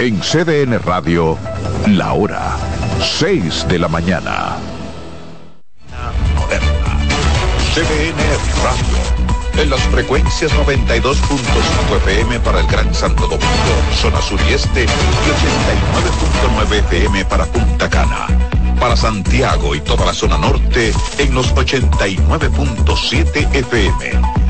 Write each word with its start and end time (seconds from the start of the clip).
En 0.00 0.18
CDN 0.18 0.82
Radio, 0.82 1.36
la 1.88 2.14
hora 2.14 2.56
6 3.18 3.66
de 3.68 3.78
la 3.78 3.86
mañana. 3.86 4.56
CDN 7.74 8.16
Radio. 8.64 9.62
En 9.62 9.68
las 9.68 9.82
frecuencias 9.88 10.50
92.5 10.52 11.96
FM 11.98 12.40
para 12.40 12.60
el 12.60 12.66
Gran 12.68 12.94
Santo 12.94 13.24
Domingo, 13.24 13.46
zona 13.92 14.22
sur 14.22 14.40
y 14.48 14.54
este, 14.54 14.84
y 14.84 14.86
89.9 14.86 16.78
FM 16.78 17.26
para 17.26 17.44
Punta 17.44 17.90
Cana. 17.90 18.26
Para 18.80 18.96
Santiago 18.96 19.74
y 19.74 19.82
toda 19.82 20.06
la 20.06 20.14
zona 20.14 20.38
norte 20.38 20.94
en 21.18 21.34
los 21.34 21.54
89.7 21.54 23.54
FM 23.54 24.49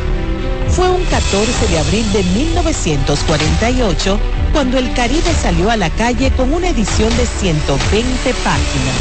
fue 0.71 0.89
un 0.89 1.03
14 1.05 1.67
de 1.67 1.79
abril 1.79 2.13
de 2.13 2.23
1948 2.23 4.19
cuando 4.53 4.77
el 4.77 4.91
Caribe 4.93 5.33
salió 5.41 5.69
a 5.69 5.77
la 5.77 5.89
calle 5.89 6.31
con 6.31 6.53
una 6.53 6.69
edición 6.69 7.09
de 7.17 7.25
120 7.25 8.33
páginas. 8.43 8.95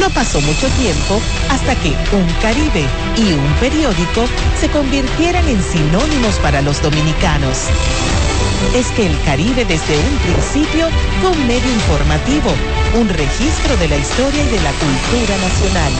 No 0.00 0.10
pasó 0.10 0.40
mucho 0.40 0.68
tiempo 0.80 1.20
hasta 1.50 1.74
que 1.76 1.90
un 2.14 2.26
Caribe 2.40 2.84
y 3.16 3.32
un 3.32 3.52
periódico 3.60 4.26
se 4.58 4.68
convirtieran 4.68 5.46
en 5.48 5.62
sinónimos 5.62 6.36
para 6.36 6.62
los 6.62 6.82
dominicanos. 6.82 7.68
Es 8.74 8.88
que 8.92 9.06
el 9.06 9.20
Caribe 9.22 9.64
desde 9.64 9.96
un 9.96 10.16
principio 10.18 10.88
fue 11.20 11.30
un 11.30 11.46
medio 11.46 11.72
informativo, 11.72 12.54
un 12.94 13.08
registro 13.08 13.76
de 13.76 13.88
la 13.88 13.96
historia 13.96 14.42
y 14.42 14.48
de 14.48 14.60
la 14.62 14.72
cultura 14.72 15.36
nacional 15.38 15.92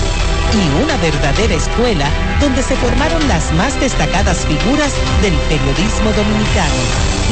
y 0.55 0.83
una 0.83 0.97
verdadera 0.99 1.55
escuela 1.55 2.09
donde 2.41 2.63
se 2.63 2.77
formaron 2.77 3.27
las 3.29 3.53
más 3.53 3.79
destacadas 3.81 4.47
figuras 4.47 4.93
del 5.23 5.35
periodismo 5.49 6.13
dominicano. 6.13 6.81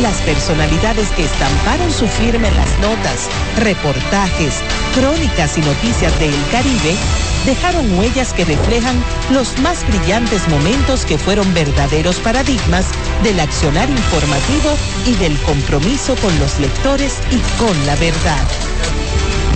Las 0.01 0.21
personalidades 0.23 1.11
que 1.11 1.25
estamparon 1.25 1.91
su 1.93 2.09
firma 2.09 2.49
en 2.49 2.57
las 2.57 2.79
notas, 2.81 3.29
reportajes, 3.61 4.63
crónicas 4.95 5.57
y 5.57 5.61
noticias 5.61 6.19
de 6.19 6.29
El 6.29 6.49
Caribe 6.51 6.97
dejaron 7.47 7.99
huellas 7.99 8.33
que 8.33 8.45
reflejan 8.45 9.03
los 9.31 9.59
más 9.59 9.87
brillantes 9.87 10.49
momentos 10.49 11.05
que 11.05 11.19
fueron 11.19 11.53
verdaderos 11.55 12.17
paradigmas 12.21 12.87
del 13.23 13.41
accionar 13.41 13.89
informativo 13.91 14.77
y 15.07 15.15
del 15.17 15.39
compromiso 15.43 16.17
con 16.17 16.39
los 16.39 16.59
lectores 16.59 17.19
y 17.31 17.39
con 17.59 17.87
la 17.87 17.97
verdad. 17.97 18.45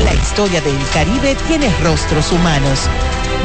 La 0.05 0.15
historia 0.15 0.61
del 0.61 0.79
Caribe 0.93 1.37
tiene 1.49 1.69
rostros 1.83 2.31
humanos 2.33 2.89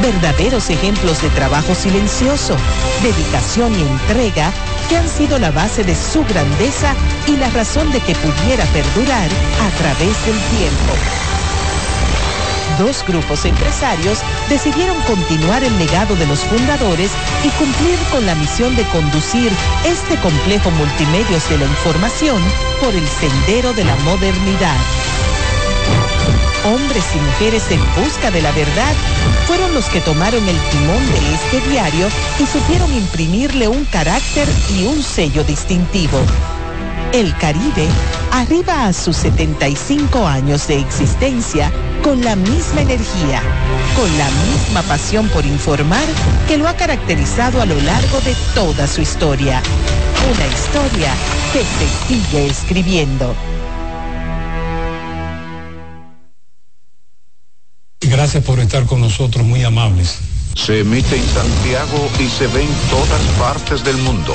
verdaderos 0.00 0.70
ejemplos 0.70 1.22
de 1.22 1.30
trabajo 1.30 1.74
silencioso, 1.74 2.56
dedicación 3.02 3.72
y 3.78 3.82
entrega 3.82 4.52
que 4.88 4.96
han 4.96 5.08
sido 5.08 5.38
la 5.38 5.50
base 5.50 5.84
de 5.84 5.94
su 5.94 6.24
grandeza 6.24 6.94
y 7.26 7.36
la 7.36 7.48
razón 7.50 7.90
de 7.92 8.00
que 8.00 8.14
pudiera 8.14 8.64
perdurar 8.66 9.28
a 9.60 9.70
través 9.78 10.26
del 10.26 10.38
tiempo. 10.58 11.23
Dos 12.78 13.04
grupos 13.06 13.44
empresarios 13.44 14.18
decidieron 14.48 15.00
continuar 15.02 15.62
el 15.62 15.76
legado 15.78 16.16
de 16.16 16.26
los 16.26 16.40
fundadores 16.40 17.10
y 17.44 17.48
cumplir 17.50 17.98
con 18.10 18.26
la 18.26 18.34
misión 18.34 18.74
de 18.76 18.84
conducir 18.84 19.52
este 19.84 20.16
complejo 20.20 20.70
multimedios 20.72 21.48
de 21.48 21.58
la 21.58 21.64
información 21.64 22.42
por 22.80 22.94
el 22.94 23.06
sendero 23.06 23.72
de 23.74 23.84
la 23.84 23.96
modernidad 23.96 24.78
hombres 26.64 27.04
y 27.14 27.18
mujeres 27.18 27.70
en 27.70 27.80
busca 28.02 28.30
de 28.30 28.40
la 28.40 28.50
verdad, 28.52 28.94
fueron 29.46 29.74
los 29.74 29.86
que 29.86 30.00
tomaron 30.00 30.48
el 30.48 30.58
timón 30.70 31.12
de 31.12 31.34
este 31.34 31.68
diario 31.68 32.08
y 32.38 32.46
supieron 32.46 32.92
imprimirle 32.94 33.68
un 33.68 33.84
carácter 33.86 34.48
y 34.70 34.84
un 34.84 35.02
sello 35.02 35.44
distintivo. 35.44 36.18
El 37.14 37.32
Caribe 37.36 37.86
arriba 38.32 38.88
a 38.88 38.92
sus 38.92 39.16
75 39.18 40.26
años 40.26 40.66
de 40.66 40.80
existencia 40.80 41.70
con 42.02 42.24
la 42.24 42.34
misma 42.34 42.80
energía, 42.80 43.40
con 43.94 44.18
la 44.18 44.28
misma 44.50 44.82
pasión 44.82 45.28
por 45.28 45.46
informar 45.46 46.04
que 46.48 46.58
lo 46.58 46.66
ha 46.66 46.74
caracterizado 46.74 47.62
a 47.62 47.66
lo 47.66 47.80
largo 47.82 48.20
de 48.22 48.34
toda 48.52 48.88
su 48.88 49.00
historia. 49.00 49.62
Una 50.28 50.46
historia 50.48 51.14
que 51.52 51.60
se 51.62 52.08
sigue 52.08 52.46
escribiendo. 52.48 53.32
Gracias 58.00 58.42
por 58.42 58.58
estar 58.58 58.86
con 58.86 59.00
nosotros, 59.00 59.46
muy 59.46 59.62
amables. 59.62 60.18
Se 60.56 60.80
emite 60.80 61.14
en 61.14 61.26
Santiago 61.26 62.10
y 62.18 62.26
se 62.26 62.48
ve 62.48 62.64
en 62.64 62.74
todas 62.90 63.22
partes 63.38 63.84
del 63.84 63.98
mundo. 63.98 64.34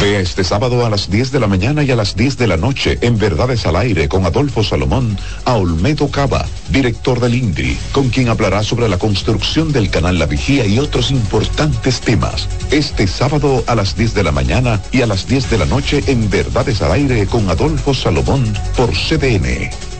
Vea 0.00 0.20
este 0.20 0.44
sábado 0.44 0.84
a 0.84 0.90
las 0.90 1.10
10 1.10 1.30
de 1.30 1.40
la 1.40 1.46
mañana 1.46 1.82
y 1.82 1.90
a 1.90 1.96
las 1.96 2.16
10 2.16 2.36
de 2.38 2.46
la 2.46 2.56
noche 2.56 2.98
en 3.00 3.18
Verdades 3.18 3.64
al 3.66 3.76
Aire 3.76 4.08
con 4.08 4.24
Adolfo 4.26 4.64
Salomón 4.64 5.16
a 5.44 5.54
Olmedo 5.54 6.10
Cava, 6.10 6.46
director 6.70 7.20
del 7.20 7.34
INDRI, 7.34 7.78
con 7.92 8.08
quien 8.08 8.28
hablará 8.28 8.62
sobre 8.62 8.88
la 8.88 8.98
construcción 8.98 9.72
del 9.72 9.90
canal 9.90 10.18
La 10.18 10.26
Vigía 10.26 10.66
y 10.66 10.78
otros 10.78 11.10
importantes 11.10 12.00
temas. 12.00 12.48
Este 12.70 13.06
sábado 13.06 13.62
a 13.66 13.74
las 13.74 13.96
10 13.96 14.14
de 14.14 14.22
la 14.24 14.32
mañana 14.32 14.80
y 14.90 15.02
a 15.02 15.06
las 15.06 15.26
10 15.26 15.50
de 15.50 15.58
la 15.58 15.66
noche 15.66 16.02
en 16.06 16.28
Verdades 16.28 16.82
al 16.82 16.92
Aire 16.92 17.26
con 17.26 17.48
Adolfo 17.48 17.94
Salomón 17.94 18.52
por 18.76 18.90
CDN. 18.90 19.93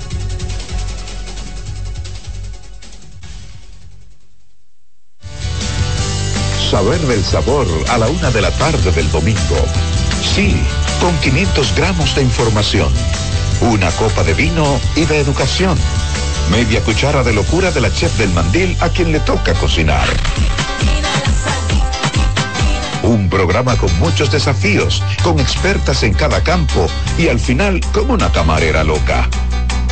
Saber 6.75 7.01
del 7.03 7.25
sabor 7.25 7.69
a 7.89 7.99
la 7.99 8.09
una 8.09 8.33
de 8.33 8.41
la 8.41 8.51
tarde 8.51 8.91
del 8.91 9.09
domingo. 9.13 9.65
Sí, 10.35 10.61
con 11.01 11.17
500 11.21 11.73
gramos 11.77 12.17
de 12.17 12.23
información, 12.23 12.93
una 13.61 13.93
copa 13.93 14.25
de 14.25 14.35
vino 14.35 14.81
y 14.97 15.05
de 15.05 15.21
educación, 15.21 15.79
media 16.51 16.81
cuchara 16.81 17.23
de 17.23 17.33
locura 17.33 17.71
de 17.71 17.81
la 17.81 17.93
chef 17.93 18.19
del 18.19 18.31
mandil 18.31 18.77
a 18.81 18.89
quien 18.89 19.13
le 19.13 19.21
toca 19.21 19.55
cocinar. 19.55 20.09
Un 23.05 23.31
programa 23.31 23.77
con 23.77 23.97
muchos 24.01 24.33
desafíos, 24.33 25.01
con 25.23 25.39
expertas 25.39 26.03
en 26.03 26.13
cada 26.13 26.43
campo 26.43 26.89
y 27.17 27.29
al 27.29 27.39
final 27.39 27.83
con 27.93 28.11
una 28.11 28.33
camarera 28.33 28.83
loca. 28.83 29.29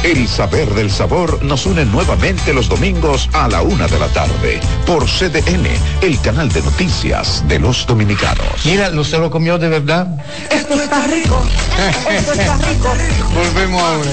El 0.03 0.27
saber 0.27 0.69
del 0.75 0.91
sabor 0.91 1.45
nos 1.45 1.65
une 1.65 1.85
nuevamente 1.85 2.53
los 2.53 2.69
domingos 2.69 3.31
a 3.33 3.47
la 3.47 3.63
una 3.63 3.87
de 3.87 4.01
la 4.01 4.09
tarde 4.09 4.61
por 4.85 5.07
CDN, 5.07 5.67
el 6.01 6.21
canal 6.21 6.49
de 6.49 6.61
noticias 6.61 7.45
de 7.47 7.61
los 7.61 7.87
dominicanos. 7.87 8.65
Mira, 8.65 8.91
¿no 8.91 9.05
se 9.05 9.17
lo 9.19 9.31
comió 9.31 9.59
de 9.59 9.69
verdad? 9.69 10.09
Esto 10.51 10.75
está 10.75 11.07
rico. 11.07 11.41
Esto 12.11 12.33
está 12.33 12.57
rico. 12.57 12.95
Volvemos 13.33 13.81
ahora. 13.81 14.11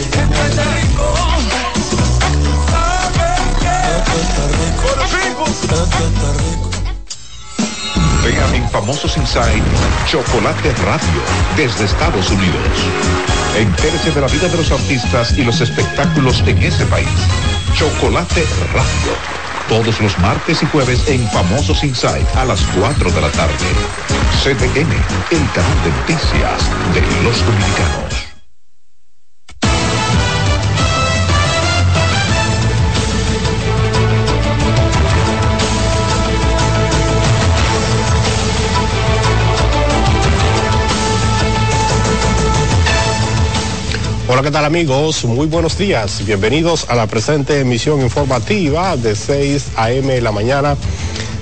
Vean 8.24 8.56
en 8.56 8.70
Famosos 8.70 9.16
Inside 9.18 9.62
Chocolate 10.06 10.74
Radio 10.86 11.22
desde 11.56 11.86
Estados 11.86 12.30
Unidos. 12.30 12.58
Entérese 13.58 14.12
de 14.12 14.22
la 14.22 14.28
vida 14.28 14.48
de 14.48 14.58
los 14.58 14.72
artistas 14.72 15.38
y 15.38 15.44
los 15.44 15.62
espectáculos 15.62 16.44
en 16.46 16.58
ese 16.58 16.86
país. 16.86 17.08
Chocolate 17.76 18.46
Radio. 18.74 19.14
Todos 19.70 20.02
los 20.02 20.18
martes 20.20 20.62
y 20.64 20.66
jueves 20.68 21.08
en 21.08 21.28
Famosos 21.30 21.84
Inside 21.84 22.26
a 22.36 22.46
las 22.46 22.62
4 22.78 23.12
de 23.12 23.22
la 23.22 23.30
tarde. 23.30 23.54
CDN, 24.44 24.92
el 25.32 25.52
canal 25.52 25.84
de 25.84 25.92
noticias 25.92 26.70
de 26.94 27.02
los 27.24 27.46
dominicanos. 27.46 28.19
¿Qué 44.50 44.54
tal 44.54 44.66
amigos? 44.66 45.26
Muy 45.26 45.46
buenos 45.46 45.78
días. 45.78 46.26
Bienvenidos 46.26 46.90
a 46.90 46.96
la 46.96 47.06
presente 47.06 47.60
emisión 47.60 48.02
informativa 48.02 48.98
de 48.98 49.16
6 49.16 49.74
a.m. 49.76 50.12
de 50.12 50.22
la 50.22 50.32
mañana. 50.32 50.76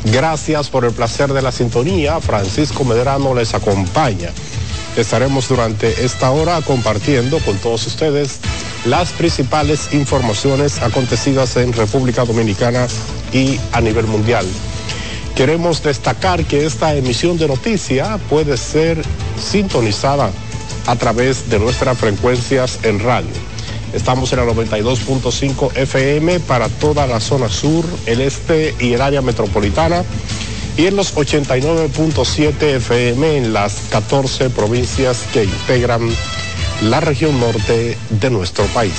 Gracias 0.03 0.67
por 0.67 0.83
el 0.83 0.91
placer 0.91 1.31
de 1.31 1.41
la 1.41 1.53
sintonía. 1.53 2.19
Francisco 2.19 2.83
Medrano 2.83 3.33
les 3.33 3.53
acompaña. 3.53 4.31
Estaremos 4.97 5.47
durante 5.47 6.03
esta 6.03 6.31
hora 6.31 6.59
compartiendo 6.61 7.39
con 7.39 7.57
todos 7.59 7.87
ustedes 7.87 8.39
las 8.83 9.13
principales 9.13 9.93
informaciones 9.93 10.81
acontecidas 10.81 11.55
en 11.55 11.71
República 11.71 12.25
Dominicana 12.25 12.87
y 13.31 13.57
a 13.71 13.79
nivel 13.79 14.05
mundial. 14.07 14.45
Queremos 15.33 15.81
destacar 15.81 16.43
que 16.43 16.65
esta 16.65 16.93
emisión 16.93 17.37
de 17.37 17.47
noticia 17.47 18.19
puede 18.29 18.57
ser 18.57 19.01
sintonizada 19.41 20.29
a 20.87 20.95
través 20.95 21.49
de 21.49 21.59
nuestras 21.59 21.97
frecuencias 21.97 22.79
en 22.83 22.99
radio. 22.99 23.29
Estamos 23.93 24.33
en 24.33 24.39
la 24.39 24.45
92.5 24.45 25.75
FM 25.75 26.39
para 26.41 26.67
toda 26.67 27.07
la 27.07 27.19
zona 27.19 27.49
sur, 27.49 27.85
el 28.05 28.21
este 28.21 28.75
y 28.79 28.93
el 28.93 29.01
área 29.01 29.21
metropolitana 29.21 30.03
y 30.77 30.85
en 30.85 30.95
los 30.95 31.15
89.7 31.15 32.61
FM 32.61 33.37
en 33.37 33.53
las 33.53 33.73
14 33.89 34.49
provincias 34.49 35.23
que 35.33 35.43
integran 35.43 36.09
la 36.83 36.99
región 36.99 37.39
norte 37.39 37.97
de 38.09 38.29
nuestro 38.29 38.65
país. 38.67 38.93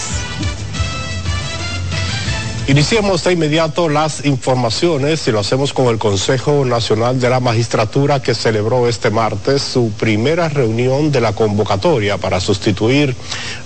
Iniciemos 2.68 3.24
de 3.24 3.32
inmediato 3.32 3.88
las 3.88 4.26
informaciones 4.26 5.26
y 5.26 5.32
lo 5.32 5.40
hacemos 5.40 5.72
con 5.72 5.86
el 5.86 5.96
Consejo 5.96 6.66
Nacional 6.66 7.18
de 7.18 7.30
la 7.30 7.40
Magistratura 7.40 8.20
que 8.20 8.34
celebró 8.34 8.86
este 8.88 9.08
martes 9.08 9.62
su 9.62 9.90
primera 9.92 10.50
reunión 10.50 11.10
de 11.10 11.22
la 11.22 11.32
convocatoria 11.32 12.18
para 12.18 12.40
sustituir 12.40 13.16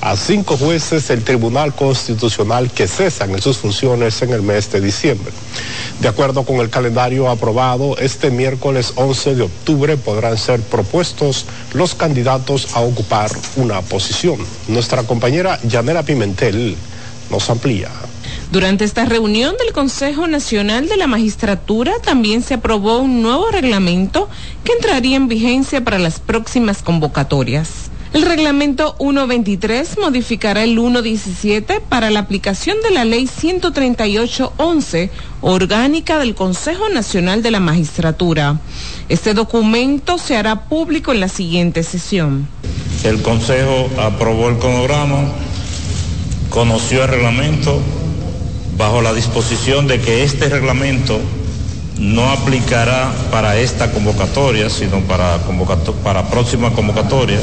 a 0.00 0.16
cinco 0.16 0.56
jueces 0.56 1.08
del 1.08 1.24
Tribunal 1.24 1.74
Constitucional 1.74 2.70
que 2.70 2.86
cesan 2.86 3.32
en 3.32 3.42
sus 3.42 3.58
funciones 3.58 4.22
en 4.22 4.30
el 4.30 4.42
mes 4.42 4.70
de 4.70 4.80
diciembre. 4.80 5.32
De 5.98 6.06
acuerdo 6.06 6.44
con 6.44 6.58
el 6.60 6.70
calendario 6.70 7.28
aprobado, 7.28 7.98
este 7.98 8.30
miércoles 8.30 8.92
11 8.94 9.34
de 9.34 9.42
octubre 9.42 9.96
podrán 9.96 10.38
ser 10.38 10.60
propuestos 10.60 11.46
los 11.72 11.96
candidatos 11.96 12.76
a 12.76 12.80
ocupar 12.82 13.32
una 13.56 13.80
posición. 13.82 14.38
Nuestra 14.68 15.02
compañera 15.02 15.58
Yanela 15.64 16.04
Pimentel 16.04 16.76
nos 17.32 17.50
amplía. 17.50 17.90
Durante 18.52 18.84
esta 18.84 19.06
reunión 19.06 19.54
del 19.56 19.72
Consejo 19.72 20.26
Nacional 20.26 20.86
de 20.86 20.98
la 20.98 21.06
Magistratura 21.06 21.94
también 22.04 22.42
se 22.42 22.52
aprobó 22.52 22.98
un 22.98 23.22
nuevo 23.22 23.48
reglamento 23.50 24.28
que 24.62 24.72
entraría 24.72 25.16
en 25.16 25.26
vigencia 25.26 25.82
para 25.82 25.98
las 25.98 26.20
próximas 26.20 26.82
convocatorias. 26.82 27.90
El 28.12 28.20
reglamento 28.20 28.94
123 28.98 29.96
modificará 29.96 30.64
el 30.64 30.74
117 30.74 31.80
para 31.88 32.10
la 32.10 32.20
aplicación 32.20 32.76
de 32.82 32.90
la 32.90 33.06
ley 33.06 33.24
138.11 33.24 35.08
orgánica 35.40 36.18
del 36.18 36.34
Consejo 36.34 36.90
Nacional 36.90 37.42
de 37.42 37.52
la 37.52 37.60
Magistratura. 37.60 38.60
Este 39.08 39.32
documento 39.32 40.18
se 40.18 40.36
hará 40.36 40.68
público 40.68 41.12
en 41.12 41.20
la 41.20 41.28
siguiente 41.28 41.82
sesión. 41.82 42.46
El 43.02 43.22
Consejo 43.22 43.88
aprobó 43.98 44.50
el 44.50 44.58
cronograma, 44.58 45.32
conoció 46.50 47.04
el 47.04 47.08
reglamento 47.08 47.80
bajo 48.76 49.02
la 49.02 49.12
disposición 49.12 49.86
de 49.86 50.00
que 50.00 50.24
este 50.24 50.48
reglamento 50.48 51.20
no 51.98 52.30
aplicará 52.30 53.12
para 53.30 53.56
esta 53.56 53.92
convocatoria, 53.92 54.70
sino 54.70 55.00
para, 55.00 55.38
convocato 55.38 55.94
para 55.94 56.28
próxima 56.28 56.72
convocatoria. 56.72 57.38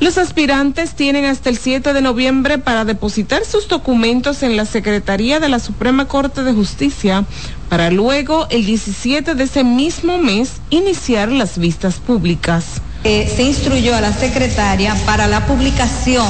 Los 0.00 0.16
aspirantes 0.16 0.94
tienen 0.94 1.24
hasta 1.24 1.50
el 1.50 1.58
7 1.58 1.92
de 1.92 2.00
noviembre 2.00 2.58
para 2.58 2.84
depositar 2.84 3.44
sus 3.44 3.66
documentos 3.66 4.44
en 4.44 4.56
la 4.56 4.64
Secretaría 4.64 5.40
de 5.40 5.48
la 5.48 5.58
Suprema 5.58 6.06
Corte 6.06 6.44
de 6.44 6.52
Justicia 6.52 7.24
para 7.68 7.90
luego, 7.90 8.46
el 8.50 8.64
17 8.64 9.34
de 9.34 9.44
ese 9.44 9.64
mismo 9.64 10.18
mes, 10.18 10.60
iniciar 10.70 11.32
las 11.32 11.58
vistas 11.58 11.96
públicas. 11.96 12.80
Eh, 13.04 13.30
se 13.34 13.42
instruyó 13.42 13.94
a 13.96 14.00
la 14.00 14.12
secretaria 14.12 14.94
para 15.04 15.26
la 15.26 15.46
publicación 15.46 16.28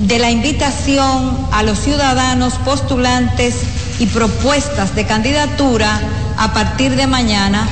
de 0.00 0.18
la 0.18 0.30
invitación 0.30 1.46
a 1.52 1.62
los 1.62 1.78
ciudadanos 1.78 2.54
postulantes 2.64 3.54
y 3.98 4.06
propuestas 4.06 4.94
de 4.94 5.04
candidatura 5.04 6.00
a 6.38 6.54
partir 6.54 6.96
de 6.96 7.06
mañana, 7.06 7.68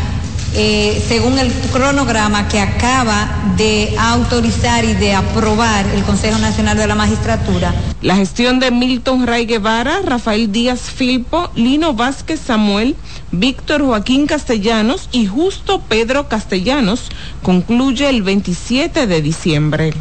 eh, 0.54 1.02
según 1.08 1.38
el 1.38 1.50
cronograma 1.73 2.49
que 2.49 2.61
acaba 2.61 3.28
de 3.56 3.94
autorizar 3.99 4.85
y 4.85 4.92
de 4.94 5.14
aprobar 5.14 5.87
el 5.94 6.02
Consejo 6.02 6.38
Nacional 6.38 6.76
de 6.76 6.87
la 6.87 6.94
Magistratura. 6.94 7.75
La 8.02 8.16
gestión 8.16 8.61
de 8.61 8.70
Milton 8.70 9.26
Ray 9.26 9.47
Guevara, 9.47 10.00
Rafael 10.04 10.52
Díaz 10.52 10.80
Filpo, 10.80 11.50
Lino 11.54 11.94
Vázquez 11.94 12.40
Samuel, 12.40 12.94
Víctor 13.32 13.82
Joaquín 13.82 14.26
Castellanos 14.26 15.08
y 15.12 15.26
Justo 15.26 15.80
Pedro 15.88 16.28
Castellanos 16.28 17.08
concluye 17.42 18.08
el 18.11 18.23
27 18.23 19.06
de 19.06 19.23
diciembre. 19.23 19.94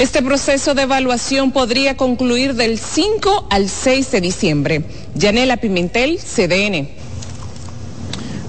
Este 0.00 0.22
proceso 0.22 0.72
de 0.74 0.84
evaluación 0.84 1.52
podría 1.52 1.94
concluir 1.94 2.54
del 2.54 2.78
5 2.78 3.48
al 3.50 3.68
6 3.68 4.12
de 4.12 4.20
diciembre. 4.22 4.84
Yanela 5.14 5.58
Pimentel, 5.58 6.18
CDN. 6.18 6.88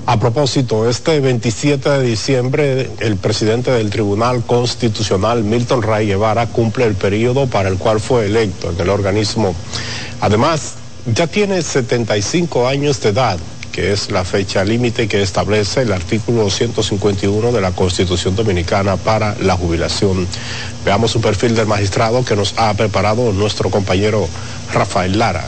A 0.05 0.17
propósito, 0.17 0.89
este 0.89 1.19
27 1.19 1.89
de 1.89 2.03
diciembre 2.03 2.89
el 2.99 3.17
presidente 3.17 3.69
del 3.69 3.89
Tribunal 3.89 4.45
Constitucional, 4.45 5.43
Milton 5.43 5.81
Ray 5.81 6.07
Guevara, 6.07 6.47
cumple 6.47 6.85
el 6.85 6.95
periodo 6.95 7.47
para 7.47 7.67
el 7.67 7.77
cual 7.77 7.99
fue 7.99 8.27
electo 8.27 8.69
en 8.69 8.79
el 8.79 8.87
organismo. 8.87 9.53
Además, 10.21 10.75
ya 11.13 11.27
tiene 11.27 11.61
75 11.61 12.65
años 12.65 13.01
de 13.01 13.09
edad 13.09 13.37
que 13.71 13.93
es 13.93 14.11
la 14.11 14.23
fecha 14.23 14.63
límite 14.63 15.07
que 15.07 15.21
establece 15.21 15.81
el 15.81 15.93
artículo 15.93 16.49
151 16.49 17.51
de 17.51 17.61
la 17.61 17.71
Constitución 17.71 18.35
Dominicana 18.35 18.97
para 18.97 19.35
la 19.39 19.55
jubilación. 19.55 20.27
Veamos 20.85 21.15
un 21.15 21.21
perfil 21.21 21.55
del 21.55 21.67
magistrado 21.67 22.23
que 22.25 22.35
nos 22.35 22.53
ha 22.57 22.73
preparado 22.73 23.31
nuestro 23.33 23.69
compañero 23.69 24.27
Rafael 24.73 25.17
Lara. 25.17 25.45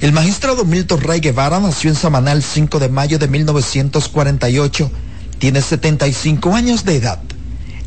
El 0.00 0.12
magistrado 0.12 0.64
Milton 0.64 1.00
Ray 1.00 1.20
Guevara 1.20 1.60
nació 1.60 1.90
en 1.90 1.96
Samanal 1.96 2.42
5 2.42 2.78
de 2.78 2.88
mayo 2.88 3.18
de 3.18 3.28
1948. 3.28 4.90
Tiene 5.38 5.62
75 5.62 6.54
años 6.54 6.84
de 6.84 6.96
edad. 6.96 7.20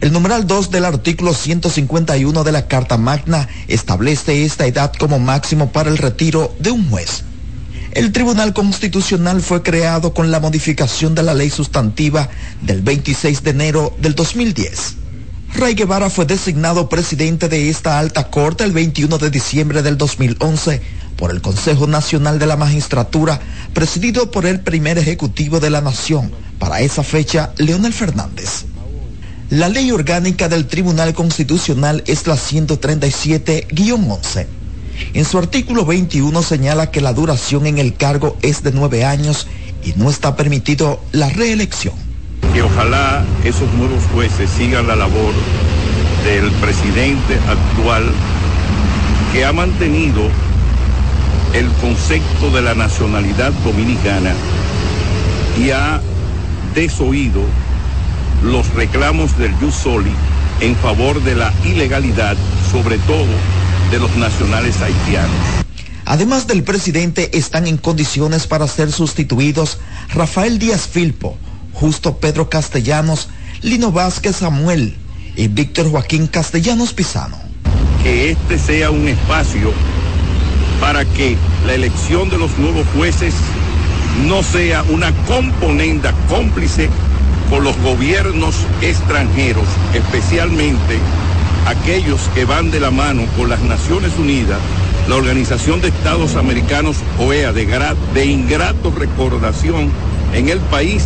El 0.02 0.12
numeral 0.12 0.46
2 0.46 0.72
del 0.72 0.86
artículo 0.86 1.34
151 1.34 2.44
de 2.44 2.52
la 2.52 2.68
Carta 2.68 2.98
Magna 2.98 3.48
establece 3.68 4.46
esta 4.46 4.66
edad 4.66 4.94
como 4.98 5.20
máximo 5.20 5.72
para 5.72 5.90
el 5.90 5.98
retiro 5.98 6.54
de 6.60 6.72
un 6.72 6.90
juez. 6.90 7.24
El 7.96 8.12
Tribunal 8.12 8.54
Constitucional 8.54 9.42
fue 9.42 9.64
creado 9.64 10.14
con 10.14 10.30
la 10.30 10.42
modificación 10.42 11.16
de 11.16 11.24
la 11.24 11.34
ley 11.34 11.50
sustantiva 11.50 12.30
del 12.62 12.82
26 12.82 13.42
de 13.42 13.52
enero 13.52 13.96
del 14.02 14.16
2010. 14.16 14.96
Ray 15.54 15.76
Guevara 15.76 16.10
fue 16.10 16.26
designado 16.26 16.90
presidente 16.90 17.48
de 17.48 17.70
esta 17.70 17.98
alta 17.98 18.30
corte 18.30 18.66
el 18.66 18.74
21 18.74 19.18
de 19.18 19.30
diciembre 19.30 19.82
del 19.82 19.98
2011 19.98 20.82
por 21.16 21.32
el 21.32 21.42
Consejo 21.42 21.88
Nacional 21.88 22.38
de 22.38 22.48
la 22.48 22.58
Magistratura, 22.58 23.40
presidido 23.74 24.30
por 24.30 24.46
el 24.46 24.60
primer 24.60 24.98
ejecutivo 24.98 25.62
de 25.62 25.70
la 25.70 25.80
nación, 25.80 26.34
para 26.60 26.82
esa 26.82 27.02
fecha, 27.02 27.54
Leonel 27.58 27.94
Fernández. 27.94 28.66
La 29.50 29.70
ley 29.70 29.92
orgánica 29.92 30.50
del 30.50 30.68
Tribunal 30.68 31.14
Constitucional 31.14 32.04
es 32.08 32.28
la 32.28 32.36
137-11. 32.36 34.65
En 35.14 35.26
su 35.26 35.38
artículo 35.38 35.86
21 35.86 36.42
señala 36.42 36.92
que 36.92 37.02
la 37.02 37.14
duración 37.14 37.66
en 37.66 37.78
el 37.78 37.96
cargo 37.96 38.38
es 38.42 38.64
de 38.64 38.72
nueve 38.72 39.06
años 39.06 39.48
y 39.84 39.94
no 39.98 40.10
está 40.10 40.36
permitido 40.36 41.00
la 41.12 41.30
reelección. 41.30 41.94
Que 42.54 42.62
ojalá 42.62 43.24
esos 43.44 43.72
nuevos 43.74 44.04
jueces 44.14 44.50
sigan 44.50 44.88
la 44.88 44.96
labor 44.96 45.34
del 46.26 46.52
presidente 46.54 47.38
actual 47.48 48.04
que 49.32 49.46
ha 49.46 49.54
mantenido 49.54 50.22
el 51.54 51.68
concepto 51.82 52.50
de 52.52 52.62
la 52.62 52.74
nacionalidad 52.74 53.52
dominicana 53.64 54.34
y 55.58 55.72
ha 55.72 56.02
desoído 56.74 57.42
los 58.44 58.74
reclamos 58.74 59.38
del 59.38 59.54
Jus 59.56 59.76
Soli 59.76 60.12
en 60.62 60.76
favor 60.76 61.22
de 61.24 61.36
la 61.36 61.54
ilegalidad, 61.64 62.36
sobre 62.72 62.98
todo 63.00 63.26
de 63.92 64.00
los 64.00 64.16
nacionales 64.18 64.82
haitianos. 64.82 65.66
Además 66.06 66.48
del 66.48 66.64
presidente, 66.64 67.38
están 67.38 67.68
en 67.68 67.78
condiciones 67.78 68.48
para 68.48 68.68
ser 68.68 68.92
sustituidos 68.92 69.80
Rafael 70.14 70.60
Díaz 70.60 70.88
Filpo, 70.88 71.38
Justo 71.74 72.18
Pedro 72.18 72.50
Castellanos, 72.50 73.30
Lino 73.62 73.92
Vázquez 73.92 74.38
Samuel 74.38 74.96
y 75.36 75.48
Víctor 75.48 75.90
Joaquín 75.90 76.28
Castellanos 76.28 76.94
Pisano. 76.94 77.38
Que 78.04 78.32
este 78.32 78.60
sea 78.60 78.92
un 78.92 79.08
espacio 79.08 79.72
para 80.80 81.06
que 81.06 81.38
la 81.66 81.74
elección 81.74 82.30
de 82.30 82.38
los 82.38 82.56
nuevos 82.58 82.86
jueces 82.96 83.34
no 84.28 84.44
sea 84.44 84.84
una 84.84 85.12
componenda 85.26 86.14
cómplice 86.30 86.90
con 87.50 87.64
los 87.64 87.78
gobiernos 87.80 88.56
extranjeros, 88.82 89.66
especialmente 89.94 91.00
aquellos 91.66 92.22
que 92.34 92.46
van 92.46 92.72
de 92.72 92.80
la 92.80 92.92
mano 92.92 93.24
con 93.38 93.50
las 93.50 93.62
Naciones 93.62 94.12
Unidas, 94.18 94.60
la 95.10 95.16
Organización 95.16 95.82
de 95.82 95.90
Estados 95.90 96.36
Americanos, 96.36 96.98
OEA, 97.20 97.54
de, 97.54 97.66
de 98.14 98.26
ingrato 98.26 98.92
recordación 98.92 99.92
en 100.34 100.50
el 100.50 100.60
país 100.60 101.04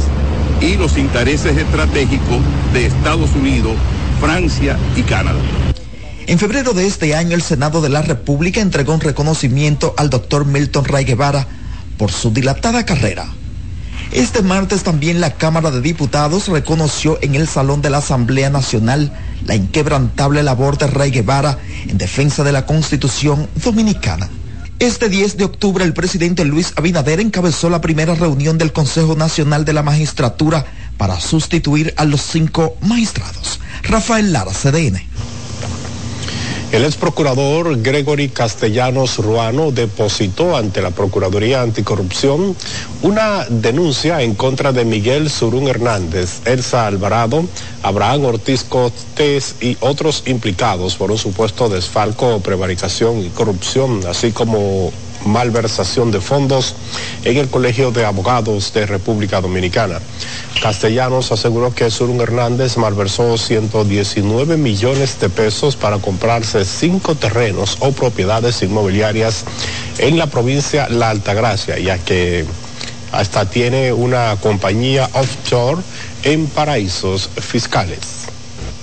y 0.61 0.75
los 0.75 0.97
intereses 0.97 1.57
estratégicos 1.57 2.39
de 2.73 2.85
Estados 2.85 3.31
Unidos, 3.35 3.73
Francia 4.19 4.77
y 4.95 5.01
Canadá. 5.03 5.39
En 6.27 6.37
febrero 6.37 6.73
de 6.73 6.85
este 6.85 7.15
año, 7.15 7.35
el 7.35 7.41
Senado 7.41 7.81
de 7.81 7.89
la 7.89 8.01
República 8.01 8.61
entregó 8.61 8.93
un 8.93 9.01
reconocimiento 9.01 9.93
al 9.97 10.09
doctor 10.09 10.45
Milton 10.45 10.85
Ray 10.85 11.05
Guevara 11.05 11.47
por 11.97 12.11
su 12.11 12.31
dilatada 12.31 12.85
carrera 12.85 13.27
este 14.11 14.41
martes 14.41 14.81
también 14.81 15.21
la 15.21 15.35
Cámara 15.35 15.69
de 15.69 15.81
Diputados 15.81 16.47
reconoció 16.47 17.19
en 17.21 17.35
el 17.35 17.47
Salón 17.47 17.83
de 17.83 17.91
la 17.91 17.99
Asamblea 17.99 18.49
Nacional 18.49 19.13
la 19.45 19.55
inquebrantable 19.55 20.43
labor 20.43 20.77
de 20.77 20.87
Rey 20.87 21.11
Guevara 21.11 21.57
en 21.87 21.97
defensa 21.97 22.43
de 22.43 22.51
la 22.51 22.65
Constitución 22.65 23.47
Dominicana. 23.63 24.29
Este 24.79 25.09
10 25.09 25.37
de 25.37 25.43
octubre 25.43 25.83
el 25.83 25.93
presidente 25.93 26.45
Luis 26.45 26.73
Abinader 26.77 27.19
encabezó 27.19 27.69
la 27.69 27.81
primera 27.81 28.15
reunión 28.15 28.57
del 28.57 28.71
Consejo 28.71 29.15
Nacional 29.15 29.65
de 29.65 29.73
la 29.73 29.83
Magistratura 29.83 30.65
para 30.97 31.19
sustituir 31.19 31.93
a 31.97 32.05
los 32.05 32.21
cinco 32.21 32.77
magistrados. 32.81 33.59
Rafael 33.83 34.31
Lara, 34.31 34.51
CDN. 34.51 35.01
El 36.71 36.85
ex 36.85 36.97
procurador 36.97 37.81
Gregory 37.81 38.29
Castellanos 38.29 39.17
Ruano 39.17 39.71
depositó 39.71 40.55
ante 40.55 40.83
la 40.83 40.91
Procuraduría 40.91 41.63
Anticorrupción 41.63 42.55
una 43.01 43.45
denuncia 43.49 44.21
en 44.21 44.35
contra 44.35 44.71
de 44.71 44.85
Miguel 44.85 45.31
Surún 45.31 45.67
Hernández, 45.67 46.41
Elsa 46.45 46.85
Alvarado, 46.85 47.43
Abraham 47.81 48.25
Ortiz 48.25 48.63
Cortés 48.65 49.55
y 49.61 49.77
otros 49.79 50.21
implicados 50.27 50.95
por 50.95 51.09
un 51.11 51.17
supuesto 51.17 51.69
desfalco, 51.69 52.39
prevaricación 52.41 53.17
y 53.25 53.31
corrupción, 53.31 54.01
así 54.07 54.31
como 54.31 54.91
malversación 55.25 56.11
de 56.11 56.21
fondos 56.21 56.75
en 57.23 57.37
el 57.37 57.49
Colegio 57.49 57.91
de 57.91 58.05
Abogados 58.05 58.73
de 58.73 58.85
República 58.85 59.41
Dominicana. 59.41 59.99
Castellanos 60.61 61.31
aseguró 61.31 61.73
que 61.73 61.89
Surun 61.89 62.21
Hernández 62.21 62.77
malversó 62.77 63.37
119 63.37 64.57
millones 64.57 65.19
de 65.19 65.29
pesos 65.29 65.75
para 65.75 65.99
comprarse 65.99 66.65
cinco 66.65 67.15
terrenos 67.15 67.77
o 67.79 67.91
propiedades 67.91 68.61
inmobiliarias 68.61 69.45
en 69.97 70.17
la 70.17 70.27
provincia 70.27 70.89
La 70.89 71.09
Altagracia, 71.09 71.79
ya 71.79 71.97
que 71.97 72.45
hasta 73.11 73.49
tiene 73.49 73.91
una 73.93 74.35
compañía 74.41 75.09
offshore 75.13 75.81
en 76.23 76.47
paraísos 76.47 77.29
fiscales. 77.37 78.27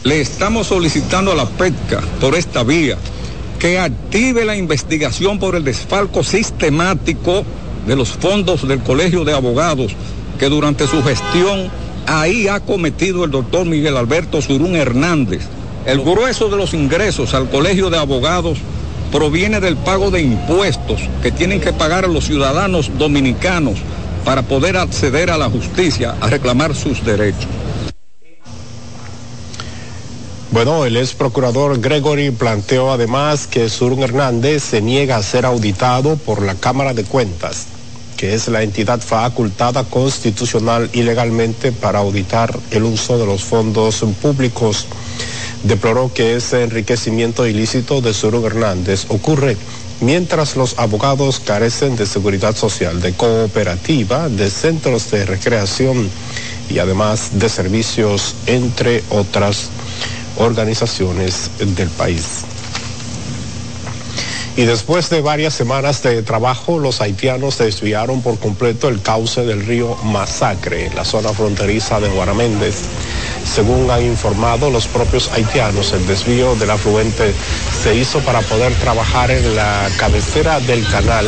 Le 0.03 0.21
estamos 0.21 0.69
solicitando 0.69 1.33
a 1.33 1.35
la 1.35 1.47
PETCA 1.47 2.01
por 2.21 2.35
esta 2.37 2.63
vía 2.63 2.97
que 3.59 3.79
active 3.79 4.45
la 4.45 4.57
investigación 4.57 5.39
por 5.39 5.57
el 5.57 5.65
desfalco 5.65 6.23
sistemático 6.23 7.45
de 7.87 7.97
los 7.97 8.11
fondos 8.11 8.67
del 8.67 8.81
Colegio 8.81 9.25
de 9.25 9.33
Abogados 9.33 9.93
que 10.39 10.49
durante 10.49 10.87
su 10.87 11.03
gestión 11.03 11.71
ahí 12.07 12.49
ha 12.49 12.61
cometido 12.61 13.25
el 13.25 13.31
doctor 13.31 13.67
Miguel 13.67 13.97
Alberto 13.97 14.41
Surún 14.43 14.77
Hernández. 14.77 15.43
El 15.87 16.01
grueso 16.01 16.49
de 16.49 16.57
los 16.57 16.75
ingresos 16.75 17.35
al 17.35 17.49
Colegio 17.49 17.91
de 17.91 17.99
Abogados 17.99 18.59
proviene 19.13 19.61
del 19.61 19.77
pago 19.77 20.11
de 20.11 20.23
impuestos 20.23 21.01
que 21.23 21.31
tienen 21.31 21.61
que 21.61 21.73
pagar 21.73 22.09
los 22.09 22.27
ciudadanos 22.27 22.91
dominicanos 22.99 23.79
para 24.25 24.43
poder 24.43 24.77
acceder 24.77 25.31
a 25.31 25.39
la 25.39 25.49
justicia 25.49 26.17
a 26.21 26.29
reclamar 26.29 26.75
sus 26.75 27.05
derechos. 27.05 27.47
Bueno, 30.57 30.87
el 30.87 30.97
ex 30.97 31.13
procurador 31.13 31.79
Gregory 31.83 32.31
planteó 32.31 32.91
además 32.91 33.47
que 33.47 33.69
Surun 33.69 34.03
Hernández 34.03 34.63
se 34.63 34.81
niega 34.81 35.19
a 35.19 35.23
ser 35.23 35.45
auditado 35.45 36.17
por 36.17 36.41
la 36.41 36.55
Cámara 36.55 36.95
de 36.95 37.05
Cuentas, 37.05 37.67
que 38.17 38.33
es 38.33 38.49
la 38.49 38.63
entidad 38.63 39.03
facultada 39.03 39.85
constitucional 39.85 40.89
y 40.95 41.03
legalmente 41.03 41.73
para 41.73 41.99
auditar 41.99 42.59
el 42.71 42.85
uso 42.85 43.19
de 43.19 43.27
los 43.27 43.45
fondos 43.45 44.03
públicos. 44.23 44.87
Deploró 45.63 46.11
que 46.15 46.37
ese 46.37 46.63
enriquecimiento 46.63 47.47
ilícito 47.47 48.01
de 48.01 48.15
Surun 48.15 48.47
Hernández 48.47 49.05
ocurre 49.11 49.59
mientras 50.01 50.57
los 50.57 50.79
abogados 50.79 51.39
carecen 51.39 51.97
de 51.97 52.07
seguridad 52.07 52.57
social, 52.57 53.03
de 53.03 53.13
cooperativa, 53.13 54.31
de 54.31 54.49
centros 54.49 55.11
de 55.11 55.27
recreación 55.27 56.09
y 56.71 56.79
además 56.79 57.33
de 57.39 57.51
servicios, 57.51 58.35
entre 58.47 59.05
otras 59.11 59.69
organizaciones 60.37 61.51
del 61.59 61.89
país. 61.91 62.45
Y 64.57 64.65
después 64.65 65.11
de 65.11 65.21
varias 65.21 65.53
semanas 65.53 66.03
de 66.03 66.23
trabajo, 66.23 66.79
los 66.79 67.03
haitianos 67.03 67.59
desviaron 67.59 68.23
por 68.23 68.39
completo 68.39 68.89
el 68.89 69.03
cauce 69.03 69.45
del 69.45 69.67
río 69.67 69.95
Masacre, 69.97 70.91
la 70.95 71.05
zona 71.05 71.29
fronteriza 71.35 72.01
de 72.01 72.09
Guaraméndez. 72.09 72.77
Según 73.45 73.91
han 73.91 74.03
informado 74.03 74.71
los 74.71 74.87
propios 74.87 75.31
haitianos, 75.33 75.93
el 75.93 76.07
desvío 76.07 76.57
del 76.57 76.71
afluente 76.71 77.35
se 77.83 77.95
hizo 77.97 78.21
para 78.21 78.41
poder 78.41 78.73
trabajar 78.77 79.31
en 79.31 79.55
la 79.55 79.91
cabecera 79.99 80.59
del 80.61 80.89
canal, 80.89 81.27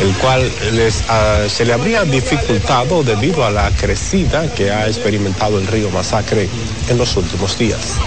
el 0.00 0.14
cual 0.14 0.50
les, 0.72 1.02
uh, 1.02 1.50
se 1.50 1.66
le 1.66 1.74
habría 1.74 2.04
dificultado 2.04 3.02
debido 3.02 3.44
a 3.44 3.50
la 3.50 3.70
crecida 3.72 4.50
que 4.54 4.70
ha 4.70 4.86
experimentado 4.86 5.58
el 5.58 5.66
río 5.66 5.90
Masacre 5.90 6.48
en 6.88 6.96
los 6.96 7.14
últimos 7.18 7.58
días. 7.58 7.98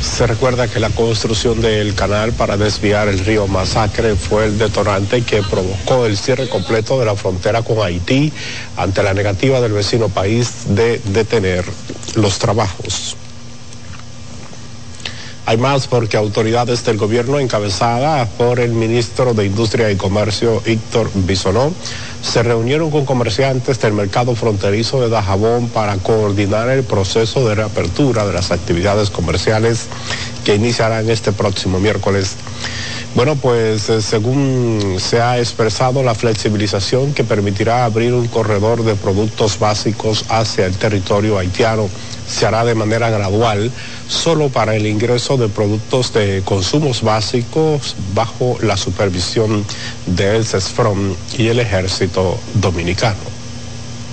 Se 0.00 0.26
recuerda 0.26 0.66
que 0.66 0.80
la 0.80 0.90
construcción 0.90 1.60
del 1.60 1.94
canal 1.94 2.32
para 2.32 2.56
desviar 2.56 3.06
el 3.08 3.20
río 3.20 3.46
Masacre 3.46 4.16
fue 4.16 4.46
el 4.46 4.58
detonante 4.58 5.22
que 5.22 5.42
provocó 5.42 6.06
el 6.06 6.16
cierre 6.16 6.48
completo 6.48 6.98
de 6.98 7.06
la 7.06 7.14
frontera 7.14 7.62
con 7.62 7.80
Haití 7.80 8.32
ante 8.76 9.02
la 9.04 9.14
negativa 9.14 9.60
del 9.60 9.72
vecino 9.72 10.08
país 10.08 10.74
de 10.74 11.00
detener 11.04 11.64
los 12.20 12.38
trabajos. 12.38 13.16
Hay 15.48 15.56
más 15.56 15.86
porque 15.86 16.18
autoridades 16.18 16.84
del 16.84 16.98
gobierno 16.98 17.38
encabezadas 17.38 18.28
por 18.36 18.60
el 18.60 18.72
ministro 18.72 19.32
de 19.32 19.46
Industria 19.46 19.90
y 19.90 19.96
Comercio, 19.96 20.60
Héctor 20.66 21.10
Bisonó, 21.14 21.72
se 22.22 22.42
reunieron 22.42 22.90
con 22.90 23.06
comerciantes 23.06 23.80
del 23.80 23.94
mercado 23.94 24.34
fronterizo 24.34 25.00
de 25.00 25.08
Dajabón 25.08 25.70
para 25.70 25.96
coordinar 25.96 26.68
el 26.68 26.84
proceso 26.84 27.48
de 27.48 27.54
reapertura 27.54 28.26
de 28.26 28.34
las 28.34 28.50
actividades 28.50 29.08
comerciales 29.08 29.86
que 30.44 30.56
iniciarán 30.56 31.08
este 31.08 31.32
próximo 31.32 31.80
miércoles. 31.80 32.36
Bueno, 33.14 33.36
pues 33.36 33.88
eh, 33.88 34.00
según 34.00 34.96
se 34.98 35.20
ha 35.20 35.38
expresado 35.38 36.02
la 36.02 36.14
flexibilización 36.14 37.14
que 37.14 37.24
permitirá 37.24 37.84
abrir 37.84 38.12
un 38.12 38.28
corredor 38.28 38.84
de 38.84 38.94
productos 38.94 39.58
básicos 39.58 40.24
hacia 40.28 40.66
el 40.66 40.76
territorio 40.76 41.38
haitiano 41.38 41.88
se 42.28 42.46
hará 42.46 42.64
de 42.64 42.74
manera 42.74 43.08
gradual 43.10 43.70
solo 44.08 44.50
para 44.50 44.76
el 44.76 44.86
ingreso 44.86 45.36
de 45.36 45.48
productos 45.48 46.12
de 46.12 46.42
consumos 46.44 47.02
básicos 47.02 47.96
bajo 48.14 48.58
la 48.60 48.76
supervisión 48.76 49.64
del 50.06 50.44
CESFROM 50.44 51.14
y 51.38 51.48
el 51.48 51.58
Ejército 51.58 52.38
Dominicano. 52.54 53.16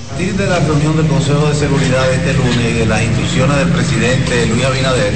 A 0.06 0.18
partir 0.18 0.34
de 0.36 0.48
la 0.48 0.60
reunión 0.60 0.96
del 0.96 1.08
Consejo 1.08 1.48
de 1.48 1.56
Seguridad 1.56 2.10
este 2.14 2.34
lunes 2.34 2.72
y 2.72 2.74
de 2.80 2.86
las 2.86 3.04
instrucciones 3.04 3.58
del 3.58 3.68
presidente 3.68 4.46
Luis 4.46 4.64
Abinader, 4.64 5.14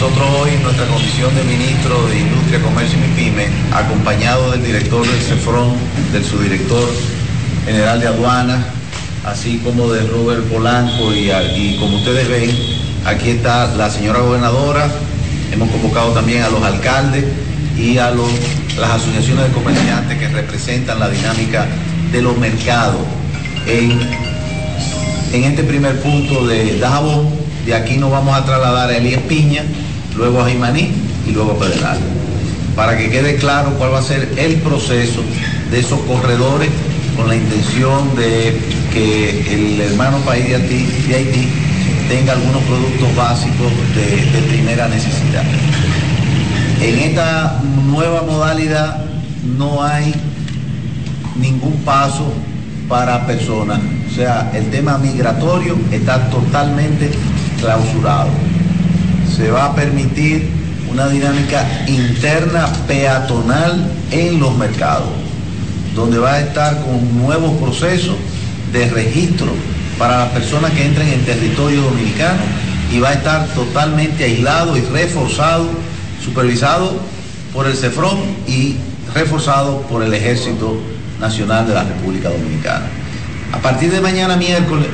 nosotros 0.00 0.28
hoy, 0.40 0.52
en 0.52 0.62
nuestra 0.62 0.86
comisión 0.86 1.34
de 1.34 1.44
ministro 1.44 2.08
de 2.08 2.20
Industria, 2.20 2.62
Comercio 2.62 2.96
y 2.96 3.08
MIPYME, 3.08 3.48
acompañado 3.70 4.50
del 4.50 4.64
director 4.64 5.06
del 5.06 5.20
CEFRON, 5.20 5.74
del 6.10 6.24
subdirector 6.24 6.88
general 7.66 8.00
de 8.00 8.06
aduanas, 8.06 8.64
así 9.26 9.58
como 9.58 9.92
de 9.92 10.00
Robert 10.06 10.42
Polanco 10.44 11.12
y, 11.12 11.30
y 11.30 11.76
como 11.78 11.98
ustedes 11.98 12.30
ven, 12.30 12.50
aquí 13.04 13.28
está 13.28 13.66
la 13.76 13.90
señora 13.90 14.20
gobernadora, 14.20 14.88
hemos 15.52 15.68
convocado 15.68 16.12
también 16.12 16.44
a 16.44 16.48
los 16.48 16.62
alcaldes 16.62 17.26
y 17.76 17.98
a 17.98 18.10
los, 18.10 18.30
las 18.78 18.92
asociaciones 18.92 19.48
de 19.48 19.52
comerciantes 19.52 20.18
que 20.18 20.28
representan 20.28 20.98
la 20.98 21.10
dinámica 21.10 21.66
de 22.10 22.22
los 22.22 22.38
mercados 22.38 23.02
en, 23.66 24.00
en 25.34 25.44
este 25.44 25.62
primer 25.62 26.00
punto 26.00 26.46
de 26.46 26.78
Dajabón. 26.78 27.28
De 27.66 27.74
aquí 27.74 27.98
nos 27.98 28.10
vamos 28.10 28.34
a 28.34 28.46
trasladar 28.46 28.88
a 28.88 28.96
Elías 28.96 29.20
Piña, 29.28 29.62
luego 30.16 30.40
a 30.40 30.48
Jimaní 30.48 30.92
y 31.26 31.32
luego 31.32 31.52
a 31.52 31.58
Pedernal. 31.58 31.98
Para 32.76 32.96
que 32.96 33.10
quede 33.10 33.36
claro 33.36 33.74
cuál 33.78 33.92
va 33.92 33.98
a 33.98 34.02
ser 34.02 34.32
el 34.36 34.56
proceso 34.56 35.22
de 35.70 35.80
esos 35.80 36.00
corredores 36.00 36.70
con 37.16 37.28
la 37.28 37.36
intención 37.36 38.14
de 38.16 38.58
que 38.92 39.54
el 39.54 39.80
hermano 39.80 40.18
país 40.18 40.48
de 40.48 40.54
Haití, 40.54 41.48
tenga 42.08 42.32
algunos 42.32 42.62
productos 42.64 43.14
básicos 43.14 43.72
de, 43.94 44.40
de 44.40 44.48
primera 44.48 44.88
necesidad. 44.88 45.44
En 46.82 46.98
esta 46.98 47.60
nueva 47.86 48.22
modalidad 48.22 49.04
no 49.58 49.82
hay 49.82 50.14
ningún 51.36 51.74
paso 51.84 52.32
para 52.88 53.26
personas. 53.26 53.80
O 54.10 54.14
sea, 54.14 54.50
el 54.54 54.70
tema 54.70 54.98
migratorio 54.98 55.78
está 55.92 56.28
totalmente 56.30 57.10
clausurado. 57.60 58.30
Se 59.40 59.50
va 59.50 59.64
a 59.64 59.74
permitir 59.74 60.50
una 60.92 61.08
dinámica 61.08 61.66
interna 61.86 62.68
peatonal 62.86 63.90
en 64.10 64.38
los 64.38 64.54
mercados, 64.54 65.08
donde 65.94 66.18
va 66.18 66.34
a 66.34 66.40
estar 66.40 66.78
con 66.82 67.18
nuevos 67.22 67.56
procesos 67.56 68.16
de 68.70 68.90
registro 68.90 69.46
para 69.98 70.18
las 70.18 70.28
personas 70.32 70.72
que 70.72 70.84
entren 70.84 71.08
en 71.08 71.24
territorio 71.24 71.80
dominicano 71.80 72.42
y 72.92 73.00
va 73.00 73.08
a 73.08 73.12
estar 73.14 73.46
totalmente 73.54 74.24
aislado 74.24 74.76
y 74.76 74.82
reforzado, 74.82 75.70
supervisado 76.22 77.00
por 77.54 77.66
el 77.66 77.74
CEFRON 77.74 78.18
y 78.46 78.76
reforzado 79.14 79.80
por 79.82 80.02
el 80.02 80.12
Ejército 80.12 80.78
Nacional 81.18 81.66
de 81.66 81.72
la 81.72 81.84
República 81.84 82.28
Dominicana. 82.28 82.84
A 83.52 83.58
partir 83.58 83.90
de 83.90 84.02
mañana 84.02 84.36
miércoles, 84.36 84.88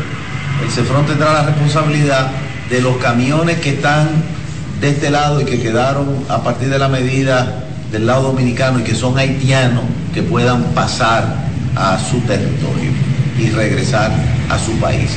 el 0.62 0.70
CEFRON 0.70 1.04
tendrá 1.04 1.32
la 1.32 1.46
responsabilidad 1.46 2.30
de 2.70 2.80
los 2.80 2.96
camiones 2.98 3.58
que 3.58 3.70
están 3.70 4.35
de 4.80 4.90
este 4.90 5.10
lado 5.10 5.40
y 5.40 5.44
que 5.44 5.60
quedaron 5.60 6.24
a 6.28 6.42
partir 6.42 6.68
de 6.68 6.78
la 6.78 6.88
medida 6.88 7.64
del 7.90 8.06
lado 8.06 8.24
dominicano 8.24 8.80
y 8.80 8.82
que 8.82 8.94
son 8.94 9.18
haitianos 9.18 9.84
que 10.12 10.22
puedan 10.22 10.62
pasar 10.74 11.46
a 11.76 11.98
su 11.98 12.20
territorio 12.20 12.90
y 13.38 13.50
regresar 13.50 14.10
a 14.48 14.58
su 14.58 14.72
país. 14.78 15.10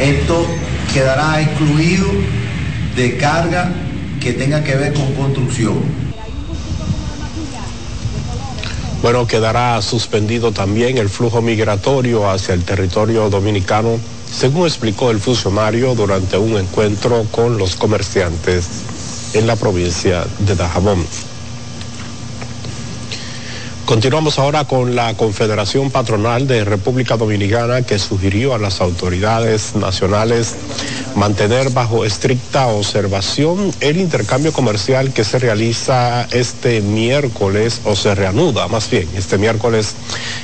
Esto 0.00 0.46
quedará 0.92 1.40
excluido 1.40 2.06
de 2.96 3.16
carga 3.16 3.70
que 4.20 4.32
tenga 4.32 4.62
que 4.62 4.74
ver 4.74 4.92
con 4.94 5.12
construcción. 5.14 6.02
Bueno, 9.02 9.26
quedará 9.26 9.82
suspendido 9.82 10.52
también 10.52 10.96
el 10.96 11.08
flujo 11.08 11.42
migratorio 11.42 12.30
hacia 12.30 12.54
el 12.54 12.62
territorio 12.62 13.28
dominicano, 13.30 13.98
según 14.32 14.66
explicó 14.66 15.10
el 15.10 15.20
funcionario 15.20 15.94
durante 15.94 16.38
un 16.38 16.56
encuentro 16.56 17.24
con 17.30 17.58
los 17.58 17.76
comerciantes 17.76 18.66
en 19.34 19.46
la 19.46 19.56
provincia 19.56 20.24
de 20.40 20.56
Dajabón. 20.56 21.04
Continuamos 23.84 24.38
ahora 24.38 24.64
con 24.64 24.94
la 24.94 25.12
Confederación 25.14 25.90
Patronal 25.90 26.46
de 26.46 26.64
República 26.64 27.16
Dominicana 27.16 27.82
que 27.82 27.98
sugirió 27.98 28.54
a 28.54 28.58
las 28.58 28.80
autoridades 28.80 29.74
nacionales 29.74 30.54
mantener 31.14 31.70
bajo 31.70 32.04
estricta 32.04 32.68
observación 32.68 33.70
el 33.80 33.98
intercambio 33.98 34.52
comercial 34.52 35.12
que 35.12 35.24
se 35.24 35.38
realiza 35.38 36.26
este 36.30 36.80
miércoles 36.80 37.82
o 37.84 37.94
se 37.94 38.14
reanuda 38.14 38.66
más 38.68 38.88
bien 38.88 39.08
este 39.14 39.36
miércoles 39.36 39.94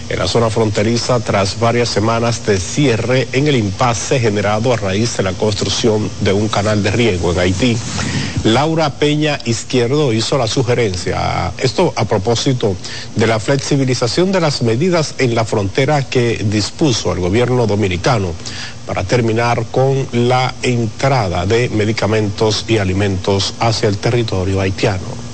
en 0.09 0.19
la 0.19 0.27
zona 0.27 0.51
fronteriza 0.51 1.21
tras 1.21 1.59
varias 1.59 1.89
semanas 1.89 2.45
de 2.47 2.59
cierre 2.59 3.29
en 3.33 3.47
el 3.47 3.57
impasse 3.57 4.21
generado 4.21 4.73
a 4.73 4.77
raíz 4.77 5.17
de 5.17 5.23
la 5.23 5.33
construcción 5.33 6.11
de 6.21 6.33
un 6.33 6.49
canal 6.49 6.83
de 6.83 6.91
riego 6.91 7.33
en 7.33 7.39
Haití. 7.39 7.77
Laura 8.45 8.91
Peña 8.91 9.39
Izquierdo 9.45 10.13
hizo 10.13 10.39
la 10.39 10.47
sugerencia, 10.47 11.53
esto 11.59 11.93
a 11.97 12.05
propósito 12.05 12.77
de 13.17 13.27
la 13.27 13.41
flexibilización 13.41 14.33
de 14.33 14.41
las 14.41 14.63
medidas 14.63 15.15
en 15.19 15.35
la 15.35 15.45
frontera 15.45 16.09
que 16.09 16.45
dispuso 16.45 17.13
el 17.13 17.21
gobierno 17.21 17.67
dominicano 17.67 18.33
para 18.87 19.05
terminar 19.05 19.67
con 19.71 20.07
la 20.13 20.55
entrada 20.63 21.45
de 21.47 21.69
medicamentos 21.69 22.65
y 22.69 22.79
alimentos 22.79 23.55
hacia 23.61 23.89
el 23.89 23.99
territorio 23.99 24.61
haitiano. 24.61 25.28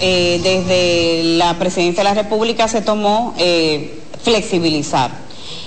Eh, 0.00 0.40
desde 0.42 1.36
la 1.38 1.58
presidencia 1.58 2.04
de 2.04 2.10
la 2.10 2.14
República 2.14 2.68
se 2.68 2.82
tomó 2.82 3.34
eh, 3.38 3.98
flexibilizar. 4.22 5.10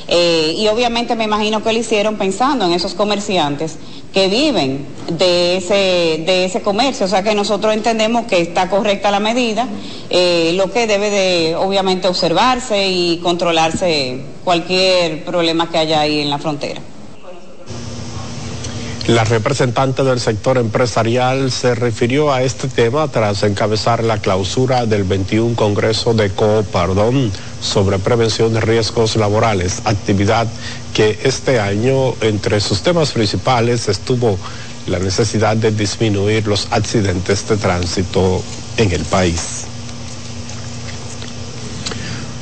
Eh, 0.07 0.55
y 0.57 0.67
obviamente 0.67 1.15
me 1.15 1.23
imagino 1.25 1.63
que 1.63 1.71
lo 1.71 1.79
hicieron 1.79 2.15
pensando 2.15 2.65
en 2.65 2.73
esos 2.73 2.93
comerciantes 2.93 3.77
que 4.13 4.27
viven 4.27 4.85
de 5.09 5.57
ese, 5.57 6.23
de 6.25 6.45
ese 6.45 6.61
comercio. 6.61 7.05
O 7.05 7.09
sea 7.09 7.23
que 7.23 7.33
nosotros 7.33 7.73
entendemos 7.73 8.25
que 8.25 8.41
está 8.41 8.69
correcta 8.69 9.11
la 9.11 9.19
medida, 9.19 9.67
lo 10.53 10.71
que 10.71 10.87
debe 10.87 11.09
de 11.09 11.55
obviamente 11.55 12.09
observarse 12.09 12.89
y 12.89 13.17
controlarse 13.17 14.19
cualquier 14.43 15.23
problema 15.23 15.69
que 15.69 15.77
haya 15.77 16.01
ahí 16.01 16.19
en 16.19 16.29
la 16.29 16.39
frontera. 16.39 16.81
La 19.07 19.23
representante 19.23 20.03
del 20.03 20.19
sector 20.19 20.59
empresarial 20.59 21.51
se 21.51 21.73
refirió 21.73 22.31
a 22.31 22.43
este 22.43 22.67
tema 22.67 23.07
tras 23.07 23.41
encabezar 23.41 24.03
la 24.03 24.19
clausura 24.19 24.85
del 24.85 25.03
21 25.05 25.55
Congreso 25.55 26.13
de 26.13 26.29
Coopardón 26.29 27.31
sobre 27.59 27.97
prevención 27.97 28.53
de 28.53 28.61
riesgos 28.61 29.15
laborales, 29.15 29.81
actividad 29.85 30.47
que 30.93 31.19
este 31.23 31.59
año 31.59 32.13
entre 32.21 32.61
sus 32.61 32.83
temas 32.83 33.11
principales 33.11 33.89
estuvo 33.89 34.37
la 34.85 34.99
necesidad 34.99 35.57
de 35.57 35.71
disminuir 35.71 36.47
los 36.47 36.67
accidentes 36.71 37.47
de 37.49 37.57
tránsito 37.57 38.43
en 38.77 38.91
el 38.91 39.03
país. 39.05 39.70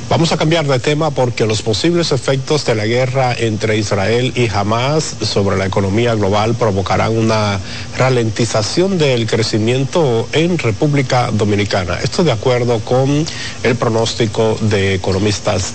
Vamos 0.09 0.31
a 0.31 0.37
cambiar 0.37 0.65
de 0.65 0.79
tema 0.79 1.11
porque 1.11 1.45
los 1.45 1.61
posibles 1.61 2.11
efectos 2.11 2.65
de 2.65 2.73
la 2.73 2.87
guerra 2.87 3.31
entre 3.37 3.77
Israel 3.77 4.33
y 4.35 4.49
Hamas 4.49 5.17
sobre 5.21 5.55
la 5.55 5.67
economía 5.67 6.15
global 6.15 6.55
provocarán 6.55 7.15
una 7.15 7.59
ralentización 7.95 8.97
del 8.97 9.27
crecimiento 9.27 10.27
en 10.33 10.57
República 10.57 11.29
Dominicana. 11.31 11.99
Esto 12.01 12.23
de 12.23 12.31
acuerdo 12.31 12.79
con 12.79 13.23
el 13.61 13.75
pronóstico 13.75 14.57
de 14.61 14.95
economistas. 14.95 15.73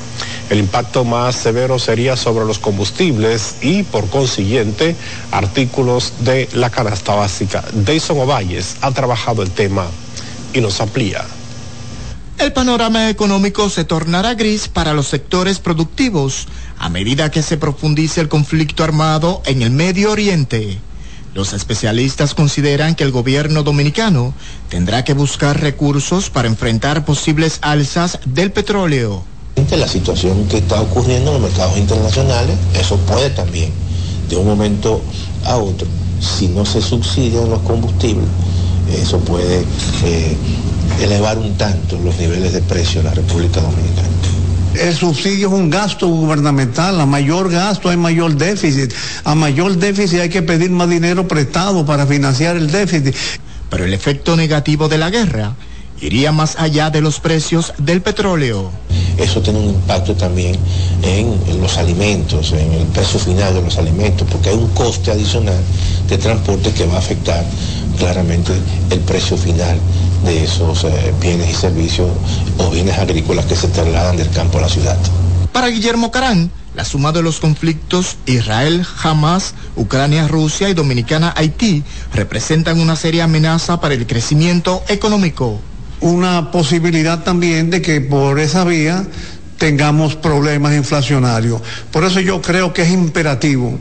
El 0.51 0.59
impacto 0.59 1.05
más 1.05 1.37
severo 1.37 1.79
sería 1.79 2.17
sobre 2.17 2.45
los 2.45 2.59
combustibles 2.59 3.55
y, 3.63 3.85
por 3.85 4.11
consiguiente, 4.11 4.97
artículos 5.31 6.13
de 6.21 6.49
la 6.55 6.71
canasta 6.71 7.15
básica. 7.15 7.65
Dayson 7.73 8.19
Ovalles 8.19 8.79
ha 8.81 8.91
trabajado 8.91 9.45
el 9.45 9.53
tema 9.53 9.87
y 10.53 10.61
nos 10.61 10.81
amplía. 10.81 11.25
El 12.39 12.53
panorama 12.53 13.09
económico 13.11 13.71
se 13.71 13.85
tornará 13.85 14.35
gris 14.35 14.69
para 14.69 14.93
los 14.93 15.07
sectores 15.07 15.61
productivos 15.61 16.47
a 16.79 16.89
medida 16.89 17.31
que 17.31 17.43
se 17.43 17.57
profundice 17.57 18.21
el 18.21 18.29
conflicto 18.29 18.83
armado 18.83 19.41
en 19.47 19.63
el 19.63 19.71
Medio 19.71 20.11
Oriente. 20.11 20.79
Los 21.33 21.53
especialistas 21.53 22.35
consideran 22.35 22.97
que 22.97 23.05
el 23.05 23.13
gobierno 23.13 23.63
dominicano 23.63 24.35
tendrá 24.69 25.05
que 25.05 25.15
buscar 25.15 25.61
recursos 25.61 26.29
para 26.29 26.49
enfrentar 26.49 27.05
posibles 27.05 27.59
alzas 27.63 28.19
del 28.25 28.53
petróleo. 28.53 29.25
La 29.71 29.89
situación 29.89 30.47
que 30.47 30.59
está 30.59 30.81
ocurriendo 30.81 31.35
en 31.35 31.41
los 31.41 31.51
mercados 31.51 31.79
internacionales, 31.79 32.57
eso 32.79 32.97
puede 32.99 33.31
también, 33.31 33.73
de 34.29 34.37
un 34.37 34.47
momento 34.47 35.01
a 35.45 35.57
otro, 35.57 35.87
si 36.21 36.49
no 36.49 36.65
se 36.65 36.81
subsidian 36.81 37.51
los 37.51 37.61
combustibles, 37.61 38.27
eso 38.93 39.19
puede 39.21 39.65
eh, 40.05 40.37
elevar 41.01 41.39
un 41.39 41.57
tanto 41.57 41.99
los 41.99 42.17
niveles 42.19 42.53
de 42.53 42.61
precio 42.63 43.01
en 43.01 43.07
la 43.07 43.15
República 43.15 43.61
Dominicana. 43.61 44.09
El 44.75 44.95
subsidio 44.95 45.49
es 45.49 45.55
un 45.55 45.71
gasto 45.71 46.09
gubernamental, 46.09 47.01
a 47.01 47.07
mayor 47.07 47.51
gasto 47.51 47.91
hay 47.91 47.97
mayor 47.97 48.35
déficit, 48.35 48.93
a 49.23 49.35
mayor 49.37 49.77
déficit 49.77 50.21
hay 50.21 50.29
que 50.29 50.43
pedir 50.43 50.71
más 50.71 50.89
dinero 50.89 51.29
prestado 51.29 51.87
para 51.87 52.07
financiar 52.07 52.57
el 52.57 52.71
déficit. 52.71 53.15
Pero 53.71 53.85
el 53.85 53.95
efecto 53.95 54.37
negativo 54.37 54.89
de 54.89 54.99
la 54.99 55.11
guerra 55.11 55.55
iría 56.01 56.33
más 56.33 56.57
allá 56.59 56.91
de 56.91 57.01
los 57.01 57.21
precios 57.21 57.73
del 57.79 58.03
petróleo. 58.03 58.73
Eso 59.19 59.41
tiene 59.41 59.61
un 59.61 59.69
impacto 59.71 60.15
también 60.15 60.57
en, 61.03 61.61
los 61.61 61.77
alimentos, 61.77 62.53
en 62.53 62.73
el 62.73 62.87
precio 62.89 63.19
final 63.21 63.55
de 63.55 63.63
los 63.63 63.79
alimentos, 63.79 64.27
porque 64.31 64.51
hay 64.51 64.57
un 64.57 64.69
coste 64.69 65.11
adicional 65.11 65.61
de 66.09 66.19
transporte 66.19 66.73
que 66.73 66.87
va 66.87 66.97
a 66.97 66.99
afectar 66.99 67.45
claramente 67.99 68.53
el 68.91 69.01
precio 69.01 69.37
final 69.37 69.79
de 70.25 70.45
esos 70.45 70.85
eh, 70.85 71.15
bienes 71.21 71.51
y 71.51 71.55
servicios 71.55 72.11
o 72.59 72.71
bienes 72.71 72.99
agrícolas 72.99 73.45
que 73.47 73.57
se 73.57 73.69
trasladan 73.69 74.17
del 74.17 74.31
campo 74.31 74.59
a 74.59 74.63
la 74.63 74.69
ciudad. 74.69 74.99
Para 75.53 75.69
Guillermo 75.69 76.11
Carán, 76.11 76.51
la 76.75 76.85
suma 76.85 77.13
de 77.13 77.23
los 77.23 77.39
conflictos 77.39 78.17
Israel, 78.27 78.85
Hamas, 79.03 79.55
Ucrania, 79.77 80.27
Rusia 80.27 80.69
y 80.69 80.75
Dominicana, 80.75 81.33
Haití 81.37 81.85
representan 82.13 82.81
una 82.81 82.97
seria 82.97 83.25
amenaza 83.25 83.81
para 83.81 83.95
el 83.95 84.07
crecimiento 84.07 84.83
económico. 84.89 85.61
Una 86.05 86.51
posibilidad 86.51 87.25
también 87.25 87.71
de 87.71 87.81
que 87.81 88.03
por 88.03 88.39
esa 88.39 88.63
vía 88.65 89.07
tengamos 89.57 90.17
problemas 90.17 90.75
inflacionarios. 90.75 91.63
Por 91.91 92.05
eso 92.05 92.21
yo 92.21 92.43
creo 92.43 92.75
que 92.75 92.83
es 92.83 92.91
imperativo 92.91 93.79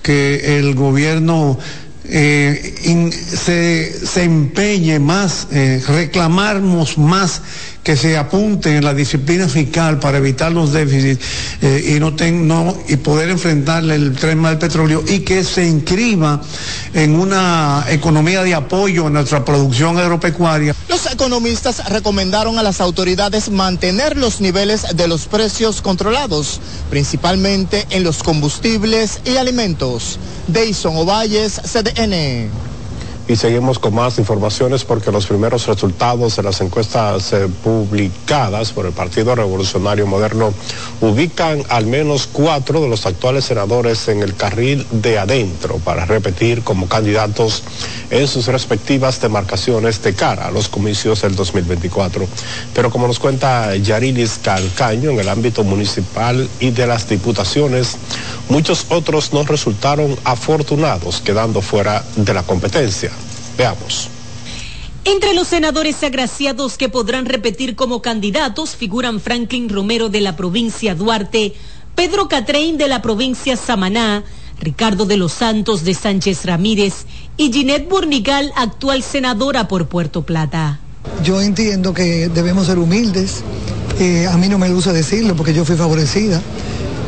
que 0.00 0.58
el 0.60 0.76
gobierno 0.76 1.58
eh, 2.04 3.10
se, 3.18 3.92
se, 4.06 4.22
empeñe 4.22 5.00
más, 5.00 5.48
eh, 5.50 5.82
reclamamos 5.88 6.98
más 6.98 7.42
que 7.86 7.96
se 7.96 8.18
apunte 8.18 8.76
en 8.76 8.84
la 8.84 8.92
disciplina 8.92 9.48
fiscal 9.48 10.00
para 10.00 10.18
evitar 10.18 10.50
los 10.50 10.72
déficits 10.72 11.24
eh, 11.62 12.00
y, 12.88 12.96
poder 12.96 13.30
enfrentarle 13.30 13.94
el 13.94 14.16
tema 14.16 14.48
del 14.48 14.58
petróleo 14.58 15.04
y 15.06 15.20
que 15.20 15.44
se 15.44 15.68
inscriba 15.68 16.40
en 16.94 17.14
una 17.14 17.84
economía 17.88 18.42
de 18.42 18.56
apoyo 18.56 19.06
a 19.06 19.10
nuestra 19.10 19.44
producción 19.44 19.96
agropecuaria. 19.98 20.74
Los 20.88 21.06
economistas 21.06 21.88
recomendaron 21.88 22.58
a 22.58 22.64
las 22.64 22.80
autoridades 22.80 23.50
mantener 23.50 24.16
los 24.16 24.40
niveles 24.40 24.96
de 24.96 25.06
los 25.06 25.26
precios 25.26 25.80
controlados, 25.80 26.60
principalmente 26.90 27.86
en 27.90 28.02
los 28.02 28.24
combustibles 28.24 29.20
y 29.24 29.36
alimentos. 29.36 30.18
Dayson 30.48 30.96
Ovalles, 30.96 31.60
CDN. 31.62 32.50
Y 33.28 33.34
seguimos 33.34 33.80
con 33.80 33.92
más 33.92 34.18
informaciones 34.18 34.84
porque 34.84 35.10
los 35.10 35.26
primeros 35.26 35.66
resultados 35.66 36.36
de 36.36 36.44
las 36.44 36.60
encuestas 36.60 37.32
eh, 37.32 37.48
publicadas 37.64 38.70
por 38.70 38.86
el 38.86 38.92
Partido 38.92 39.34
Revolucionario 39.34 40.06
Moderno 40.06 40.54
ubican 41.00 41.64
al 41.68 41.86
menos 41.86 42.28
cuatro 42.32 42.80
de 42.80 42.88
los 42.88 43.04
actuales 43.04 43.46
senadores 43.46 44.06
en 44.06 44.22
el 44.22 44.36
carril 44.36 44.86
de 44.92 45.18
adentro 45.18 45.78
para 45.78 46.04
repetir 46.04 46.62
como 46.62 46.88
candidatos 46.88 47.64
en 48.10 48.28
sus 48.28 48.46
respectivas 48.46 49.20
demarcaciones 49.20 50.00
de 50.04 50.14
cara 50.14 50.46
a 50.46 50.52
los 50.52 50.68
comicios 50.68 51.22
del 51.22 51.34
2024. 51.34 52.28
Pero 52.74 52.90
como 52.90 53.08
nos 53.08 53.18
cuenta 53.18 53.74
Yarilis 53.74 54.38
Calcaño 54.40 55.10
en 55.10 55.18
el 55.18 55.28
ámbito 55.28 55.64
municipal 55.64 56.48
y 56.60 56.70
de 56.70 56.86
las 56.86 57.08
diputaciones, 57.08 57.96
muchos 58.48 58.86
otros 58.90 59.32
no 59.32 59.42
resultaron 59.42 60.16
afortunados 60.22 61.20
quedando 61.20 61.60
fuera 61.60 62.04
de 62.14 62.32
la 62.32 62.44
competencia. 62.44 63.15
Veamos. 63.56 64.10
Entre 65.04 65.34
los 65.34 65.46
senadores 65.46 66.02
agraciados 66.02 66.76
que 66.76 66.88
podrán 66.88 67.26
repetir 67.26 67.76
como 67.76 68.02
candidatos 68.02 68.74
figuran 68.74 69.20
Franklin 69.20 69.68
Romero 69.68 70.08
de 70.08 70.20
la 70.20 70.34
provincia 70.36 70.96
Duarte, 70.96 71.54
Pedro 71.94 72.28
Catrein 72.28 72.76
de 72.76 72.88
la 72.88 73.02
provincia 73.02 73.56
Samaná, 73.56 74.24
Ricardo 74.58 75.04
de 75.04 75.16
los 75.16 75.32
Santos 75.32 75.84
de 75.84 75.94
Sánchez 75.94 76.44
Ramírez 76.44 77.06
y 77.36 77.52
Ginette 77.52 77.88
Burnigal, 77.88 78.52
actual 78.56 79.02
senadora 79.02 79.68
por 79.68 79.86
Puerto 79.86 80.22
Plata. 80.22 80.80
Yo 81.22 81.40
entiendo 81.40 81.94
que 81.94 82.28
debemos 82.28 82.66
ser 82.66 82.78
humildes. 82.78 83.42
Eh, 84.00 84.26
a 84.26 84.36
mí 84.36 84.48
no 84.48 84.58
me 84.58 84.68
gusta 84.70 84.92
decirlo 84.92 85.36
porque 85.36 85.54
yo 85.54 85.64
fui 85.64 85.76
favorecida, 85.76 86.42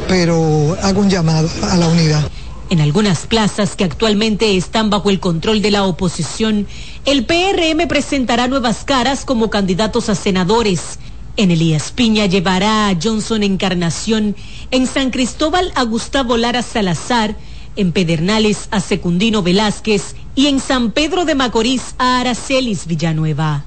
pero 0.06 0.76
hago 0.82 1.00
un 1.00 1.10
llamado 1.10 1.50
a 1.62 1.76
la 1.76 1.88
unidad. 1.88 2.30
En 2.70 2.82
algunas 2.82 3.26
plazas 3.26 3.76
que 3.76 3.84
actualmente 3.84 4.54
están 4.58 4.90
bajo 4.90 5.08
el 5.08 5.20
control 5.20 5.62
de 5.62 5.70
la 5.70 5.84
oposición, 5.84 6.66
el 7.06 7.24
PRM 7.24 7.88
presentará 7.88 8.46
nuevas 8.46 8.84
caras 8.84 9.24
como 9.24 9.48
candidatos 9.48 10.10
a 10.10 10.14
senadores. 10.14 10.98
En 11.38 11.50
Elías 11.50 11.92
Piña 11.92 12.26
llevará 12.26 12.88
a 12.88 12.96
Johnson 13.02 13.42
Encarnación, 13.42 14.36
en 14.70 14.86
San 14.86 15.10
Cristóbal 15.10 15.72
a 15.76 15.84
Gustavo 15.84 16.36
Lara 16.36 16.62
Salazar, 16.62 17.36
en 17.74 17.92
Pedernales 17.92 18.68
a 18.70 18.80
Secundino 18.80 19.42
Velázquez 19.42 20.14
y 20.34 20.48
en 20.48 20.60
San 20.60 20.90
Pedro 20.90 21.24
de 21.24 21.34
Macorís 21.34 21.94
a 21.96 22.20
Aracelis 22.20 22.86
Villanueva. 22.86 23.64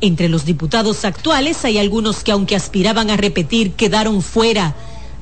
Entre 0.00 0.28
los 0.28 0.44
diputados 0.44 1.04
actuales 1.04 1.64
hay 1.64 1.78
algunos 1.78 2.24
que 2.24 2.32
aunque 2.32 2.56
aspiraban 2.56 3.08
a 3.08 3.16
repetir 3.16 3.74
quedaron 3.74 4.20
fuera 4.20 4.74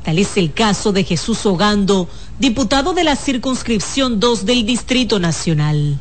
Tal 0.05 0.19
es 0.19 0.37
el 0.37 0.53
caso 0.53 0.93
de 0.93 1.03
Jesús 1.03 1.47
Ogando, 1.47 2.09
diputado 2.39 2.93
de 2.93 3.05
la 3.05 3.17
circunscripción 3.17 4.21
2 4.21 4.45
del 4.45 4.67
Distrito 4.67 5.19
Nacional. 5.19 5.99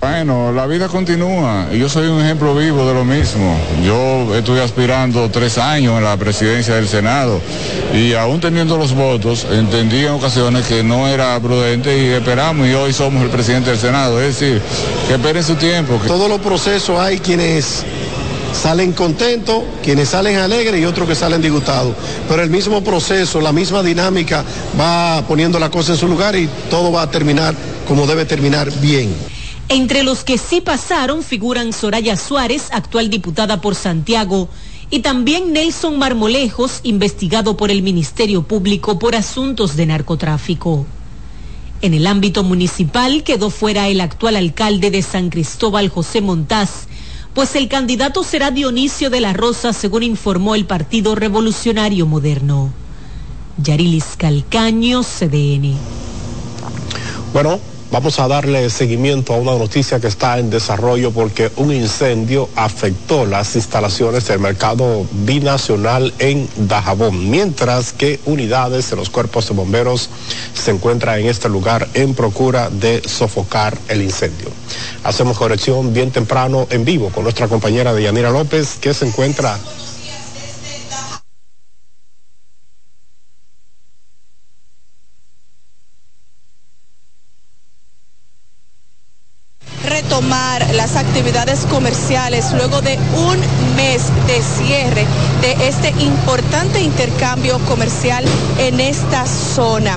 Bueno, 0.00 0.52
la 0.52 0.66
vida 0.66 0.88
continúa 0.88 1.68
y 1.72 1.78
yo 1.78 1.88
soy 1.88 2.08
un 2.08 2.20
ejemplo 2.22 2.54
vivo 2.54 2.86
de 2.86 2.94
lo 2.94 3.04
mismo. 3.04 3.58
Yo 3.84 4.34
estuve 4.34 4.62
aspirando 4.62 5.30
tres 5.30 5.58
años 5.58 5.96
en 5.96 6.04
la 6.04 6.16
presidencia 6.16 6.74
del 6.74 6.88
Senado 6.88 7.40
y 7.94 8.12
aún 8.14 8.40
teniendo 8.40 8.76
los 8.76 8.94
votos 8.94 9.46
entendí 9.50 10.00
en 10.00 10.12
ocasiones 10.12 10.66
que 10.66 10.82
no 10.82 11.08
era 11.08 11.38
prudente 11.40 11.98
y 11.98 12.08
esperamos 12.08 12.66
y 12.66 12.74
hoy 12.74 12.92
somos 12.92 13.22
el 13.22 13.30
presidente 13.30 13.70
del 13.70 13.78
Senado. 13.78 14.20
Es 14.20 14.38
decir, 14.38 14.60
que 15.08 15.14
esperen 15.14 15.42
su 15.42 15.54
tiempo. 15.54 15.98
Todos 16.06 16.28
los 16.28 16.40
procesos 16.40 16.98
hay 16.98 17.18
quienes 17.18 17.84
salen 18.54 18.92
contentos, 18.92 19.62
quienes 19.82 20.10
salen 20.10 20.36
alegres 20.36 20.80
y 20.80 20.84
otros 20.84 21.08
que 21.08 21.14
salen 21.14 21.42
disgustados. 21.42 21.94
Pero 22.28 22.42
el 22.42 22.50
mismo 22.50 22.82
proceso, 22.82 23.40
la 23.40 23.52
misma 23.52 23.82
dinámica 23.82 24.44
va 24.78 25.24
poniendo 25.26 25.58
la 25.58 25.70
cosa 25.70 25.92
en 25.92 25.98
su 25.98 26.08
lugar 26.08 26.36
y 26.36 26.48
todo 26.70 26.92
va 26.92 27.02
a 27.02 27.10
terminar 27.10 27.54
como 27.86 28.06
debe 28.06 28.24
terminar 28.24 28.70
bien. 28.80 29.14
Entre 29.68 30.02
los 30.02 30.24
que 30.24 30.38
sí 30.38 30.60
pasaron 30.60 31.22
figuran 31.22 31.72
Soraya 31.72 32.16
Suárez, 32.16 32.68
actual 32.70 33.10
diputada 33.10 33.60
por 33.60 33.74
Santiago, 33.74 34.48
y 34.90 35.00
también 35.00 35.52
Nelson 35.52 35.98
Marmolejos, 35.98 36.80
investigado 36.82 37.56
por 37.56 37.70
el 37.70 37.82
Ministerio 37.82 38.42
Público 38.42 38.98
por 38.98 39.16
asuntos 39.16 39.74
de 39.76 39.86
narcotráfico. 39.86 40.86
En 41.80 41.94
el 41.94 42.06
ámbito 42.06 42.44
municipal 42.44 43.24
quedó 43.24 43.50
fuera 43.50 43.88
el 43.88 44.00
actual 44.00 44.36
alcalde 44.36 44.90
de 44.90 45.02
San 45.02 45.30
Cristóbal, 45.30 45.88
José 45.88 46.20
Montaz, 46.20 46.86
pues 47.34 47.56
el 47.56 47.68
candidato 47.68 48.22
será 48.22 48.50
Dionisio 48.50 49.10
de 49.10 49.20
la 49.20 49.32
Rosa, 49.32 49.72
según 49.72 50.04
informó 50.04 50.54
el 50.54 50.66
Partido 50.66 51.14
Revolucionario 51.16 52.06
Moderno. 52.06 52.70
Yarilis 53.58 54.16
Calcaño, 54.16 55.02
CDN. 55.02 55.74
Bueno, 57.32 57.58
Vamos 57.94 58.18
a 58.18 58.26
darle 58.26 58.70
seguimiento 58.70 59.34
a 59.34 59.36
una 59.36 59.52
noticia 59.52 60.00
que 60.00 60.08
está 60.08 60.40
en 60.40 60.50
desarrollo 60.50 61.12
porque 61.12 61.52
un 61.54 61.72
incendio 61.72 62.48
afectó 62.56 63.24
las 63.24 63.54
instalaciones 63.54 64.26
del 64.26 64.40
mercado 64.40 65.06
binacional 65.12 66.12
en 66.18 66.48
Dajabón, 66.56 67.30
mientras 67.30 67.92
que 67.92 68.18
unidades 68.24 68.90
de 68.90 68.96
los 68.96 69.10
cuerpos 69.10 69.46
de 69.46 69.54
bomberos 69.54 70.10
se 70.54 70.72
encuentran 70.72 71.20
en 71.20 71.26
este 71.26 71.48
lugar 71.48 71.86
en 71.94 72.14
procura 72.14 72.68
de 72.68 73.00
sofocar 73.08 73.78
el 73.86 74.02
incendio. 74.02 74.48
Hacemos 75.04 75.38
corrección 75.38 75.94
bien 75.94 76.10
temprano 76.10 76.66
en 76.70 76.84
vivo 76.84 77.10
con 77.10 77.22
nuestra 77.22 77.46
compañera 77.46 77.94
Deyanira 77.94 78.30
López 78.30 78.76
que 78.80 78.92
se 78.92 79.06
encuentra 79.06 79.56
retomar 89.94 90.74
las 90.74 90.96
actividades 90.96 91.66
comerciales 91.66 92.52
luego 92.52 92.80
de 92.80 92.98
un 93.16 93.38
mes 93.76 94.02
de 94.26 94.42
cierre 94.64 95.04
de 95.42 95.68
este 95.68 95.90
importante 96.02 96.80
intercambio 96.80 97.58
comercial 97.60 98.24
en 98.58 98.80
esta 98.80 99.26
zona. 99.26 99.96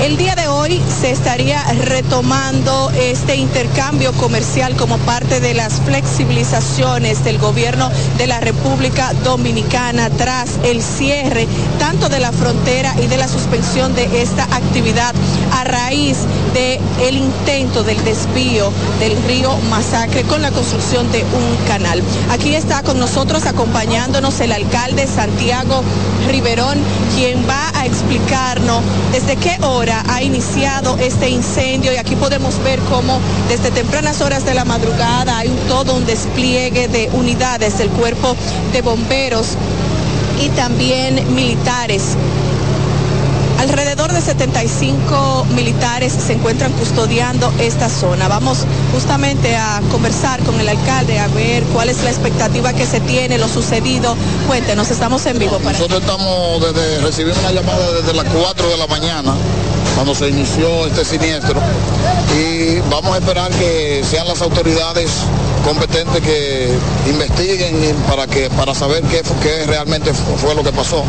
El 0.00 0.16
día 0.16 0.34
de 0.34 0.48
hoy 0.48 0.82
se 1.00 1.12
estaría 1.12 1.62
retomando 1.84 2.90
este 2.90 3.36
intercambio 3.36 4.12
comercial 4.14 4.74
como 4.76 4.98
parte 4.98 5.38
de 5.38 5.54
las 5.54 5.80
flexibilizaciones 5.82 7.22
del 7.24 7.38
gobierno 7.38 7.88
de 8.18 8.26
la 8.26 8.40
República 8.40 9.12
Dominicana 9.22 10.10
tras 10.10 10.58
el 10.64 10.82
cierre 10.82 11.46
tanto 11.78 12.08
de 12.08 12.18
la 12.18 12.32
frontera 12.32 12.92
y 13.02 13.06
de 13.06 13.16
la 13.16 13.28
suspensión 13.28 13.94
de 13.94 14.20
esta 14.20 14.42
actividad 14.44 15.14
a 15.52 15.64
raíz 15.64 16.18
del 16.52 16.80
el 17.00 17.16
intento 17.16 17.84
del 17.84 18.02
desvío 18.04 18.72
del 18.98 19.16
río 19.24 19.56
Masacre 19.70 20.22
con 20.24 20.42
la 20.42 20.50
construcción 20.50 21.10
de 21.12 21.22
un 21.22 21.66
canal. 21.68 22.02
Aquí 22.30 22.54
está 22.54 22.82
con 22.82 22.98
nosotros 22.98 23.46
acompañándonos 23.46 24.40
el 24.40 24.52
alcalde 24.52 25.06
Santiago 25.06 25.82
Riverón, 26.28 26.78
quien 27.14 27.48
va 27.48 27.70
a 27.78 27.86
explicarnos 27.86 28.82
desde 29.12 29.36
qué 29.36 29.56
hora 29.62 29.83
ha 29.90 30.22
iniciado 30.22 30.96
este 30.98 31.28
incendio 31.28 31.92
y 31.92 31.96
aquí 31.96 32.16
podemos 32.16 32.62
ver 32.62 32.80
cómo 32.80 33.20
desde 33.48 33.70
tempranas 33.70 34.20
horas 34.20 34.44
de 34.44 34.54
la 34.54 34.64
madrugada 34.64 35.38
hay 35.38 35.48
todo 35.68 35.94
un 35.94 36.06
despliegue 36.06 36.88
de 36.88 37.10
unidades 37.12 37.78
del 37.78 37.90
cuerpo 37.90 38.36
de 38.72 38.82
bomberos 38.82 39.56
y 40.40 40.48
también 40.50 41.34
militares 41.34 42.16
Alrededor 43.64 44.12
de 44.12 44.20
75 44.20 45.46
militares 45.54 46.12
se 46.12 46.34
encuentran 46.34 46.70
custodiando 46.72 47.50
esta 47.58 47.88
zona. 47.88 48.28
Vamos 48.28 48.58
justamente 48.92 49.56
a 49.56 49.80
conversar 49.90 50.38
con 50.40 50.60
el 50.60 50.68
alcalde 50.68 51.18
a 51.18 51.28
ver 51.28 51.62
cuál 51.72 51.88
es 51.88 52.02
la 52.02 52.10
expectativa 52.10 52.74
que 52.74 52.84
se 52.84 53.00
tiene, 53.00 53.38
lo 53.38 53.48
sucedido. 53.48 54.16
Cuéntenos, 54.46 54.90
estamos 54.90 55.24
en 55.24 55.38
vivo. 55.38 55.58
Para 55.60 55.78
Nosotros 55.78 56.02
estamos 56.02 56.60
desde, 56.60 57.00
recibimos 57.00 57.38
una 57.38 57.52
llamada 57.52 57.90
desde 57.92 58.12
las 58.12 58.26
4 58.26 58.68
de 58.68 58.76
la 58.76 58.86
mañana 58.86 59.32
cuando 59.94 60.14
se 60.14 60.28
inició 60.28 60.86
este 60.86 61.02
siniestro 61.02 61.58
y 62.38 62.80
vamos 62.90 63.14
a 63.14 63.18
esperar 63.18 63.50
que 63.52 64.04
sean 64.04 64.28
las 64.28 64.42
autoridades 64.42 65.10
competentes 65.64 66.20
que 66.20 66.68
investiguen 67.08 67.96
para 68.10 68.26
que 68.26 68.50
para 68.50 68.74
saber 68.74 69.02
qué, 69.04 69.22
qué 69.42 69.64
realmente 69.66 70.12
fue 70.12 70.54
lo 70.54 70.62
que 70.62 70.72
pasó. 70.72 71.02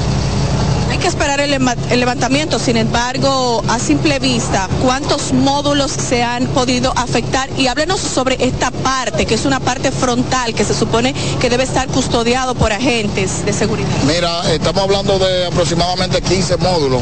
Hay 0.89 0.98
que 0.98 1.08
esperar 1.08 1.39
el, 1.39 1.52
levantamiento, 2.00 2.60
sin 2.60 2.78
embargo, 2.78 3.63
a 3.67 3.80
simple 3.80 4.19
vista, 4.19 4.69
¿cuántos 4.82 5.34
módulos 5.34 5.91
se 5.91 6.24
han 6.24 6.48
podido 6.48 6.93
afectar? 6.95 7.50
Y 7.58 7.67
háblenos 7.67 8.00
sobre 8.00 8.43
esta 8.45 8.71
parte, 8.71 9.26
que 9.26 9.36
es 9.36 9.45
una 9.45 9.60
parte 9.60 9.91
frontal 9.91 10.54
que 10.54 10.63
se 10.63 10.74
supone 10.74 11.13
que 11.39 11.50
debe 11.50 11.63
estar 11.63 11.88
custodiado 11.88 12.56
por 12.56 12.71
agentes 12.71 13.45
de 13.45 13.54
seguridad. 13.54 13.89
Mira, 14.06 14.54
estamos 14.54 14.84
hablando 14.84 15.17
de 15.19 15.48
aproximadamente 15.48 16.21
15 16.21 16.58
módulos. 16.58 17.02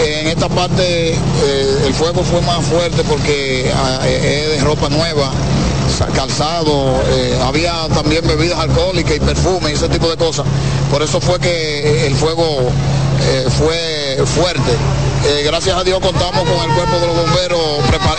En 0.00 0.28
esta 0.28 0.48
parte 0.48 1.10
eh, 1.10 1.82
el 1.86 1.92
fuego 1.94 2.22
fue 2.22 2.40
más 2.42 2.64
fuerte 2.66 3.02
porque 3.02 3.70
ah, 3.74 3.98
eh, 4.04 4.44
es 4.52 4.58
de 4.58 4.64
ropa 4.64 4.88
nueva, 4.88 5.32
calzado, 6.14 7.02
eh, 7.08 7.36
había 7.42 7.88
también 7.88 8.24
bebidas 8.26 8.60
alcohólicas 8.60 9.16
y 9.16 9.20
perfume 9.20 9.70
y 9.70 9.74
ese 9.74 9.88
tipo 9.88 10.08
de 10.08 10.16
cosas. 10.16 10.46
Por 10.90 11.02
eso 11.02 11.20
fue 11.20 11.40
que 11.40 12.06
el 12.06 12.14
fuego 12.14 12.70
eh, 13.22 13.46
fue 13.50 14.18
fuerte. 14.26 14.72
Eh, 15.24 15.42
gracias 15.44 15.76
a 15.76 15.84
Dios 15.84 16.00
contamos 16.00 16.48
con 16.48 16.70
el 16.70 16.74
cuerpo 16.74 16.98
de 17.00 17.06
los 17.06 17.16
bomberos, 17.16 17.60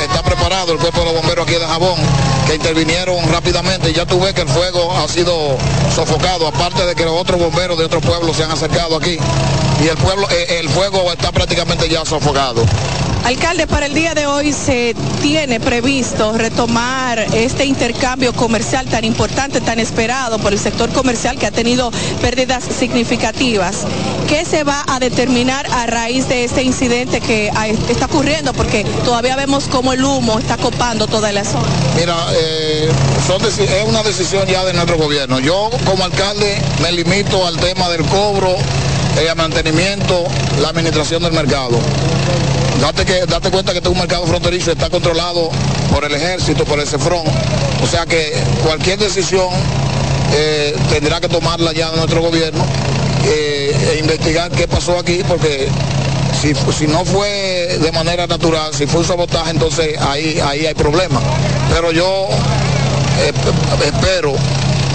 está 0.01 0.21
preparado 0.21 0.73
el 0.73 0.79
cuerpo 0.79 0.99
de 0.99 1.05
los 1.05 1.13
bomberos 1.15 1.47
aquí 1.47 1.55
de 1.55 1.65
Jabón, 1.65 1.97
que 2.45 2.55
intervinieron 2.55 3.17
rápidamente. 3.31 3.93
Ya 3.93 4.05
tuve 4.05 4.33
que 4.33 4.41
el 4.41 4.49
fuego 4.49 4.95
ha 4.97 5.07
sido 5.07 5.57
sofocado, 5.95 6.47
aparte 6.47 6.85
de 6.85 6.95
que 6.95 7.05
los 7.05 7.13
otros 7.13 7.39
bomberos 7.39 7.77
de 7.77 7.85
otros 7.85 8.03
pueblos 8.03 8.35
se 8.35 8.43
han 8.43 8.51
acercado 8.51 8.97
aquí. 8.97 9.17
Y 9.83 9.88
el, 9.88 9.97
pueblo, 9.97 10.27
eh, 10.29 10.59
el 10.59 10.69
fuego 10.69 11.12
está 11.12 11.31
prácticamente 11.31 11.88
ya 11.88 12.03
sofocado. 12.03 12.65
Alcalde, 13.25 13.67
para 13.67 13.86
el 13.86 13.93
día 13.93 14.13
de 14.15 14.25
hoy 14.25 14.53
se 14.53 14.95
tiene 15.21 15.60
previsto 15.60 16.34
retomar 16.34 17.19
este 17.34 17.65
intercambio 17.65 18.34
comercial 18.34 18.88
tan 18.88 19.03
importante, 19.03 19.62
tan 19.62 19.79
esperado 19.79 20.39
por 20.39 20.53
el 20.53 20.60
sector 20.60 20.91
comercial 20.91 21.38
que 21.38 21.45
ha 21.45 21.51
tenido 21.51 21.91
pérdidas 22.21 22.63
significativas. 22.63 23.86
¿Qué 24.27 24.45
se 24.45 24.63
va 24.63 24.84
a 24.88 24.99
determinar 24.99 25.67
a 25.71 25.86
raíz 25.86 26.27
de 26.27 26.45
este 26.45 26.63
incidente 26.63 27.21
que 27.21 27.51
está 27.89 28.05
ocurriendo? 28.05 28.53
Porque 28.53 28.84
todavía 29.03 29.36
vemos 29.36 29.67
cómo 29.67 29.93
el 29.93 30.03
humo 30.03 30.39
está 30.39 30.58
copando 30.58 31.05
toda 31.05 31.32
la 31.32 31.43
zona. 31.43 31.67
Mira, 31.95 32.15
eh, 32.34 32.89
es 33.60 33.86
una 33.88 34.01
decisión 34.01 34.47
ya 34.47 34.65
de 34.65 34.73
nuestro 34.73 34.97
gobierno. 34.97 35.39
Yo 35.39 35.69
como 35.86 36.03
alcalde 36.03 36.60
me 36.82 36.91
limito 36.91 37.45
al 37.45 37.58
tema 37.58 37.89
del 37.89 38.03
cobro, 38.05 38.55
el 39.19 39.36
mantenimiento, 39.36 40.23
la 40.62 40.69
administración 40.69 41.21
del 41.21 41.34
mercado. 41.34 41.79
Date, 42.81 43.05
que, 43.05 43.25
date 43.25 43.51
cuenta 43.51 43.71
que 43.73 43.79
este 43.79 43.89
es 43.89 43.93
un 43.93 43.99
mercado 43.99 44.25
fronterizo, 44.25 44.71
está 44.71 44.89
controlado 44.89 45.49
por 45.93 46.05
el 46.05 46.13
ejército, 46.13 46.63
por 46.65 46.79
el 46.79 46.87
CEFRON. 46.87 47.25
O 47.83 47.87
sea 47.87 48.05
que 48.05 48.33
cualquier 48.63 48.97
decisión 48.99 49.47
eh, 50.33 50.75
tendrá 50.89 51.19
que 51.19 51.27
tomarla 51.27 51.73
ya 51.73 51.91
nuestro 51.91 52.21
gobierno 52.21 52.65
eh, 53.25 53.95
e 53.95 53.99
investigar 53.99 54.49
qué 54.51 54.67
pasó 54.67 54.97
aquí, 54.97 55.23
porque 55.27 55.67
si, 56.41 56.53
si, 56.77 56.87
no 56.87 57.03
fue 57.03 57.77
de 57.81 57.91
manera 57.91 58.27
natural, 58.27 58.73
si 58.73 58.87
fue 58.87 59.01
un 59.01 59.07
sabotaje, 59.07 59.51
entonces 59.51 59.99
ahí, 59.99 60.39
ahí 60.41 60.65
hay 60.65 60.73
problemas. 60.73 61.21
Pero 61.73 61.91
yo 61.91 62.29
eh, 63.19 63.33
espero 63.85 64.35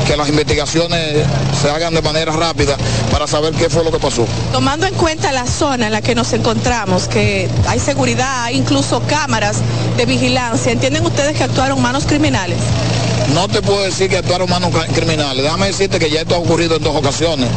que 0.07 0.17
las 0.17 0.29
investigaciones 0.29 1.25
se 1.61 1.71
hagan 1.71 1.95
de 1.95 2.03
manera 2.03 2.33
rápida 2.33 2.77
para 3.11 3.27
saber 3.27 3.55
qué 3.55 3.69
fue 3.69 3.85
lo 3.85 3.91
que 3.91 3.99
pasó. 3.99 4.27
Tomando 4.53 4.87
en 4.87 4.95
cuenta 4.95 5.33
la 5.33 5.47
zona 5.47 5.87
en 5.87 5.93
la 5.93 6.03
que 6.03 6.15
nos 6.15 6.33
encontramos, 6.33 7.09
que 7.09 7.49
hay 7.67 7.81
seguridad, 7.81 8.45
hay 8.45 8.57
incluso 8.57 9.03
cámaras 9.07 9.59
de 9.97 10.07
vigilancia, 10.07 10.73
¿entienden 10.73 11.05
ustedes 11.05 11.37
que 11.37 11.45
actuaron 11.45 11.81
manos 11.81 12.05
criminales? 12.07 12.59
No 13.33 13.49
te 13.49 13.63
puedo 13.63 13.83
decir 13.83 14.11
que 14.11 14.19
actuaron 14.19 14.51
manos 14.51 14.71
criminales. 14.93 15.43
Déjame 15.43 15.67
decirte 15.67 15.99
que 15.99 16.11
ya 16.11 16.21
esto 16.21 16.35
ha 16.35 16.39
ocurrido 16.39 16.77
en 16.77 16.83
dos 16.83 16.95
ocasiones. 16.95 17.49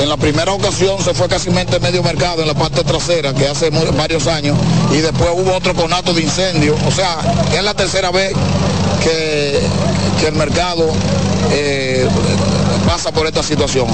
En 0.00 0.08
la 0.08 0.16
primera 0.16 0.52
ocasión 0.52 1.02
se 1.02 1.14
fue 1.14 1.28
casi 1.28 1.50
medio 1.50 2.02
mercado 2.02 2.42
en 2.42 2.48
la 2.48 2.54
parte 2.54 2.82
trasera, 2.84 3.34
que 3.34 3.46
hace 3.46 3.70
varios 3.70 4.26
años, 4.26 4.56
y 4.90 4.96
después 4.96 5.30
hubo 5.34 5.54
otro 5.54 5.74
conato 5.74 6.14
de 6.14 6.22
incendio. 6.22 6.74
O 6.86 6.90
sea, 6.90 7.18
es 7.54 7.62
la 7.62 7.74
tercera 7.74 8.10
vez 8.10 8.32
que, 9.02 9.60
que 10.20 10.28
el 10.28 10.34
mercado 10.34 10.90
eh, 11.52 12.08
pasa 12.86 13.12
por 13.12 13.26
esta 13.26 13.42
situación. 13.42 13.86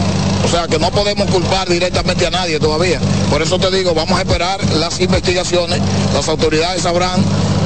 O 0.44 0.48
sea 0.48 0.66
que 0.66 0.78
no 0.78 0.90
podemos 0.90 1.28
culpar 1.30 1.68
directamente 1.68 2.26
a 2.26 2.30
nadie 2.30 2.58
todavía. 2.58 3.00
Por 3.30 3.42
eso 3.42 3.58
te 3.58 3.70
digo, 3.70 3.94
vamos 3.94 4.18
a 4.18 4.22
esperar 4.22 4.62
las 4.74 5.00
investigaciones, 5.00 5.80
las 6.14 6.28
autoridades 6.28 6.82
sabrán 6.82 7.22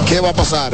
qué 0.06 0.20
va 0.20 0.30
a 0.30 0.32
pasar. 0.32 0.72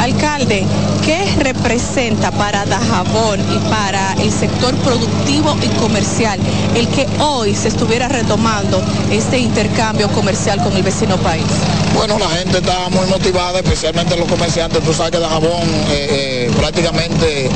Alcalde, 0.00 0.66
¿qué 1.04 1.24
representa 1.38 2.30
para 2.32 2.66
Dajabón 2.66 3.40
y 3.40 3.58
para 3.70 4.12
el 4.20 4.30
sector 4.30 4.74
productivo 4.76 5.56
y 5.62 5.68
comercial 5.80 6.38
el 6.74 6.86
que 6.88 7.06
hoy 7.18 7.54
se 7.54 7.68
estuviera 7.68 8.08
retomando 8.08 8.82
este 9.10 9.38
intercambio 9.38 10.08
comercial 10.08 10.62
con 10.62 10.76
el 10.76 10.82
vecino 10.82 11.16
país? 11.18 11.46
Bueno, 11.94 12.18
la 12.18 12.28
gente 12.28 12.58
está 12.58 12.90
muy 12.90 13.06
motivada, 13.06 13.60
especialmente 13.60 14.16
los 14.16 14.28
comerciantes. 14.28 14.82
Tú 14.84 14.92
sabes 14.92 15.12
que 15.12 15.18
Dajabón 15.18 15.62
eh, 15.88 16.08
eh, 16.10 16.50
prácticamente 16.56 17.48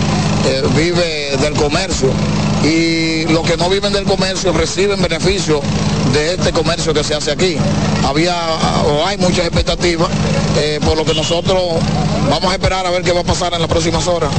eh, 0.46 0.62
vive 0.76 1.36
del 1.40 1.54
comercio 1.54 2.10
y 2.64 3.24
los 3.32 3.44
que 3.46 3.56
no 3.56 3.68
viven 3.68 3.92
del 3.92 4.04
comercio 4.04 4.52
reciben 4.52 5.00
beneficios 5.00 5.60
de 6.12 6.34
este 6.34 6.52
comercio 6.52 6.92
que 6.92 7.04
se 7.04 7.14
hace 7.14 7.30
aquí. 7.30 7.56
Había 8.04 8.34
o 8.86 9.06
hay 9.06 9.18
muchas 9.18 9.46
expectativas, 9.46 10.08
eh, 10.56 10.78
por 10.84 10.96
lo 10.96 11.04
que 11.04 11.14
nosotros 11.14 11.62
vamos 12.28 12.50
a 12.50 12.54
esperar 12.54 12.86
a 12.86 12.90
ver 12.90 13.02
qué 13.02 13.12
va 13.12 13.20
a 13.20 13.24
pasar 13.24 13.54
en 13.54 13.60
las 13.60 13.68
próximas 13.68 14.06
horas. 14.06 14.30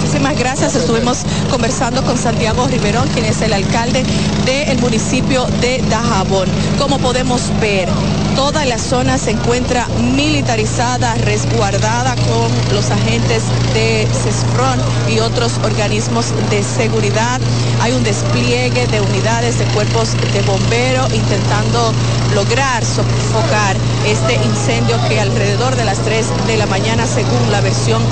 Muchísimas 0.00 0.38
gracias. 0.38 0.74
Estuvimos 0.74 1.18
conversando 1.50 2.02
con 2.04 2.18
Santiago 2.18 2.66
Riverón, 2.66 3.08
quien 3.14 3.24
es 3.24 3.40
el 3.40 3.52
alcalde 3.52 4.04
del 4.44 4.78
municipio 4.78 5.46
de 5.60 5.82
Dajabón. 5.88 6.48
Como 6.78 6.98
podemos 6.98 7.40
ver, 7.60 7.88
Toda 8.36 8.64
la 8.64 8.78
zona 8.78 9.18
se 9.18 9.32
encuentra 9.32 9.86
militarizada, 9.98 11.14
resguardada 11.16 12.14
con 12.16 12.74
los 12.74 12.90
agentes 12.90 13.42
de 13.74 14.08
CESFRON 14.10 14.80
y 15.08 15.20
otros 15.20 15.58
organismos 15.62 16.32
de 16.50 16.62
seguridad. 16.62 17.40
Hay 17.80 17.92
un 17.92 18.02
despliegue 18.02 18.86
de 18.86 19.00
unidades 19.00 19.58
de 19.58 19.64
cuerpos 19.66 20.12
de 20.32 20.42
bomberos 20.42 21.12
intentando 21.12 21.92
lograr 22.34 22.84
sofocar 22.84 23.76
este 24.06 24.34
incendio 24.34 24.96
que 25.08 25.20
alrededor 25.20 25.76
de 25.76 25.84
las 25.84 25.98
3 25.98 26.26
de 26.46 26.56
la 26.56 26.66
mañana, 26.66 27.06
según 27.06 27.50
la 27.50 27.60
versión 27.60 28.02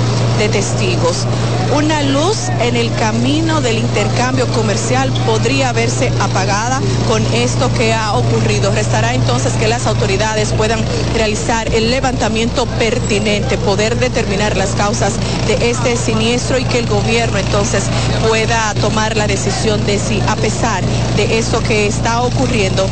de 0.41 0.49
testigos. 0.49 1.27
Una 1.75 2.01
luz 2.01 2.49
en 2.61 2.75
el 2.75 2.91
camino 2.95 3.61
del 3.61 3.77
intercambio 3.77 4.47
comercial 4.47 5.11
podría 5.25 5.71
verse 5.71 6.11
apagada 6.19 6.81
con 7.07 7.23
esto 7.33 7.71
que 7.77 7.93
ha 7.93 8.13
ocurrido. 8.13 8.71
Restará 8.71 9.13
entonces 9.13 9.53
que 9.53 9.67
las 9.67 9.85
autoridades 9.85 10.51
puedan 10.53 10.79
realizar 11.15 11.73
el 11.73 11.91
levantamiento 11.91 12.65
pertinente, 12.79 13.57
poder 13.59 13.99
determinar 13.99 14.57
las 14.57 14.71
causas 14.71 15.13
de 15.47 15.69
este 15.69 15.95
siniestro 15.95 16.57
y 16.57 16.65
que 16.65 16.79
el 16.79 16.87
gobierno 16.87 17.37
entonces 17.37 17.83
pueda 18.27 18.73
tomar 18.81 19.15
la 19.15 19.27
decisión 19.27 19.85
de 19.85 19.99
si 19.99 20.19
a 20.27 20.35
pesar 20.35 20.83
de 21.15 21.37
esto 21.37 21.61
que 21.61 21.85
está 21.85 22.21
ocurriendo 22.23 22.87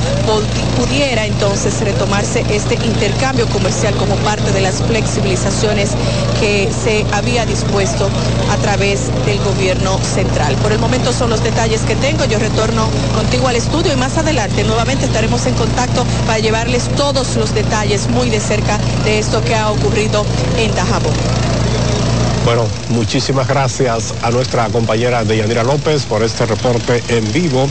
pudiera 0.77 1.25
entonces 1.25 1.81
retomarse 1.81 2.45
este 2.49 2.75
intercambio 2.75 3.47
comercial 3.47 3.95
como 3.95 4.15
parte 4.17 4.51
de 4.51 4.61
las 4.61 4.81
flexibilizaciones 4.83 5.91
que 6.39 6.69
se 6.83 7.05
había 7.11 7.38
dispuesto 7.45 8.09
a 8.51 8.57
través 8.57 9.11
del 9.25 9.39
gobierno 9.39 9.97
central. 9.99 10.55
Por 10.55 10.71
el 10.71 10.79
momento 10.79 11.13
son 11.13 11.29
los 11.29 11.43
detalles 11.43 11.81
que 11.81 11.95
tengo. 11.95 12.25
Yo 12.25 12.39
retorno 12.39 12.87
contigo 13.15 13.47
al 13.47 13.55
estudio 13.55 13.93
y 13.93 13.95
más 13.95 14.17
adelante 14.17 14.63
nuevamente 14.63 15.05
estaremos 15.05 15.45
en 15.45 15.53
contacto 15.55 16.05
para 16.25 16.39
llevarles 16.39 16.89
todos 16.95 17.35
los 17.35 17.53
detalles 17.53 18.09
muy 18.09 18.29
de 18.29 18.39
cerca 18.39 18.77
de 19.03 19.19
esto 19.19 19.43
que 19.43 19.55
ha 19.55 19.69
ocurrido 19.71 20.25
en 20.57 20.73
Dajabón. 20.75 21.13
Bueno, 22.45 22.65
muchísimas 22.89 23.47
gracias 23.47 24.13
a 24.23 24.31
nuestra 24.31 24.67
compañera 24.69 25.23
Deyanira 25.23 25.63
López 25.63 26.05
por 26.05 26.23
este 26.23 26.45
reporte 26.45 27.03
en 27.09 27.31
vivo 27.31 27.69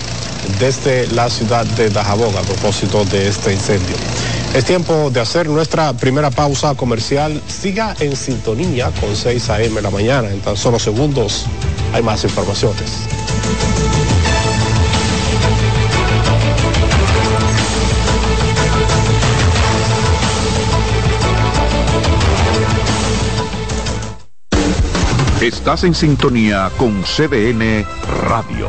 desde 0.59 1.07
la 1.09 1.29
ciudad 1.29 1.67
de 1.67 1.91
Dajabón 1.91 2.37
a 2.37 2.43
propósito 2.43 3.05
de 3.07 3.29
este 3.29 3.53
incendio. 3.53 3.97
Es 4.55 4.65
tiempo 4.65 5.11
de 5.11 5.21
hacer 5.21 5.49
nuestra 5.49 5.93
primera 5.93 6.31
pausa 6.31 6.75
comercial. 6.75 7.41
Siga 7.47 7.95
en 8.01 8.17
sintonía 8.17 8.91
con 9.01 9.15
6 9.15 9.51
a.m. 9.51 9.81
la 9.83 9.91
mañana. 9.91 10.31
En 10.31 10.41
tan 10.41 10.57
solo 10.57 10.79
segundos 10.79 11.45
hay 11.93 12.03
más 12.03 12.25
informaciones. 12.25 13.09
Estás 25.41 25.85
en 25.85 25.95
sintonía 25.95 26.71
con 26.77 27.03
CDN 27.05 27.87
Radio. 28.29 28.69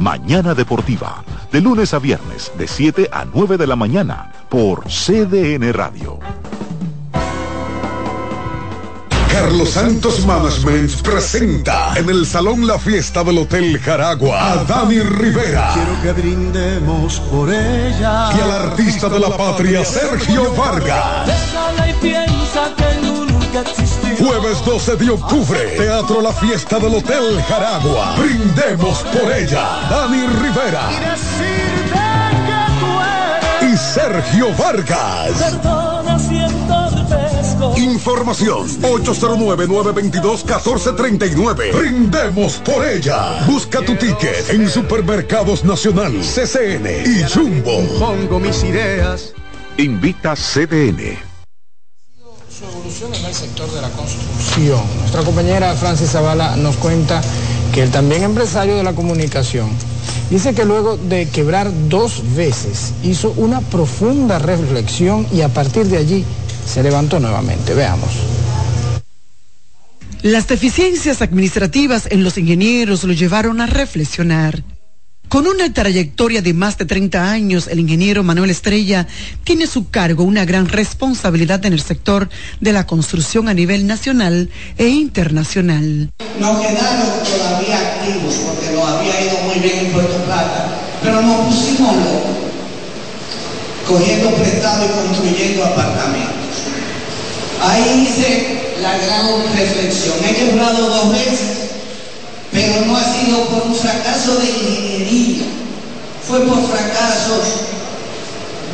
Mañana 0.00 0.54
Deportiva, 0.54 1.22
de 1.52 1.60
lunes 1.60 1.92
a 1.92 1.98
viernes, 1.98 2.50
de 2.56 2.66
7 2.66 3.10
a 3.12 3.26
9 3.26 3.58
de 3.58 3.66
la 3.66 3.76
mañana, 3.76 4.32
por 4.48 4.84
CDN 4.84 5.74
Radio. 5.74 6.18
Carlos 9.30 9.68
Santos 9.68 10.24
Management 10.24 11.02
presenta 11.02 11.92
en 11.96 12.08
el 12.08 12.24
Salón 12.24 12.66
La 12.66 12.78
Fiesta 12.78 13.22
del 13.22 13.38
Hotel 13.38 13.78
Jaragua 13.78 14.52
a 14.52 14.64
Dani 14.64 15.00
Rivera. 15.00 15.70
Quiero 15.74 16.02
que 16.02 16.12
brindemos 16.18 17.20
por 17.30 17.52
ella. 17.52 18.30
Y 18.34 18.40
al 18.40 18.50
artista 18.52 19.10
de 19.10 19.20
la 19.20 19.36
patria, 19.36 19.84
Sergio 19.84 20.50
Vargas. 20.54 21.26
Déjala 21.26 21.90
y 21.90 21.92
piensa 22.00 22.72
que 22.74 23.06
nunca 23.06 23.60
existió. 23.60 23.99
Jueves 24.18 24.64
12 24.64 24.96
de 24.96 25.10
octubre, 25.10 25.58
Teatro 25.76 26.20
La 26.20 26.32
Fiesta 26.32 26.78
del 26.78 26.94
Hotel 26.94 27.42
Jaragua. 27.42 28.14
Brindemos 28.18 29.02
por 29.04 29.30
ella, 29.32 29.86
Dani 29.88 30.26
Rivera. 30.26 30.88
Y 33.62 33.76
Sergio 33.76 34.52
Vargas. 34.56 35.58
Información 37.76 38.66
809-922-1439. 38.82 41.72
Brindemos 41.72 42.54
por 42.64 42.84
ella. 42.86 43.44
Busca 43.46 43.80
tu 43.80 43.94
ticket 43.96 44.50
en 44.50 44.68
Supermercados 44.68 45.64
Nacional, 45.64 46.12
CCN 46.20 46.86
y 47.06 47.22
Jumbo. 47.32 47.80
Pongo 47.98 48.38
mis 48.40 48.62
ideas. 48.64 49.32
Invita 49.76 50.34
CDN. 50.34 51.29
Su 52.60 52.66
evolución 52.66 53.14
en 53.14 53.24
el 53.24 53.32
sector 53.32 53.72
de 53.72 53.80
la 53.80 53.88
construcción. 53.88 54.82
Nuestra 54.98 55.22
compañera 55.22 55.74
Francis 55.76 56.10
Zavala 56.10 56.56
nos 56.56 56.76
cuenta 56.76 57.22
que 57.72 57.82
el 57.82 57.90
también 57.90 58.22
empresario 58.22 58.76
de 58.76 58.82
la 58.82 58.92
comunicación 58.92 59.70
dice 60.28 60.52
que 60.52 60.66
luego 60.66 60.98
de 60.98 61.26
quebrar 61.26 61.70
dos 61.88 62.22
veces 62.36 62.92
hizo 63.02 63.32
una 63.38 63.62
profunda 63.62 64.38
reflexión 64.38 65.26
y 65.32 65.40
a 65.40 65.48
partir 65.48 65.86
de 65.86 65.96
allí 65.96 66.22
se 66.66 66.82
levantó 66.82 67.18
nuevamente. 67.18 67.72
Veamos. 67.72 68.10
Las 70.20 70.46
deficiencias 70.46 71.22
administrativas 71.22 72.08
en 72.10 72.22
los 72.22 72.36
ingenieros 72.36 73.04
lo 73.04 73.14
llevaron 73.14 73.62
a 73.62 73.66
reflexionar. 73.68 74.62
Con 75.30 75.46
una 75.46 75.72
trayectoria 75.72 76.42
de 76.42 76.52
más 76.54 76.76
de 76.76 76.86
30 76.86 77.30
años, 77.30 77.68
el 77.68 77.78
ingeniero 77.78 78.24
Manuel 78.24 78.50
Estrella 78.50 79.06
tiene 79.44 79.62
a 79.62 79.68
su 79.68 79.88
cargo 79.88 80.24
una 80.24 80.44
gran 80.44 80.66
responsabilidad 80.66 81.64
en 81.64 81.72
el 81.72 81.80
sector 81.80 82.28
de 82.58 82.72
la 82.72 82.84
construcción 82.84 83.48
a 83.48 83.54
nivel 83.54 83.86
nacional 83.86 84.50
e 84.76 84.88
internacional. 84.88 86.10
No 86.40 86.60
quedaron 86.60 87.06
todavía 87.22 87.78
activos 87.78 88.34
porque 88.44 88.74
nos 88.74 88.84
había 88.84 89.20
ido 89.24 89.38
muy 89.46 89.60
bien 89.60 89.86
en 89.86 89.92
Puerto 89.92 90.16
Plata, 90.24 90.80
pero 91.00 91.22
nos 91.22 91.46
pusimos 91.46 91.94
locos, 91.94 92.36
cogiendo 93.86 94.34
prestado 94.34 94.84
y 94.84 94.88
construyendo 94.88 95.64
apartamentos. 95.64 96.58
Ahí 97.62 98.02
hice 98.02 98.74
la 98.82 98.98
gran 98.98 99.28
reflexión. 99.56 100.16
He 100.24 100.34
quebrado 100.34 100.88
dos 100.88 101.12
veces 101.12 101.59
pero 102.52 102.86
no 102.86 102.96
ha 102.96 103.04
sido 103.04 103.44
por 103.46 103.62
un 103.66 103.74
fracaso 103.74 104.36
de 104.36 104.50
ingeniería, 104.50 105.44
fue 106.26 106.40
por 106.40 106.66
fracasos 106.68 107.44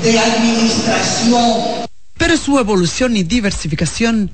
de 0.03 0.19
administración. 0.19 1.87
Pero 2.17 2.37
su 2.37 2.59
evolución 2.59 3.17
y 3.17 3.23
diversificación 3.23 4.31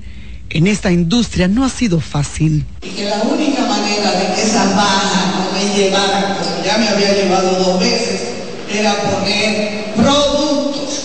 en 0.49 0.67
esta 0.67 0.91
industria 0.91 1.47
no 1.47 1.65
ha 1.65 1.69
sido 1.69 1.99
fácil. 1.99 2.65
Y 2.81 2.89
que 2.89 3.05
la 3.05 3.21
única 3.23 3.65
manera 3.65 4.11
de 4.11 4.35
que 4.35 4.41
esas 4.43 4.75
bajas 4.75 5.35
no 5.35 5.51
me 5.51 5.75
llevaran, 5.75 6.35
como 6.35 6.63
ya 6.63 6.77
me 6.77 6.87
había 6.87 7.13
llevado 7.13 7.51
dos 7.63 7.79
veces, 7.79 8.21
era 8.71 8.95
poner 9.01 9.93
productos. 9.95 10.99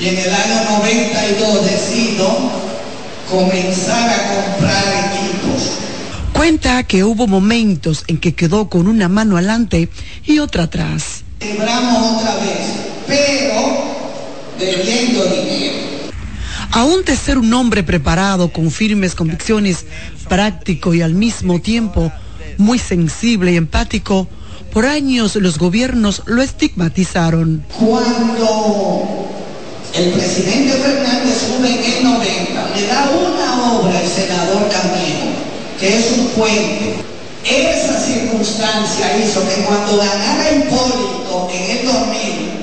Y 0.00 0.08
en 0.08 0.18
el 0.18 0.34
año 0.34 0.78
92 0.78 1.64
decido 1.64 2.50
comenzar 3.30 4.10
a 4.10 4.34
comprar 4.34 5.03
Cuenta 6.44 6.82
que 6.82 7.04
hubo 7.04 7.26
momentos 7.26 8.04
en 8.06 8.18
que 8.18 8.34
quedó 8.34 8.68
con 8.68 8.86
una 8.86 9.08
mano 9.08 9.38
adelante 9.38 9.88
y 10.26 10.40
otra 10.40 10.64
atrás. 10.64 11.24
Quebramos 11.38 12.20
otra 12.20 12.34
vez, 12.34 12.68
pero 13.06 13.62
debiendo 14.58 15.24
dinero. 15.24 15.78
Aún 16.70 17.02
de 17.02 17.16
ser 17.16 17.38
un 17.38 17.50
hombre 17.54 17.82
preparado, 17.82 18.52
con 18.52 18.70
firmes 18.70 19.14
convicciones, 19.14 19.86
práctico 20.28 20.92
y 20.92 21.00
al 21.00 21.14
mismo 21.14 21.62
tiempo 21.62 22.12
muy 22.58 22.78
sensible 22.78 23.52
y 23.52 23.56
empático, 23.56 24.28
por 24.70 24.84
años 24.84 25.36
los 25.36 25.56
gobiernos 25.56 26.24
lo 26.26 26.42
estigmatizaron. 26.42 27.64
Cuando 27.72 29.32
El 29.94 30.12
presidente 30.12 30.72
Fernández 30.72 31.38
sube 31.38 31.70
en 31.70 31.96
el 31.96 32.04
90, 32.04 32.70
le 32.76 32.86
da 32.86 33.10
una 33.12 33.72
obra 33.78 33.98
al 33.98 34.08
senador 34.08 34.68
Camilo, 34.68 35.23
que 35.78 35.98
es 35.98 36.12
un 36.18 36.26
puente. 36.28 36.94
Esa 37.44 38.00
circunstancia 38.00 39.18
hizo 39.18 39.46
que 39.46 39.64
cuando 39.64 39.98
ganara 39.98 40.50
Hipólito 40.50 41.50
en 41.52 41.78
el 41.78 41.86
2000, 41.86 42.54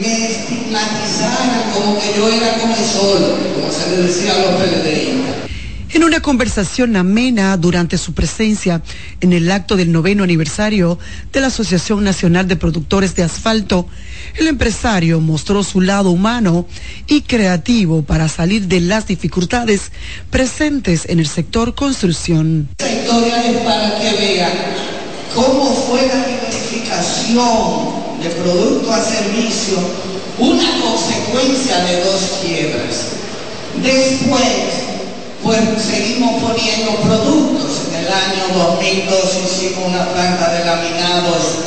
me 0.00 0.26
estigmatizaran 0.26 1.72
como 1.72 1.98
que 1.98 2.14
yo 2.16 2.28
era 2.28 2.58
como 2.58 2.74
el 2.74 2.84
sol, 2.84 3.36
como 3.54 3.72
se 3.72 3.90
le 3.90 4.02
decía 4.06 4.32
a 4.34 4.38
los 4.38 4.62
PLDistas. 4.62 5.55
En 5.92 6.02
una 6.02 6.20
conversación 6.20 6.96
amena 6.96 7.56
durante 7.56 7.96
su 7.96 8.12
presencia 8.12 8.82
en 9.20 9.32
el 9.32 9.50
acto 9.52 9.76
del 9.76 9.92
noveno 9.92 10.24
aniversario 10.24 10.98
de 11.32 11.40
la 11.40 11.46
Asociación 11.46 12.02
Nacional 12.02 12.48
de 12.48 12.56
Productores 12.56 13.14
de 13.14 13.22
Asfalto, 13.22 13.86
el 14.36 14.48
empresario 14.48 15.20
mostró 15.20 15.62
su 15.62 15.80
lado 15.80 16.10
humano 16.10 16.66
y 17.06 17.22
creativo 17.22 18.02
para 18.02 18.28
salir 18.28 18.66
de 18.66 18.80
las 18.80 19.06
dificultades 19.06 19.92
presentes 20.30 21.08
en 21.08 21.20
el 21.20 21.28
sector 21.28 21.74
construcción. 21.74 22.68
Esta 22.78 22.92
historia 22.92 23.46
es 23.46 23.58
para 23.58 23.98
que 24.00 24.16
vean 24.16 24.52
cómo 25.34 25.72
fue 25.88 26.06
la 26.08 26.26
diversificación 26.26 28.20
de 28.20 28.28
producto 28.30 28.92
a 28.92 29.02
servicio 29.02 29.78
una 30.38 30.68
consecuencia 30.80 31.78
de 31.84 32.00
dos 32.00 32.22
quiebras. 32.42 33.12
Después, 33.82 34.85
pues 35.42 35.60
seguimos 35.82 36.42
poniendo 36.42 36.96
productos. 37.02 37.82
En 37.88 38.04
el 38.04 38.12
año 38.12 38.54
2002 38.54 39.38
hicimos 39.44 39.88
una 39.88 40.04
planta 40.12 40.52
de 40.52 40.64
laminados 40.64 41.58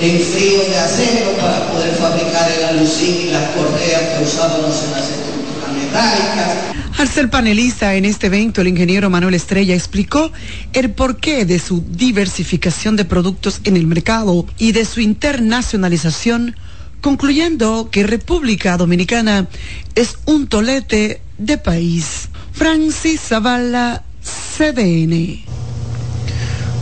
en 0.00 0.20
frío 0.20 0.60
de 0.68 0.78
acero 0.78 1.32
para 1.40 1.66
poder 1.72 1.94
fabricar 1.94 2.50
el 2.50 2.64
alucín 2.64 3.28
y 3.28 3.30
las 3.30 3.50
correas 3.50 4.02
que 4.16 4.24
usábamos 4.24 4.84
en 4.84 4.92
las 4.92 5.10
estructuras 5.10 5.72
metálicas. 5.74 6.78
Al 6.98 7.08
ser 7.08 7.30
panelista 7.30 7.94
en 7.94 8.04
este 8.04 8.26
evento, 8.26 8.60
el 8.60 8.68
ingeniero 8.68 9.08
Manuel 9.08 9.34
Estrella 9.34 9.74
explicó 9.74 10.32
el 10.72 10.90
porqué 10.90 11.44
de 11.44 11.60
su 11.60 11.84
diversificación 11.88 12.96
de 12.96 13.04
productos 13.04 13.60
en 13.64 13.76
el 13.76 13.86
mercado 13.86 14.46
y 14.58 14.72
de 14.72 14.84
su 14.84 15.00
internacionalización, 15.00 16.56
concluyendo 17.00 17.88
que 17.90 18.02
República 18.02 18.76
Dominicana 18.76 19.46
es 19.94 20.18
un 20.26 20.48
tolete 20.48 21.22
de 21.38 21.58
país. 21.58 22.28
Francis 22.58 23.20
Zavala, 23.20 24.02
CDN. 24.20 25.38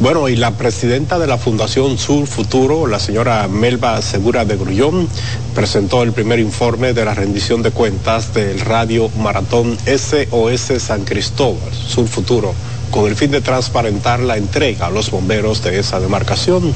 Bueno, 0.00 0.26
y 0.30 0.34
la 0.34 0.52
presidenta 0.52 1.18
de 1.18 1.26
la 1.26 1.36
Fundación 1.36 1.98
Sur 1.98 2.26
Futuro, 2.26 2.86
la 2.86 2.98
señora 2.98 3.46
Melba 3.46 4.00
Segura 4.00 4.46
de 4.46 4.56
Grullón, 4.56 5.06
presentó 5.54 6.02
el 6.02 6.12
primer 6.12 6.38
informe 6.38 6.94
de 6.94 7.04
la 7.04 7.12
rendición 7.12 7.62
de 7.62 7.72
cuentas 7.72 8.32
del 8.32 8.60
Radio 8.60 9.10
Maratón 9.18 9.76
SOS 9.84 10.82
San 10.82 11.04
Cristóbal, 11.04 11.74
Sur 11.74 12.08
Futuro, 12.08 12.54
con 12.90 13.06
el 13.06 13.14
fin 13.14 13.30
de 13.30 13.42
transparentar 13.42 14.20
la 14.20 14.38
entrega 14.38 14.86
a 14.86 14.90
los 14.90 15.10
bomberos 15.10 15.62
de 15.62 15.78
esa 15.78 16.00
demarcación, 16.00 16.72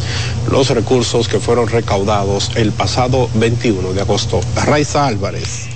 los 0.51 0.69
recursos 0.69 1.27
que 1.27 1.41
fueron 1.41 1.69
recaudados 1.69 2.51
el 2.55 2.73
pasado 2.73 3.31
21 3.33 3.95
de 3.95 4.03
agosto. 4.03 4.43
Raiza 4.57 5.07
Álvarez 5.07 5.69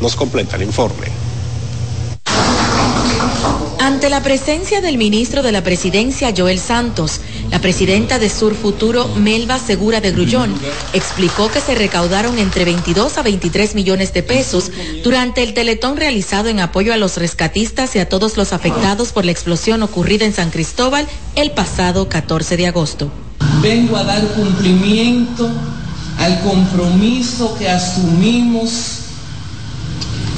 nos 0.00 0.14
completa 0.14 0.54
el 0.54 0.62
informe. 0.62 1.29
Ante 3.90 4.08
la 4.08 4.22
presencia 4.22 4.80
del 4.80 4.98
ministro 4.98 5.42
de 5.42 5.50
la 5.50 5.64
Presidencia, 5.64 6.32
Joel 6.34 6.60
Santos, 6.60 7.20
la 7.50 7.60
presidenta 7.60 8.20
de 8.20 8.30
Sur 8.30 8.54
Futuro, 8.54 9.08
Melba 9.16 9.58
Segura 9.58 10.00
de 10.00 10.12
Grullón, 10.12 10.54
explicó 10.92 11.50
que 11.50 11.60
se 11.60 11.74
recaudaron 11.74 12.38
entre 12.38 12.64
22 12.64 13.18
a 13.18 13.22
23 13.22 13.74
millones 13.74 14.14
de 14.14 14.22
pesos 14.22 14.70
durante 15.02 15.42
el 15.42 15.54
teletón 15.54 15.96
realizado 15.96 16.48
en 16.48 16.60
apoyo 16.60 16.92
a 16.94 16.96
los 16.96 17.16
rescatistas 17.16 17.96
y 17.96 17.98
a 17.98 18.08
todos 18.08 18.36
los 18.36 18.52
afectados 18.52 19.10
por 19.10 19.24
la 19.24 19.32
explosión 19.32 19.82
ocurrida 19.82 20.24
en 20.24 20.34
San 20.34 20.50
Cristóbal 20.50 21.08
el 21.34 21.50
pasado 21.50 22.08
14 22.08 22.56
de 22.56 22.68
agosto. 22.68 23.10
Vengo 23.60 23.96
a 23.96 24.04
dar 24.04 24.22
cumplimiento 24.28 25.50
al 26.16 26.40
compromiso 26.42 27.56
que 27.58 27.68
asumimos 27.68 28.99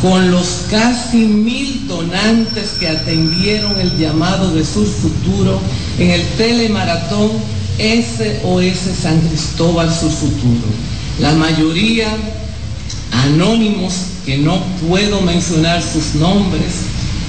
con 0.02 0.32
los 0.32 0.64
casi 0.68 1.18
mil 1.18 1.86
donantes 1.86 2.72
que 2.80 2.88
atendieron 2.88 3.80
el 3.80 3.96
llamado 3.96 4.52
de 4.52 4.64
Sur 4.64 4.86
Futuro 4.86 5.60
en 5.96 6.10
el 6.10 6.26
telemaratón 6.36 7.30
SOS 7.78 9.00
San 9.00 9.20
Cristóbal 9.20 9.88
Sur 9.94 10.10
Futuro. 10.10 10.66
La 11.20 11.32
mayoría 11.32 12.08
anónimos, 13.12 13.94
que 14.26 14.38
no 14.38 14.60
puedo 14.88 15.20
mencionar 15.20 15.80
sus 15.80 16.16
nombres, 16.16 16.72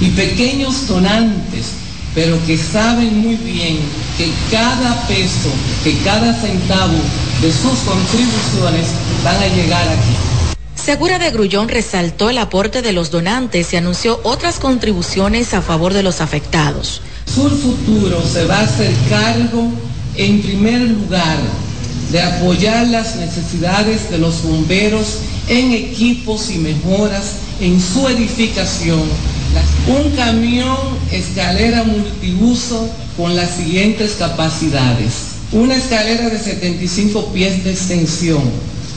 y 0.00 0.08
pequeños 0.10 0.88
donantes, 0.88 1.66
pero 2.12 2.44
que 2.46 2.58
saben 2.58 3.18
muy 3.18 3.36
bien 3.36 3.78
que 4.18 4.28
cada 4.50 5.06
peso, 5.06 5.50
que 5.84 5.96
cada 5.98 6.34
centavo 6.40 6.98
de 7.40 7.52
sus 7.52 7.78
contribuciones 7.80 8.88
van 9.22 9.36
a 9.36 9.46
llegar 9.54 9.88
aquí. 9.88 10.23
Segura 10.84 11.18
de 11.18 11.30
Grullón 11.30 11.70
resaltó 11.70 12.28
el 12.28 12.36
aporte 12.36 12.82
de 12.82 12.92
los 12.92 13.10
donantes 13.10 13.72
y 13.72 13.76
anunció 13.76 14.20
otras 14.22 14.58
contribuciones 14.58 15.54
a 15.54 15.62
favor 15.62 15.94
de 15.94 16.02
los 16.02 16.20
afectados. 16.20 17.00
Sur 17.34 17.50
Futuro 17.50 18.22
se 18.22 18.44
va 18.44 18.58
a 18.58 18.64
hacer 18.64 18.92
cargo, 19.08 19.70
en 20.14 20.42
primer 20.42 20.82
lugar, 20.82 21.38
de 22.12 22.20
apoyar 22.20 22.86
las 22.88 23.16
necesidades 23.16 24.10
de 24.10 24.18
los 24.18 24.42
bomberos 24.42 25.20
en 25.48 25.72
equipos 25.72 26.50
y 26.50 26.58
mejoras 26.58 27.36
en 27.62 27.80
su 27.80 28.06
edificación. 28.06 29.04
Un 29.88 30.10
camión 30.10 30.76
escalera 31.10 31.82
multiuso 31.84 32.90
con 33.16 33.34
las 33.34 33.56
siguientes 33.56 34.16
capacidades. 34.18 35.12
Una 35.50 35.76
escalera 35.76 36.28
de 36.28 36.38
75 36.38 37.32
pies 37.32 37.64
de 37.64 37.70
extensión, 37.70 38.42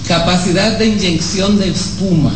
capacidad 0.07 0.77
de 0.77 0.85
inyección 0.85 1.59
de 1.59 1.69
espuma, 1.69 2.31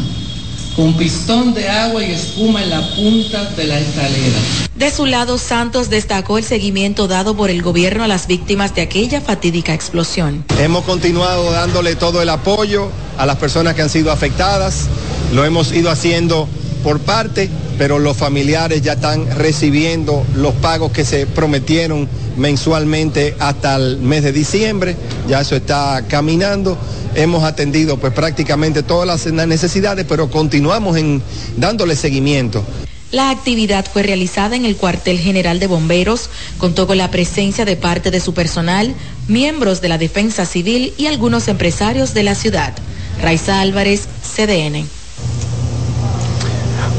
con 0.76 0.96
pistón 0.98 1.54
de 1.54 1.70
agua 1.70 2.04
y 2.04 2.12
espuma 2.12 2.62
en 2.62 2.70
la 2.70 2.82
punta 2.96 3.46
de 3.52 3.64
la 3.66 3.80
escalera. 3.80 4.38
De 4.76 4.92
su 4.92 5.06
lado, 5.06 5.38
Santos 5.38 5.90
destacó 5.90 6.38
el 6.38 6.44
seguimiento 6.44 7.08
dado 7.08 7.36
por 7.36 7.50
el 7.50 7.62
gobierno 7.62 8.04
a 8.04 8.08
las 8.08 8.28
víctimas 8.28 8.76
de 8.76 8.82
aquella 8.82 9.22
fatídica 9.22 9.74
explosión. 9.74 10.44
Hemos 10.60 10.84
continuado 10.84 11.52
dándole 11.52 11.96
todo 11.96 12.22
el 12.22 12.30
apoyo 12.30 12.90
a 13.18 13.26
las 13.26 13.38
personas 13.38 13.76
que 13.76 13.84
han 13.84 13.90
sido 13.90 14.12
afectadas, 14.12 14.88
lo 15.34 15.46
hemos 15.46 15.72
ido 15.72 15.92
haciendo 15.92 16.50
por 16.84 17.00
parte, 17.00 17.50
pero 17.78 18.00
los 18.00 18.18
familiares 18.18 18.82
ya 18.82 18.94
están 18.94 19.30
recibiendo 19.38 20.26
los 20.36 20.54
pagos 20.56 20.92
que 20.92 21.06
se 21.06 21.26
prometieron 21.28 22.08
mensualmente 22.38 23.36
hasta 23.40 23.76
el 23.76 23.98
mes 23.98 24.24
de 24.24 24.32
diciembre, 24.32 24.96
ya 25.28 25.42
eso 25.42 25.56
está 25.56 26.04
caminando 26.08 26.78
hemos 27.16 27.44
atendido 27.44 27.98
pues 27.98 28.14
prácticamente 28.14 28.84
todas 28.84 29.08
las 29.08 29.48
necesidades, 29.48 30.06
pero 30.08 30.30
continuamos 30.30 30.98
en 30.98 31.22
dándole 31.58 31.96
seguimiento. 31.96 32.64
La 33.12 33.30
actividad 33.30 33.86
fue 33.92 34.04
realizada 34.04 34.56
en 34.56 34.66
el 34.66 34.78
cuartel 34.78 35.20
general 35.20 35.60
de 35.60 35.68
bomberos, 35.68 36.30
contó 36.58 36.88
con 36.88 36.98
la 36.98 37.12
presencia 37.12 37.66
de 37.66 37.76
parte 37.76 38.10
de 38.10 38.22
su 38.22 38.34
personal, 38.34 38.96
miembros 39.28 39.82
de 39.82 39.90
la 39.90 39.98
defensa 39.98 40.46
civil 40.46 40.94
y 40.98 41.08
algunos 41.08 41.50
empresarios 41.50 42.14
de 42.14 42.24
la 42.24 42.36
ciudad. 42.36 42.74
Raiza 43.22 43.60
Álvarez, 43.60 44.08
CDN. 44.24 45.01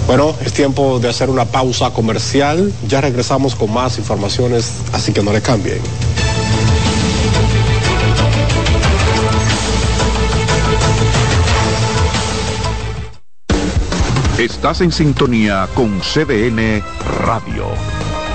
Bueno, 0.06 0.34
es 0.44 0.52
tiempo 0.52 0.98
de 0.98 1.08
hacer 1.08 1.30
una 1.30 1.44
pausa 1.44 1.90
comercial. 1.92 2.72
Ya 2.88 3.00
regresamos 3.00 3.54
con 3.54 3.72
más 3.72 3.98
informaciones, 3.98 4.72
así 4.92 5.12
que 5.12 5.22
no 5.22 5.32
le 5.32 5.40
cambien. 5.40 5.80
Estás 14.38 14.80
en 14.80 14.90
sintonía 14.90 15.68
con 15.74 16.00
CDN 16.00 16.82
Radio. 17.24 17.66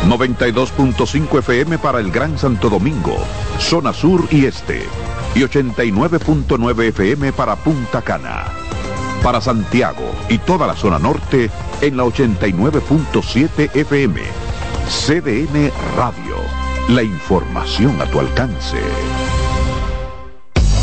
92.5 0.08 1.40
FM 1.40 1.80
para 1.80 2.00
el 2.00 2.12
Gran 2.12 2.38
Santo 2.38 2.70
Domingo, 2.70 3.18
zona 3.60 3.92
sur 3.92 4.26
y 4.32 4.46
este. 4.46 4.84
Y 5.36 5.40
89.9 5.42 6.84
FM 6.90 7.34
para 7.34 7.58
Punta 7.58 8.02
Cana. 8.02 8.67
Para 9.24 9.42
Santiago 9.42 10.12
y 10.30 10.38
toda 10.38 10.68
la 10.68 10.76
zona 10.76 11.00
norte 11.00 11.50
en 11.82 11.98
la 11.98 12.04
89.7 12.04 13.76
FM. 13.76 14.22
CDN 14.88 15.72
Radio. 15.96 16.38
La 16.90 17.04
información 17.04 18.02
a 18.02 18.06
tu 18.06 18.20
alcance. 18.20 18.78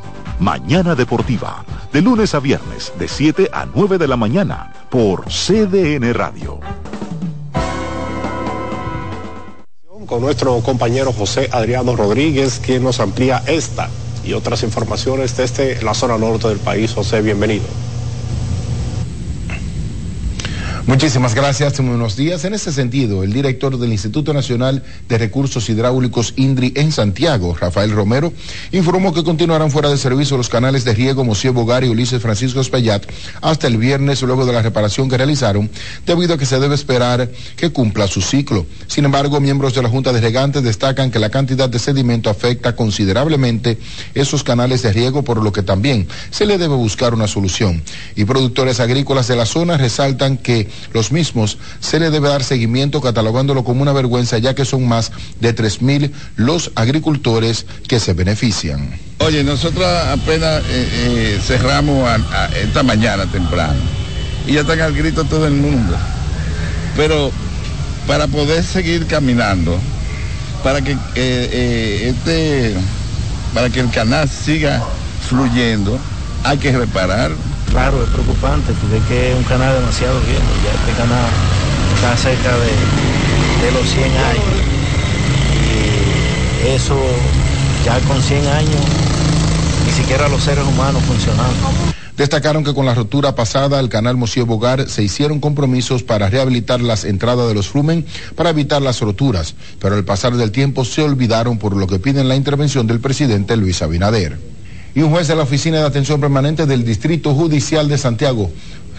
Mañana 0.41 0.95
Deportiva, 0.95 1.63
de 1.93 2.01
lunes 2.01 2.33
a 2.33 2.39
viernes, 2.39 2.91
de 2.97 3.07
7 3.07 3.51
a 3.53 3.67
9 3.67 3.99
de 3.99 4.07
la 4.07 4.17
mañana, 4.17 4.73
por 4.89 5.25
CDN 5.25 6.11
Radio. 6.15 6.59
Con 10.07 10.21
nuestro 10.21 10.59
compañero 10.61 11.13
José 11.13 11.47
Adriano 11.51 11.95
Rodríguez, 11.95 12.59
quien 12.59 12.83
nos 12.83 12.99
amplía 12.99 13.43
esta 13.45 13.87
y 14.25 14.33
otras 14.33 14.63
informaciones 14.63 15.37
desde 15.37 15.79
la 15.83 15.93
zona 15.93 16.17
norte 16.17 16.47
del 16.47 16.57
país. 16.57 16.91
José, 16.91 17.21
bienvenido. 17.21 17.65
Muchísimas 20.91 21.35
gracias, 21.35 21.79
muy 21.79 21.91
buenos 21.91 22.17
días. 22.17 22.43
En 22.43 22.53
este 22.53 22.69
sentido, 22.73 23.23
el 23.23 23.31
director 23.31 23.79
del 23.79 23.93
Instituto 23.93 24.33
Nacional 24.33 24.83
de 25.07 25.17
Recursos 25.17 25.69
Hidráulicos 25.69 26.33
INDRI 26.35 26.73
en 26.75 26.91
Santiago, 26.91 27.55
Rafael 27.57 27.91
Romero, 27.91 28.33
informó 28.73 29.13
que 29.13 29.23
continuarán 29.23 29.71
fuera 29.71 29.89
de 29.89 29.97
servicio 29.97 30.35
los 30.35 30.49
canales 30.49 30.83
de 30.83 30.93
riego 30.93 31.23
Mosier 31.23 31.53
Bogar 31.53 31.85
y 31.85 31.87
Ulises 31.87 32.21
Francisco 32.21 32.59
Espaillat 32.59 33.05
hasta 33.41 33.67
el 33.67 33.77
viernes 33.77 34.21
luego 34.21 34.45
de 34.45 34.51
la 34.51 34.61
reparación 34.61 35.07
que 35.07 35.15
realizaron, 35.15 35.69
debido 36.05 36.33
a 36.33 36.37
que 36.37 36.45
se 36.45 36.59
debe 36.59 36.75
esperar 36.75 37.31
que 37.55 37.69
cumpla 37.69 38.07
su 38.07 38.21
ciclo. 38.21 38.65
Sin 38.87 39.05
embargo, 39.05 39.39
miembros 39.39 39.73
de 39.73 39.83
la 39.83 39.87
Junta 39.87 40.11
de 40.11 40.19
Regantes 40.19 40.61
destacan 40.61 41.09
que 41.09 41.19
la 41.19 41.29
cantidad 41.29 41.69
de 41.69 41.79
sedimento 41.79 42.29
afecta 42.29 42.75
considerablemente 42.75 43.77
esos 44.13 44.43
canales 44.43 44.81
de 44.81 44.91
riego, 44.91 45.23
por 45.23 45.41
lo 45.41 45.53
que 45.53 45.63
también 45.63 46.09
se 46.31 46.45
le 46.45 46.57
debe 46.57 46.75
buscar 46.75 47.13
una 47.13 47.29
solución. 47.29 47.81
Y 48.17 48.25
productores 48.25 48.81
agrícolas 48.81 49.29
de 49.29 49.37
la 49.37 49.45
zona 49.45 49.77
resaltan 49.77 50.35
que 50.35 50.67
los 50.93 51.11
mismos 51.11 51.57
se 51.79 51.99
le 51.99 52.09
debe 52.09 52.29
dar 52.29 52.43
seguimiento 52.43 53.01
catalogándolo 53.01 53.63
como 53.63 53.81
una 53.81 53.93
vergüenza 53.93 54.37
ya 54.37 54.55
que 54.55 54.65
son 54.65 54.87
más 54.87 55.11
de 55.39 55.55
3.000 55.55 56.11
los 56.35 56.71
agricultores 56.75 57.65
que 57.87 57.99
se 57.99 58.13
benefician. 58.13 58.99
Oye, 59.19 59.43
nosotros 59.43 59.85
apenas 59.85 60.61
eh, 60.63 60.65
eh, 60.69 61.39
cerramos 61.45 62.09
esta 62.61 62.83
mañana 62.83 63.25
temprano 63.25 63.79
y 64.47 64.53
ya 64.53 64.61
están 64.61 64.81
al 64.81 64.93
grito 64.93 65.23
todo 65.25 65.47
el 65.47 65.53
mundo. 65.53 65.95
Pero 66.95 67.31
para 68.07 68.27
poder 68.27 68.63
seguir 68.63 69.05
caminando, 69.05 69.79
para 70.63 70.81
que 70.81 70.97
eh, 71.15 72.09
este, 72.09 72.75
para 73.53 73.69
que 73.69 73.79
el 73.79 73.89
canal 73.91 74.27
siga 74.29 74.83
fluyendo, 75.27 75.99
hay 76.43 76.57
que 76.57 76.71
reparar. 76.71 77.31
Claro, 77.71 78.03
es 78.03 78.09
preocupante, 78.09 78.73
porque 78.81 78.99
que 79.07 79.31
es 79.31 79.37
un 79.37 79.43
canal 79.43 79.73
demasiado 79.73 80.19
viejo, 80.21 80.43
ya 80.63 80.71
este 80.71 80.91
canal 81.01 81.29
está 81.95 82.17
cerca 82.17 82.51
de, 82.57 83.65
de 83.65 83.71
los 83.71 83.89
100 83.89 84.03
años. 84.05 84.55
Y 86.65 86.67
eso 86.67 86.97
ya 87.85 87.97
con 88.01 88.21
100 88.21 88.45
años, 88.47 88.81
ni 89.85 89.91
siquiera 89.93 90.27
los 90.27 90.43
seres 90.43 90.65
humanos 90.65 91.01
funcionando. 91.03 91.91
Destacaron 92.17 92.63
que 92.65 92.73
con 92.73 92.85
la 92.85 92.93
rotura 92.93 93.35
pasada 93.35 93.79
al 93.79 93.87
canal 93.87 94.17
Mosío 94.17 94.45
Bogar 94.45 94.89
se 94.89 95.01
hicieron 95.01 95.39
compromisos 95.39 96.03
para 96.03 96.29
rehabilitar 96.29 96.81
las 96.81 97.05
entradas 97.05 97.47
de 97.47 97.53
los 97.53 97.69
flumen 97.69 98.05
para 98.35 98.49
evitar 98.49 98.81
las 98.81 98.99
roturas, 98.99 99.55
pero 99.79 99.95
al 99.95 100.03
pasar 100.03 100.35
del 100.35 100.51
tiempo 100.51 100.83
se 100.83 101.01
olvidaron 101.01 101.57
por 101.57 101.75
lo 101.75 101.87
que 101.87 101.99
piden 101.99 102.27
la 102.27 102.35
intervención 102.35 102.85
del 102.85 102.99
presidente 102.99 103.55
Luis 103.55 103.81
Abinader. 103.81 104.37
Y 104.93 105.01
un 105.01 105.11
juez 105.11 105.27
de 105.27 105.35
la 105.35 105.43
Oficina 105.43 105.77
de 105.77 105.85
Atención 105.85 106.19
Permanente 106.19 106.65
del 106.65 106.83
Distrito 106.83 107.33
Judicial 107.33 107.87
de 107.87 107.97
Santiago 107.97 108.51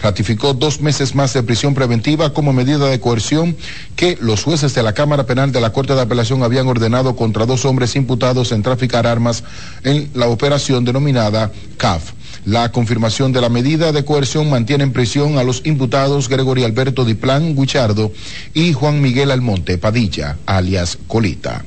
ratificó 0.03 0.53
dos 0.53 0.81
meses 0.81 1.15
más 1.15 1.33
de 1.33 1.43
prisión 1.43 1.75
preventiva 1.75 2.33
como 2.33 2.53
medida 2.53 2.89
de 2.89 3.01
coerción 3.01 3.57
que 3.95 4.19
los 4.21 4.43
jueces 4.43 4.75
de 4.75 4.83
la 4.83 4.95
Cámara 4.95 5.27
Penal 5.27 5.53
de 5.53 5.61
la 5.61 5.73
Corte 5.73 5.95
de 5.95 6.01
Apelación 6.01 6.43
habían 6.43 6.67
ordenado 6.67 7.15
contra 7.15 7.47
dos 7.47 7.65
hombres 7.65 7.95
imputados 7.95 8.53
en 8.53 8.63
traficar 8.63 9.07
armas 9.07 9.45
en 9.85 10.11
la 10.15 10.27
operación 10.29 10.85
denominada 10.85 11.53
CAF. 11.77 12.13
La 12.45 12.73
confirmación 12.73 13.33
de 13.33 13.41
la 13.41 13.49
medida 13.49 13.93
de 13.93 14.05
coerción 14.05 14.51
mantiene 14.51 14.85
en 14.85 14.93
prisión 14.93 15.39
a 15.39 15.45
los 15.45 15.63
imputados 15.65 16.29
Gregorio 16.29 16.67
Alberto 16.67 17.05
Diplán 17.05 17.55
Guichardo 17.55 18.13
y 18.55 18.73
Juan 18.73 19.01
Miguel 19.01 19.31
Almonte 19.31 19.79
Padilla, 19.79 20.39
alias 20.47 20.99
Colita. 21.07 21.65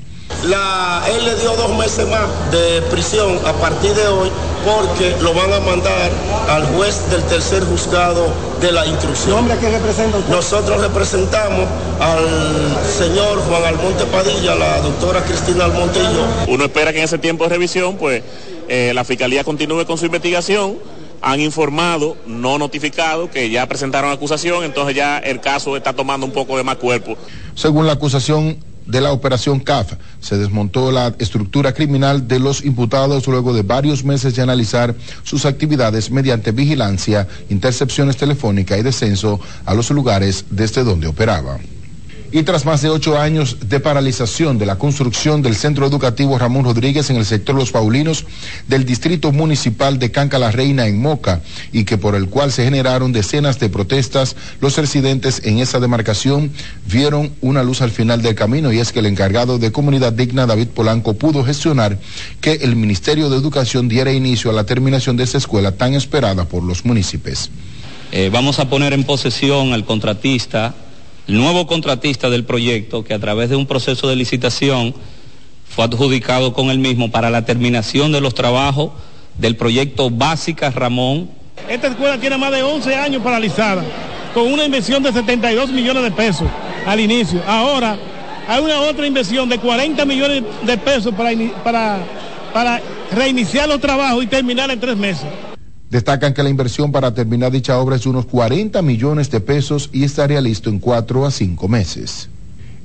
La, 0.48 1.04
él 1.08 1.26
le 1.26 1.36
dio 1.36 1.56
dos 1.56 1.76
meses 1.78 2.08
más 2.08 2.52
de 2.52 2.82
prisión 2.84 3.40
a 3.46 3.54
partir 3.54 3.94
de 3.94 4.08
hoy 4.08 4.30
porque 4.66 5.16
lo 5.22 5.34
van 5.34 5.54
a 5.54 5.60
mandar 5.60 6.12
al 6.50 6.66
juez 6.76 7.10
del 7.12 7.22
tercer 7.24 7.64
juzgado 7.64 8.28
de 8.60 8.72
la 8.72 8.86
instrucción. 8.88 9.36
¿Nombre 9.36 9.58
que 9.58 9.70
representa 9.70 10.18
Nosotros 10.30 10.82
representamos 10.82 11.68
al 12.00 12.26
señor 12.86 13.40
Juan 13.48 13.64
Almonte 13.64 14.06
Padilla, 14.06 14.56
la 14.56 14.82
doctora 14.82 15.24
Cristina 15.24 15.66
Almonte 15.66 16.00
y 16.00 16.14
yo. 16.14 16.54
Uno 16.54 16.66
espera 16.66 16.92
que 16.92 17.00
en 17.00 17.06
ese 17.06 17.20
tiempo 17.20 17.44
de 17.44 17.52
revisión, 17.52 17.98
pues, 17.98 18.24
eh, 18.68 18.92
la 18.96 19.04
Fiscalía 19.04 19.44
continúe 19.44 19.86
con 19.86 19.98
su 19.98 20.06
investigación. 20.06 20.78
Han 21.22 21.40
informado, 21.40 22.18
no 22.26 22.58
notificado, 22.58 23.30
que 23.30 23.50
ya 23.50 23.68
presentaron 23.68 24.12
acusación, 24.12 24.64
entonces 24.64 24.96
ya 24.96 25.18
el 25.20 25.42
caso 25.42 25.78
está 25.78 25.94
tomando 25.94 26.26
un 26.26 26.32
poco 26.32 26.58
de 26.58 26.64
más 26.64 26.76
cuerpo. 26.76 27.16
Según 27.56 27.88
la 27.88 27.94
acusación 27.94 28.58
de 28.86 29.02
la 29.02 29.12
operación 29.12 29.60
CAF, 29.60 29.94
se 30.20 30.38
desmontó 30.38 30.92
la 30.92 31.14
estructura 31.20 31.74
criminal 31.74 32.28
de 32.28 32.40
los 32.40 32.64
imputados 32.64 33.28
luego 33.28 33.54
de 33.54 33.64
varios 33.64 34.04
meses 34.04 34.36
de 34.36 34.42
analizar 34.42 34.96
sus 35.24 35.46
actividades 35.46 36.12
mediante 36.12 36.52
vigilancia, 36.52 37.28
intercepciones 37.50 38.18
telefónicas 38.18 38.80
y 38.80 38.84
descenso 38.84 39.40
a 39.66 39.74
los 39.74 39.90
lugares 39.92 40.46
desde 40.50 40.84
donde 40.84 41.08
operaba. 41.08 41.58
Y 42.36 42.44
tras 42.44 42.66
más 42.66 42.82
de 42.82 42.90
ocho 42.90 43.18
años 43.18 43.70
de 43.70 43.80
paralización 43.80 44.58
de 44.58 44.66
la 44.66 44.78
construcción 44.78 45.42
del 45.42 45.56
Centro 45.56 45.88
Educativo 45.88 46.38
Ramón 46.38 46.66
Rodríguez 46.66 47.10
en 47.10 47.16
el 47.16 47.24
sector 47.24 47.56
Los 47.56 47.72
Paulinos 47.72 48.26
del 48.68 48.84
Distrito 48.84 49.32
Municipal 49.32 50.00
de 50.00 50.12
Canca 50.12 50.38
la 50.38 50.52
Reina 50.52 50.86
en 50.86 51.02
Moca 51.02 51.42
y 51.72 51.86
que 51.86 51.98
por 51.98 52.14
el 52.14 52.28
cual 52.28 52.52
se 52.52 52.66
generaron 52.66 53.14
decenas 53.14 53.58
de 53.58 53.70
protestas, 53.70 54.36
los 54.60 54.76
residentes 54.76 55.44
en 55.46 55.60
esa 55.60 55.80
demarcación 55.80 56.52
vieron 56.92 57.32
una 57.40 57.64
luz 57.64 57.82
al 57.82 57.92
final 57.92 58.22
del 58.22 58.36
camino 58.36 58.74
y 58.74 58.80
es 58.80 58.92
que 58.92 59.00
el 59.00 59.06
encargado 59.06 59.58
de 59.58 59.72
Comunidad 59.72 60.12
Digna, 60.12 60.46
David 60.46 60.68
Polanco, 60.76 61.14
pudo 61.14 61.42
gestionar 61.42 61.98
que 62.42 62.56
el 62.56 62.76
Ministerio 62.76 63.30
de 63.30 63.38
Educación 63.38 63.88
diera 63.88 64.12
inicio 64.12 64.52
a 64.52 64.54
la 64.54 64.66
terminación 64.66 65.16
de 65.16 65.24
esa 65.24 65.38
escuela 65.38 65.72
tan 65.72 65.94
esperada 65.94 66.44
por 66.44 66.64
los 66.64 66.84
municipios. 66.84 67.50
Eh, 68.12 68.30
vamos 68.30 68.60
a 68.60 68.70
poner 68.70 68.92
en 68.92 69.06
posesión 69.06 69.72
al 69.72 69.86
contratista, 69.86 70.76
el 71.28 71.38
nuevo 71.38 71.66
contratista 71.66 72.30
del 72.30 72.46
proyecto, 72.46 73.04
que 73.04 73.14
a 73.14 73.20
través 73.20 73.50
de 73.50 73.56
un 73.56 73.66
proceso 73.66 74.08
de 74.08 74.16
licitación 74.16 74.94
fue 75.68 75.86
adjudicado 75.86 76.54
con 76.54 76.70
el 76.70 76.80
mismo 76.80 77.10
para 77.10 77.30
la 77.30 77.46
terminación 77.46 78.12
de 78.12 78.22
los 78.22 78.36
trabajos 78.36 78.92
del 79.38 79.56
proyecto 79.56 80.10
Básica 80.10 80.70
Ramón. 80.70 81.30
Esta 81.68 81.88
escuela 81.88 82.20
tiene 82.20 82.38
más 82.38 82.52
de 82.52 82.64
11 82.64 82.96
años 82.96 83.24
paralizada, 83.24 83.84
con 84.34 84.52
una 84.52 84.66
inversión 84.66 85.02
de 85.02 85.12
72 85.12 85.72
millones 85.72 86.04
de 86.04 86.12
pesos 86.12 86.48
al 86.86 87.00
inicio. 87.00 87.42
Ahora 87.48 87.98
hay 88.48 88.64
una 88.64 88.82
otra 88.82 89.08
inversión 89.08 89.50
de 89.50 89.58
40 89.58 90.06
millones 90.06 90.44
de 90.64 90.78
pesos 90.78 91.14
para, 91.16 91.98
para 92.54 92.82
reiniciar 93.12 93.68
los 93.68 93.80
trabajos 93.80 94.24
y 94.24 94.28
terminar 94.28 94.70
en 94.70 94.80
tres 94.80 94.96
meses. 94.96 95.28
Destacan 95.96 96.34
que 96.34 96.44
la 96.44 96.50
inversión 96.50 96.92
para 96.92 97.14
terminar 97.14 97.54
dicha 97.54 97.80
obra 97.80 97.96
es 97.96 98.04
de 98.04 98.10
unos 98.10 98.26
40 98.26 98.82
millones 98.82 99.32
de 99.32 99.40
pesos 99.40 99.90
y 99.94 100.04
estaría 100.04 100.42
listo 100.42 100.70
en 100.70 100.80
cuatro 100.80 101.26
a 101.26 101.32
cinco 101.32 101.70
meses 101.70 102.28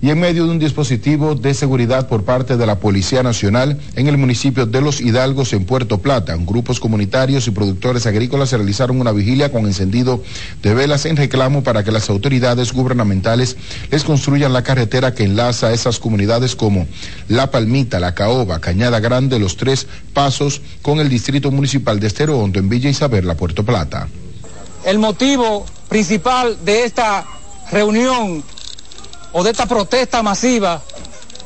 y 0.03 0.11
en 0.11 0.19
medio 0.19 0.45
de 0.45 0.51
un 0.51 0.59
dispositivo 0.59 1.35
de 1.35 1.53
seguridad 1.53 2.09
por 2.09 2.25
parte 2.25 2.57
de 2.57 2.67
la 2.67 2.79
Policía 2.79 3.23
Nacional 3.23 3.79
en 3.97 4.07
el 4.07 4.17
municipio 4.17 4.65
de 4.65 4.81
Los 4.81 5.01
Hidalgos 5.01 5.53
en 5.53 5.67
Puerto 5.67 5.99
Plata. 5.99 6.37
Grupos 6.39 6.81
comunitarios 6.81 7.47
y 7.47 7.51
productores 7.51 8.07
agrícolas 8.07 8.53
realizaron 8.53 9.01
una 9.01 9.13
vigilia 9.13 9.53
con 9.53 9.67
encendido 9.67 10.23
de 10.63 10.75
velas 10.75 11.05
en 11.05 11.17
reclamo 11.17 11.63
para 11.63 11.85
que 11.85 11.93
las 11.93 12.09
autoridades 12.09 12.73
gubernamentales 12.73 13.57
les 13.91 14.05
construyan 14.05 14.53
la 14.53 14.63
carretera 14.63 15.15
que 15.15 15.25
enlaza 15.25 15.69
a 15.69 15.73
esas 15.73 15.99
comunidades 15.99 16.57
como 16.57 16.87
La 17.29 17.51
Palmita, 17.51 18.01
La 18.01 18.15
Caoba, 18.15 18.61
Cañada 18.61 19.01
Grande, 19.01 19.39
Los 19.39 19.57
Tres 19.57 19.87
Pasos 20.15 20.63
con 20.81 20.99
el 20.99 21.11
distrito 21.11 21.51
municipal 21.51 22.01
de 22.01 22.07
Estero 22.07 22.39
Hondo 22.39 22.59
en 22.59 22.69
Villa 22.69 22.89
Isabel, 22.89 23.27
La 23.27 23.35
Puerto 23.35 23.65
Plata. 23.65 24.09
El 24.85 24.99
motivo 24.99 25.67
principal 25.91 26.57
de 26.65 26.85
esta 26.85 27.27
reunión 27.71 28.43
o 29.33 29.43
de 29.45 29.51
esta 29.51 29.67
protesta 29.67 30.23
masiva 30.23 30.83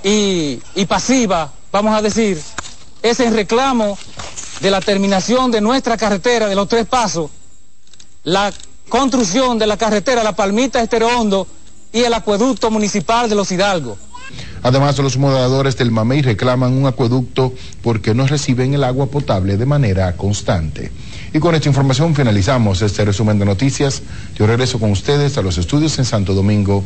y, 0.02 0.58
pasiva, 0.86 1.50
vamos 1.72 1.96
a 1.96 2.02
decir, 2.02 2.40
es 3.02 3.20
en 3.20 3.34
reclamo 3.34 3.98
de 4.60 4.70
la 4.70 4.80
terminación 4.80 5.50
de 5.50 5.60
nuestra 5.60 5.96
carretera 5.96 6.46
de 6.46 6.54
los 6.54 6.68
tres 6.68 6.86
pasos, 6.86 7.30
la 8.22 8.52
construcción 8.88 9.58
de 9.58 9.66
la 9.66 9.76
carretera 9.76 10.22
La 10.22 10.36
Palmita 10.36 10.82
Estero 10.82 11.08
Hondo 11.08 11.46
y 11.92 12.02
el 12.02 12.14
acueducto 12.14 12.70
municipal 12.70 13.28
de 13.28 13.34
los 13.34 13.50
Hidalgos. 13.50 13.98
Además, 14.62 14.98
los 14.98 15.18
moderadores 15.18 15.76
del 15.76 15.90
Mamey 15.90 16.22
reclaman 16.22 16.72
un 16.72 16.86
acueducto 16.86 17.52
porque 17.82 18.14
no 18.14 18.26
reciben 18.26 18.72
el 18.72 18.84
agua 18.84 19.06
potable 19.06 19.58
de 19.58 19.66
manera 19.66 20.16
constante. 20.16 20.90
Y 21.34 21.38
con 21.38 21.54
esta 21.54 21.68
información 21.68 22.14
finalizamos 22.14 22.80
este 22.80 23.04
resumen 23.04 23.38
de 23.38 23.44
noticias. 23.44 24.02
Yo 24.36 24.46
regreso 24.46 24.80
con 24.80 24.90
ustedes 24.90 25.36
a 25.36 25.42
los 25.42 25.58
estudios 25.58 25.98
en 25.98 26.06
Santo 26.06 26.32
Domingo. 26.32 26.82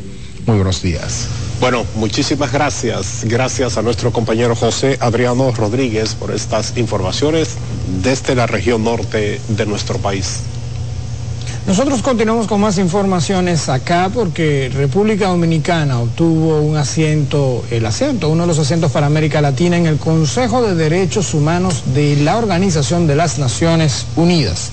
Muy 0.47 0.57
buenos 0.57 0.83
días. 0.83 1.29
Bueno, 1.61 1.85
muchísimas 1.97 2.53
gracias. 2.53 3.25
Gracias 3.25 3.77
a 3.77 3.83
nuestro 3.83 4.13
compañero 4.13 4.55
José 4.55 4.97
Adriano 5.01 5.51
Rodríguez 5.51 6.15
por 6.15 6.31
estas 6.31 6.77
informaciones 6.77 7.57
desde 8.03 8.35
la 8.35 8.47
región 8.47 8.85
norte 8.85 9.41
de 9.49 9.67
nuestro 9.67 9.99
país. 9.99 10.41
Nosotros 11.67 12.01
continuamos 12.01 12.47
con 12.47 12.63
más 12.63 12.79
informaciones 12.79 13.69
acá 13.69 14.11
porque 14.15 14.71
República 14.73 15.29
Dominicana 15.29 16.01
obtuvo 16.01 16.63
un 16.63 16.79
asiento, 16.79 17.63
el 17.71 17.85
asiento, 17.85 18.31
uno 18.31 18.45
de 18.45 18.47
los 18.47 18.59
asientos 18.59 18.91
para 18.91 19.07
América 19.07 19.43
Latina 19.43 19.77
en 19.77 19.87
el 19.87 19.99
Consejo 19.99 20.63
de 20.63 20.75
Derechos 20.75 21.35
Humanos 21.35 21.83
de 21.95 22.17
la 22.17 22.39
Organización 22.39 23.07
de 23.07 23.17
las 23.17 23.39
Naciones 23.39 24.07
Unidas. 24.17 24.71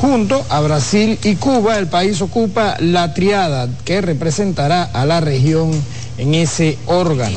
Junto 0.00 0.44
a 0.48 0.60
Brasil 0.60 1.18
y 1.24 1.34
Cuba, 1.34 1.76
el 1.76 1.88
país 1.88 2.22
ocupa 2.22 2.76
la 2.78 3.14
triada 3.14 3.68
que 3.84 4.00
representará 4.00 4.84
a 4.84 5.04
la 5.04 5.20
región 5.20 5.72
en 6.18 6.34
ese 6.34 6.78
órgano. 6.86 7.36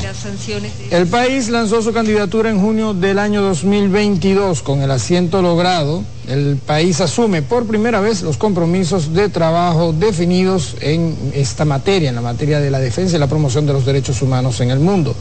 El 0.92 1.08
país 1.08 1.48
lanzó 1.48 1.82
su 1.82 1.92
candidatura 1.92 2.50
en 2.50 2.60
junio 2.60 2.94
del 2.94 3.18
año 3.18 3.42
2022. 3.42 4.62
Con 4.62 4.80
el 4.80 4.92
asiento 4.92 5.42
logrado, 5.42 6.04
el 6.28 6.56
país 6.56 7.00
asume 7.00 7.42
por 7.42 7.66
primera 7.66 8.00
vez 8.00 8.22
los 8.22 8.36
compromisos 8.36 9.12
de 9.12 9.28
trabajo 9.28 9.92
definidos 9.92 10.76
en 10.80 11.16
esta 11.34 11.64
materia, 11.64 12.10
en 12.10 12.14
la 12.14 12.22
materia 12.22 12.60
de 12.60 12.70
la 12.70 12.78
defensa 12.78 13.16
y 13.16 13.18
la 13.18 13.26
promoción 13.26 13.66
de 13.66 13.72
los 13.72 13.84
derechos 13.84 14.22
humanos 14.22 14.60
en 14.60 14.70
el 14.70 14.78
mundo. 14.78 15.16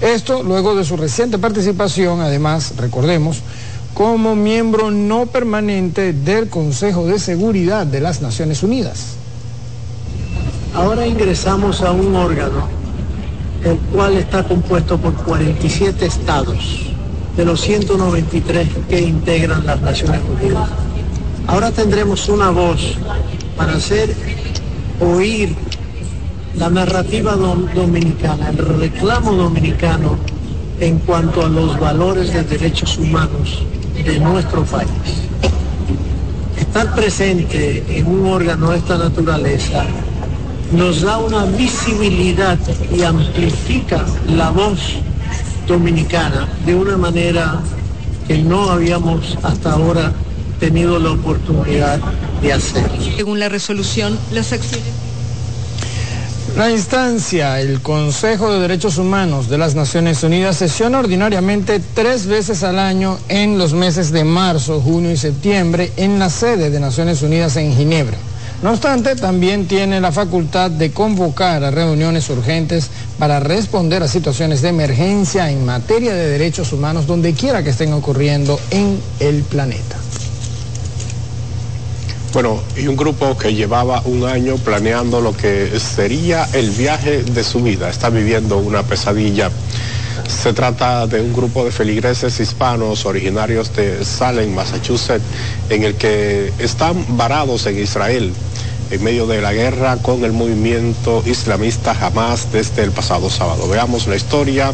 Esto 0.00 0.42
luego 0.42 0.74
de 0.74 0.84
su 0.84 0.96
reciente 0.96 1.38
participación, 1.38 2.20
además, 2.20 2.74
recordemos, 2.76 3.38
como 3.94 4.36
miembro 4.36 4.90
no 4.90 5.26
permanente 5.26 6.12
del 6.12 6.48
Consejo 6.48 7.06
de 7.06 7.18
Seguridad 7.18 7.86
de 7.86 8.00
las 8.00 8.22
Naciones 8.22 8.62
Unidas. 8.62 9.14
Ahora 10.74 11.06
ingresamos 11.06 11.82
a 11.82 11.92
un 11.92 12.14
órgano 12.14 12.68
el 13.64 13.76
cual 13.92 14.16
está 14.16 14.44
compuesto 14.44 14.98
por 14.98 15.14
47 15.14 16.06
estados 16.06 16.86
de 17.36 17.44
los 17.44 17.60
193 17.60 18.68
que 18.88 19.00
integran 19.00 19.66
las 19.66 19.80
Naciones 19.80 20.20
Unidas. 20.38 20.68
Ahora 21.46 21.70
tendremos 21.70 22.28
una 22.28 22.50
voz 22.50 22.96
para 23.56 23.74
hacer 23.74 24.14
oír 25.00 25.54
la 26.56 26.68
narrativa 26.68 27.34
dominicana, 27.34 28.50
el 28.50 28.58
reclamo 28.58 29.32
dominicano 29.32 30.16
en 30.80 30.98
cuanto 31.00 31.44
a 31.44 31.48
los 31.48 31.78
valores 31.80 32.32
de 32.32 32.42
derechos 32.42 32.98
humanos 32.98 33.64
de 34.04 34.18
nuestro 34.20 34.64
país. 34.64 34.88
Estar 36.56 36.94
presente 36.94 37.84
en 37.88 38.06
un 38.06 38.26
órgano 38.26 38.70
de 38.70 38.78
esta 38.78 38.98
naturaleza 38.98 39.84
nos 40.72 41.02
da 41.02 41.18
una 41.18 41.44
visibilidad 41.44 42.58
y 42.94 43.02
amplifica 43.02 44.04
la 44.28 44.50
voz 44.50 44.80
dominicana 45.66 46.48
de 46.66 46.74
una 46.74 46.96
manera 46.96 47.60
que 48.26 48.38
no 48.38 48.70
habíamos 48.70 49.38
hasta 49.42 49.72
ahora 49.72 50.12
tenido 50.60 50.98
la 50.98 51.12
oportunidad 51.12 52.00
de 52.42 52.52
hacer. 52.52 52.90
Según 53.16 53.38
la 53.38 53.48
resolución, 53.48 54.18
las 54.32 54.52
acciones 54.52 55.07
la 56.58 56.72
instancia, 56.72 57.60
el 57.60 57.80
Consejo 57.82 58.52
de 58.52 58.58
Derechos 58.58 58.98
Humanos 58.98 59.48
de 59.48 59.58
las 59.58 59.76
Naciones 59.76 60.24
Unidas, 60.24 60.56
sesiona 60.56 60.98
ordinariamente 60.98 61.80
tres 61.94 62.26
veces 62.26 62.64
al 62.64 62.80
año 62.80 63.16
en 63.28 63.58
los 63.58 63.74
meses 63.74 64.10
de 64.10 64.24
marzo, 64.24 64.80
junio 64.80 65.12
y 65.12 65.16
septiembre 65.16 65.92
en 65.96 66.18
la 66.18 66.28
sede 66.30 66.70
de 66.70 66.80
Naciones 66.80 67.22
Unidas 67.22 67.54
en 67.56 67.76
Ginebra. 67.76 68.18
No 68.60 68.72
obstante, 68.72 69.14
también 69.14 69.68
tiene 69.68 70.00
la 70.00 70.10
facultad 70.10 70.68
de 70.68 70.90
convocar 70.90 71.62
a 71.62 71.70
reuniones 71.70 72.28
urgentes 72.28 72.90
para 73.20 73.38
responder 73.38 74.02
a 74.02 74.08
situaciones 74.08 74.60
de 74.60 74.70
emergencia 74.70 75.52
en 75.52 75.64
materia 75.64 76.12
de 76.12 76.26
derechos 76.26 76.72
humanos 76.72 77.06
donde 77.06 77.34
quiera 77.34 77.62
que 77.62 77.70
estén 77.70 77.92
ocurriendo 77.92 78.58
en 78.72 79.00
el 79.20 79.42
planeta. 79.44 79.96
Bueno, 82.32 82.60
y 82.76 82.86
un 82.86 82.96
grupo 82.96 83.38
que 83.38 83.54
llevaba 83.54 84.02
un 84.04 84.24
año 84.24 84.56
planeando 84.56 85.22
lo 85.22 85.34
que 85.34 85.80
sería 85.80 86.46
el 86.52 86.70
viaje 86.70 87.22
de 87.22 87.42
su 87.42 87.62
vida, 87.62 87.88
está 87.88 88.10
viviendo 88.10 88.58
una 88.58 88.82
pesadilla. 88.82 89.50
Se 90.28 90.52
trata 90.52 91.06
de 91.06 91.22
un 91.22 91.32
grupo 91.32 91.64
de 91.64 91.70
feligreses 91.70 92.38
hispanos 92.38 93.06
originarios 93.06 93.74
de 93.74 94.04
Salem, 94.04 94.54
Massachusetts, 94.54 95.24
en 95.70 95.84
el 95.84 95.94
que 95.94 96.52
están 96.58 97.16
varados 97.16 97.64
en 97.66 97.78
Israel 97.78 98.30
en 98.90 99.02
medio 99.02 99.26
de 99.26 99.40
la 99.40 99.54
guerra 99.54 99.96
con 99.96 100.22
el 100.22 100.32
movimiento 100.32 101.22
islamista 101.24 101.96
Hamas 101.98 102.52
desde 102.52 102.82
el 102.82 102.90
pasado 102.90 103.30
sábado. 103.30 103.68
Veamos 103.68 104.06
la 104.06 104.16
historia 104.16 104.72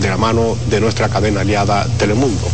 de 0.00 0.08
la 0.08 0.16
mano 0.16 0.56
de 0.68 0.80
nuestra 0.80 1.08
cadena 1.08 1.42
aliada 1.42 1.86
Telemundo 1.98 2.48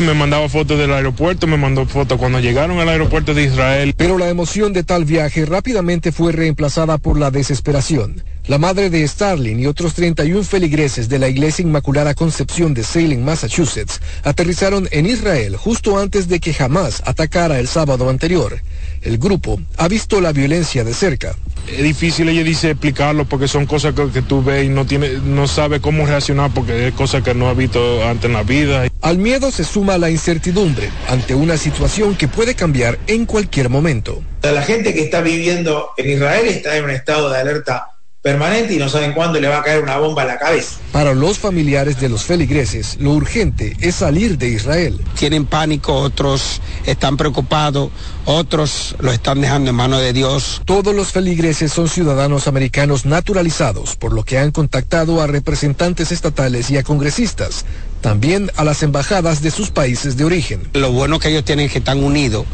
me 0.00 0.14
mandaba 0.14 0.48
fotos 0.48 0.78
del 0.78 0.92
aeropuerto, 0.92 1.46
me 1.46 1.56
mandó 1.56 1.86
fotos 1.86 2.18
cuando 2.18 2.40
llegaron 2.40 2.78
al 2.80 2.88
aeropuerto 2.88 3.34
de 3.34 3.44
Israel. 3.44 3.94
Pero 3.96 4.18
la 4.18 4.28
emoción 4.28 4.72
de 4.72 4.82
tal 4.82 5.04
viaje 5.04 5.46
rápidamente 5.46 6.10
fue 6.10 6.32
reemplazada 6.32 6.98
por 6.98 7.18
la 7.18 7.30
desesperación. 7.30 8.22
La 8.46 8.58
madre 8.58 8.90
de 8.90 9.06
Starling 9.06 9.60
y 9.60 9.66
otros 9.66 9.94
31 9.94 10.42
feligreses 10.44 11.08
de 11.08 11.18
la 11.18 11.28
Iglesia 11.28 11.62
Inmaculada 11.62 12.14
Concepción 12.14 12.74
de 12.74 12.82
Salem, 12.82 13.22
Massachusetts, 13.22 14.00
aterrizaron 14.22 14.88
en 14.90 15.06
Israel 15.06 15.56
justo 15.56 15.98
antes 15.98 16.28
de 16.28 16.40
que 16.40 16.52
jamás 16.52 17.02
atacara 17.06 17.58
el 17.58 17.68
sábado 17.68 18.10
anterior. 18.10 18.60
El 19.04 19.18
grupo 19.18 19.60
ha 19.76 19.86
visto 19.86 20.20
la 20.22 20.32
violencia 20.32 20.82
de 20.82 20.94
cerca. 20.94 21.36
Es 21.70 21.82
difícil, 21.82 22.28
ella 22.28 22.42
dice, 22.42 22.70
explicarlo 22.70 23.26
porque 23.26 23.48
son 23.48 23.66
cosas 23.66 23.94
que, 23.94 24.22
tú 24.22 24.42
ves 24.42 24.64
y 24.64 24.68
no, 24.70 24.86
tiene, 24.86 25.10
no 25.22 25.46
sabe 25.46 25.80
cómo 25.80 26.06
reaccionar 26.06 26.50
porque 26.54 26.88
es 26.88 26.94
cosas 26.94 27.22
que 27.22 27.34
no 27.34 27.48
ha 27.48 27.54
visto 27.54 28.02
antes 28.06 28.26
en 28.26 28.32
la 28.32 28.42
vida. 28.42 28.86
Al 29.02 29.18
miedo 29.18 29.50
se 29.50 29.64
suma 29.64 29.98
la 29.98 30.10
incertidumbre 30.10 30.88
ante 31.08 31.34
una 31.34 31.58
situación 31.58 32.16
que 32.16 32.28
puede 32.28 32.54
cambiar 32.54 32.98
en 33.06 33.26
cualquier 33.26 33.68
momento. 33.68 34.22
La 34.42 34.62
gente 34.62 34.94
que 34.94 35.04
está 35.04 35.20
viviendo 35.20 35.90
en 35.98 36.10
Israel 36.10 36.46
está 36.46 36.76
en 36.76 36.84
un 36.84 36.90
estado 36.90 37.30
de 37.30 37.38
alerta 37.38 37.93
permanente 38.24 38.72
y 38.72 38.78
no 38.78 38.88
saben 38.88 39.12
cuándo 39.12 39.38
le 39.38 39.48
va 39.48 39.58
a 39.58 39.62
caer 39.62 39.82
una 39.82 39.98
bomba 39.98 40.22
a 40.22 40.24
la 40.24 40.38
cabeza. 40.38 40.78
Para 40.92 41.12
los 41.12 41.38
familiares 41.38 42.00
de 42.00 42.08
los 42.08 42.24
feligreses, 42.24 42.96
lo 42.98 43.10
urgente 43.10 43.76
es 43.80 43.96
salir 43.96 44.38
de 44.38 44.48
Israel. 44.48 44.98
Tienen 45.18 45.44
pánico, 45.44 45.92
otros 45.92 46.62
están 46.86 47.18
preocupados, 47.18 47.90
otros 48.24 48.96
lo 48.98 49.12
están 49.12 49.42
dejando 49.42 49.68
en 49.68 49.76
manos 49.76 50.00
de 50.00 50.14
Dios. 50.14 50.62
Todos 50.64 50.94
los 50.94 51.12
feligreses 51.12 51.70
son 51.70 51.86
ciudadanos 51.86 52.48
americanos 52.48 53.04
naturalizados, 53.04 53.96
por 53.96 54.14
lo 54.14 54.24
que 54.24 54.38
han 54.38 54.52
contactado 54.52 55.20
a 55.20 55.26
representantes 55.26 56.10
estatales 56.10 56.70
y 56.70 56.78
a 56.78 56.82
congresistas 56.82 57.66
también 58.00 58.50
a 58.56 58.64
las 58.64 58.82
embajadas 58.82 59.42
de 59.42 59.50
sus 59.50 59.70
países 59.70 60.16
de 60.16 60.24
origen. 60.24 60.62
Lo 60.72 60.92
bueno 60.92 61.18
que 61.18 61.28
ellos 61.28 61.44
tienen 61.44 61.66
es 61.66 61.72
que 61.72 61.78
están 61.78 62.02
unidos 62.02 62.46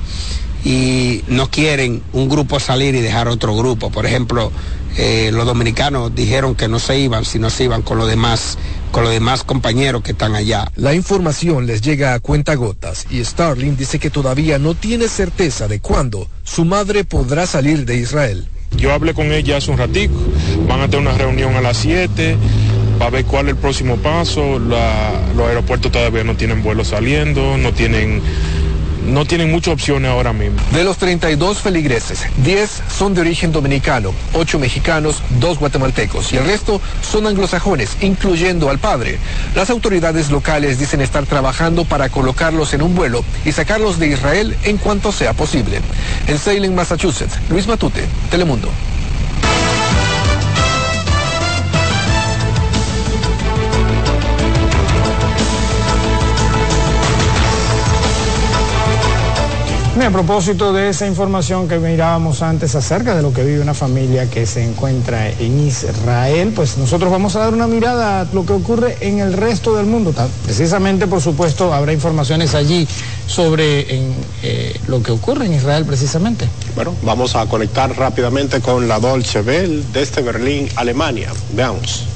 y 0.64 1.22
no 1.28 1.50
quieren 1.50 2.02
un 2.12 2.28
grupo 2.28 2.60
salir 2.60 2.94
y 2.94 3.00
dejar 3.00 3.28
otro 3.28 3.56
grupo. 3.56 3.90
Por 3.90 4.06
ejemplo, 4.06 4.52
eh, 4.96 5.30
los 5.32 5.46
dominicanos 5.46 6.14
dijeron 6.14 6.54
que 6.54 6.68
no 6.68 6.78
se 6.78 6.98
iban, 6.98 7.24
si 7.24 7.38
no 7.38 7.50
se 7.50 7.64
iban 7.64 7.82
con 7.82 7.98
los 7.98 8.08
demás, 8.08 8.58
con 8.90 9.04
los 9.04 9.12
demás 9.12 9.44
compañeros 9.44 10.02
que 10.02 10.12
están 10.12 10.34
allá. 10.34 10.70
La 10.76 10.94
información 10.94 11.66
les 11.66 11.80
llega 11.80 12.14
a 12.14 12.20
cuentagotas 12.20 13.06
y 13.10 13.24
Starling 13.24 13.76
dice 13.76 13.98
que 13.98 14.10
todavía 14.10 14.58
no 14.58 14.74
tiene 14.74 15.08
certeza 15.08 15.68
de 15.68 15.80
cuándo 15.80 16.28
su 16.42 16.64
madre 16.64 17.04
podrá 17.04 17.46
salir 17.46 17.86
de 17.86 17.96
Israel. 17.96 18.48
Yo 18.76 18.92
hablé 18.92 19.14
con 19.14 19.32
ella 19.32 19.56
hace 19.56 19.70
un 19.70 19.78
ratico, 19.78 20.14
van 20.68 20.80
a 20.80 20.88
tener 20.88 21.08
una 21.08 21.18
reunión 21.18 21.56
a 21.56 21.60
las 21.60 21.76
7 21.78 22.36
para 22.98 23.10
ver 23.10 23.24
cuál 23.24 23.46
es 23.46 23.54
el 23.54 23.56
próximo 23.56 23.96
paso. 23.96 24.58
La, 24.58 25.12
los 25.36 25.48
aeropuertos 25.48 25.90
todavía 25.90 26.22
no 26.22 26.36
tienen 26.36 26.62
vuelos 26.62 26.88
saliendo, 26.88 27.56
no 27.56 27.72
tienen 27.72 28.22
no 29.06 29.24
tienen 29.24 29.50
muchas 29.50 29.74
opciones 29.74 30.10
ahora 30.10 30.32
mismo. 30.32 30.60
De 30.72 30.84
los 30.84 30.98
32 30.98 31.58
feligreses, 31.58 32.24
10 32.44 32.82
son 32.96 33.14
de 33.14 33.22
origen 33.22 33.52
dominicano, 33.52 34.12
8 34.34 34.58
mexicanos, 34.58 35.22
2 35.40 35.58
guatemaltecos 35.58 36.32
y 36.32 36.36
el 36.36 36.44
resto 36.44 36.80
son 37.02 37.26
anglosajones, 37.26 37.96
incluyendo 38.00 38.70
al 38.70 38.78
padre. 38.78 39.18
Las 39.54 39.70
autoridades 39.70 40.30
locales 40.30 40.78
dicen 40.78 41.00
estar 41.00 41.26
trabajando 41.26 41.84
para 41.84 42.08
colocarlos 42.08 42.74
en 42.74 42.82
un 42.82 42.94
vuelo 42.94 43.24
y 43.44 43.52
sacarlos 43.52 43.98
de 43.98 44.08
Israel 44.08 44.56
en 44.64 44.76
cuanto 44.78 45.12
sea 45.12 45.32
posible. 45.32 45.80
En 46.26 46.38
Salem, 46.38 46.74
Massachusetts, 46.74 47.38
Luis 47.48 47.66
Matute, 47.66 48.04
Telemundo. 48.30 48.68
A 60.00 60.12
propósito 60.12 60.72
de 60.72 60.88
esa 60.88 61.06
información 61.06 61.68
que 61.68 61.78
mirábamos 61.78 62.42
antes 62.42 62.74
acerca 62.74 63.14
de 63.14 63.22
lo 63.22 63.32
que 63.32 63.44
vive 63.44 63.60
una 63.60 63.74
familia 63.74 64.28
que 64.28 64.44
se 64.44 64.64
encuentra 64.64 65.28
en 65.28 65.60
Israel, 65.60 66.52
pues 66.56 66.78
nosotros 66.78 67.12
vamos 67.12 67.36
a 67.36 67.40
dar 67.40 67.54
una 67.54 67.68
mirada 67.68 68.22
a 68.22 68.24
lo 68.32 68.44
que 68.44 68.52
ocurre 68.52 68.96
en 69.02 69.20
el 69.20 69.34
resto 69.34 69.76
del 69.76 69.86
mundo. 69.86 70.12
Precisamente, 70.44 71.06
por 71.06 71.20
supuesto, 71.20 71.72
habrá 71.72 71.92
informaciones 71.92 72.54
allí 72.54 72.88
sobre 73.26 73.86
eh, 74.42 74.80
lo 74.88 75.00
que 75.00 75.12
ocurre 75.12 75.46
en 75.46 75.54
Israel 75.54 75.84
precisamente. 75.84 76.48
Bueno, 76.74 76.94
vamos 77.02 77.36
a 77.36 77.46
conectar 77.46 77.96
rápidamente 77.96 78.60
con 78.60 78.88
la 78.88 78.98
Dolce 78.98 79.42
Bell 79.42 79.84
desde 79.92 80.22
Berlín, 80.22 80.68
Alemania. 80.76 81.30
Veamos. 81.52 82.09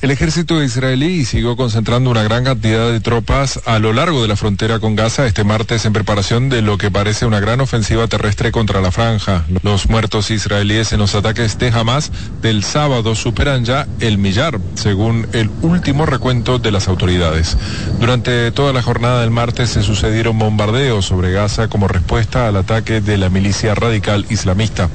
El 0.00 0.12
ejército 0.12 0.62
israelí 0.62 1.24
siguió 1.24 1.56
concentrando 1.56 2.08
una 2.08 2.22
gran 2.22 2.44
cantidad 2.44 2.88
de 2.92 3.00
tropas 3.00 3.58
a 3.66 3.80
lo 3.80 3.92
largo 3.92 4.22
de 4.22 4.28
la 4.28 4.36
frontera 4.36 4.78
con 4.78 4.94
Gaza 4.94 5.26
este 5.26 5.42
martes 5.42 5.84
en 5.86 5.92
preparación 5.92 6.48
de 6.48 6.62
lo 6.62 6.78
que 6.78 6.88
parece 6.88 7.26
una 7.26 7.40
gran 7.40 7.60
ofensiva 7.60 8.06
terrestre 8.06 8.52
contra 8.52 8.80
la 8.80 8.92
franja. 8.92 9.44
Los 9.64 9.88
muertos 9.88 10.30
israelíes 10.30 10.92
en 10.92 11.00
los 11.00 11.16
ataques 11.16 11.58
de 11.58 11.70
Hamas 11.70 12.12
del 12.40 12.62
sábado 12.62 13.16
superan 13.16 13.64
ya 13.64 13.88
el 13.98 14.18
millar, 14.18 14.60
según 14.74 15.26
el 15.32 15.50
último 15.62 16.06
recuento 16.06 16.60
de 16.60 16.70
las 16.70 16.86
autoridades. 16.86 17.56
Durante 17.98 18.52
toda 18.52 18.72
la 18.72 18.82
jornada 18.82 19.22
del 19.22 19.32
martes 19.32 19.70
se 19.70 19.82
sucedieron 19.82 20.38
bombardeos 20.38 21.06
sobre 21.06 21.32
Gaza 21.32 21.66
como 21.66 21.88
respuesta 21.88 22.46
al 22.46 22.54
ataque 22.54 23.00
de 23.00 23.18
la 23.18 23.30
milicia 23.30 23.74
radical 23.74 24.26
islamista. 24.30 24.90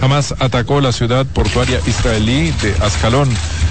Hamas 0.00 0.34
atacó 0.38 0.80
la 0.80 0.92
ciudad 0.92 1.26
portuaria 1.26 1.80
israelí 1.86 2.52
de 2.62 2.74
Ascalón, 2.80 3.28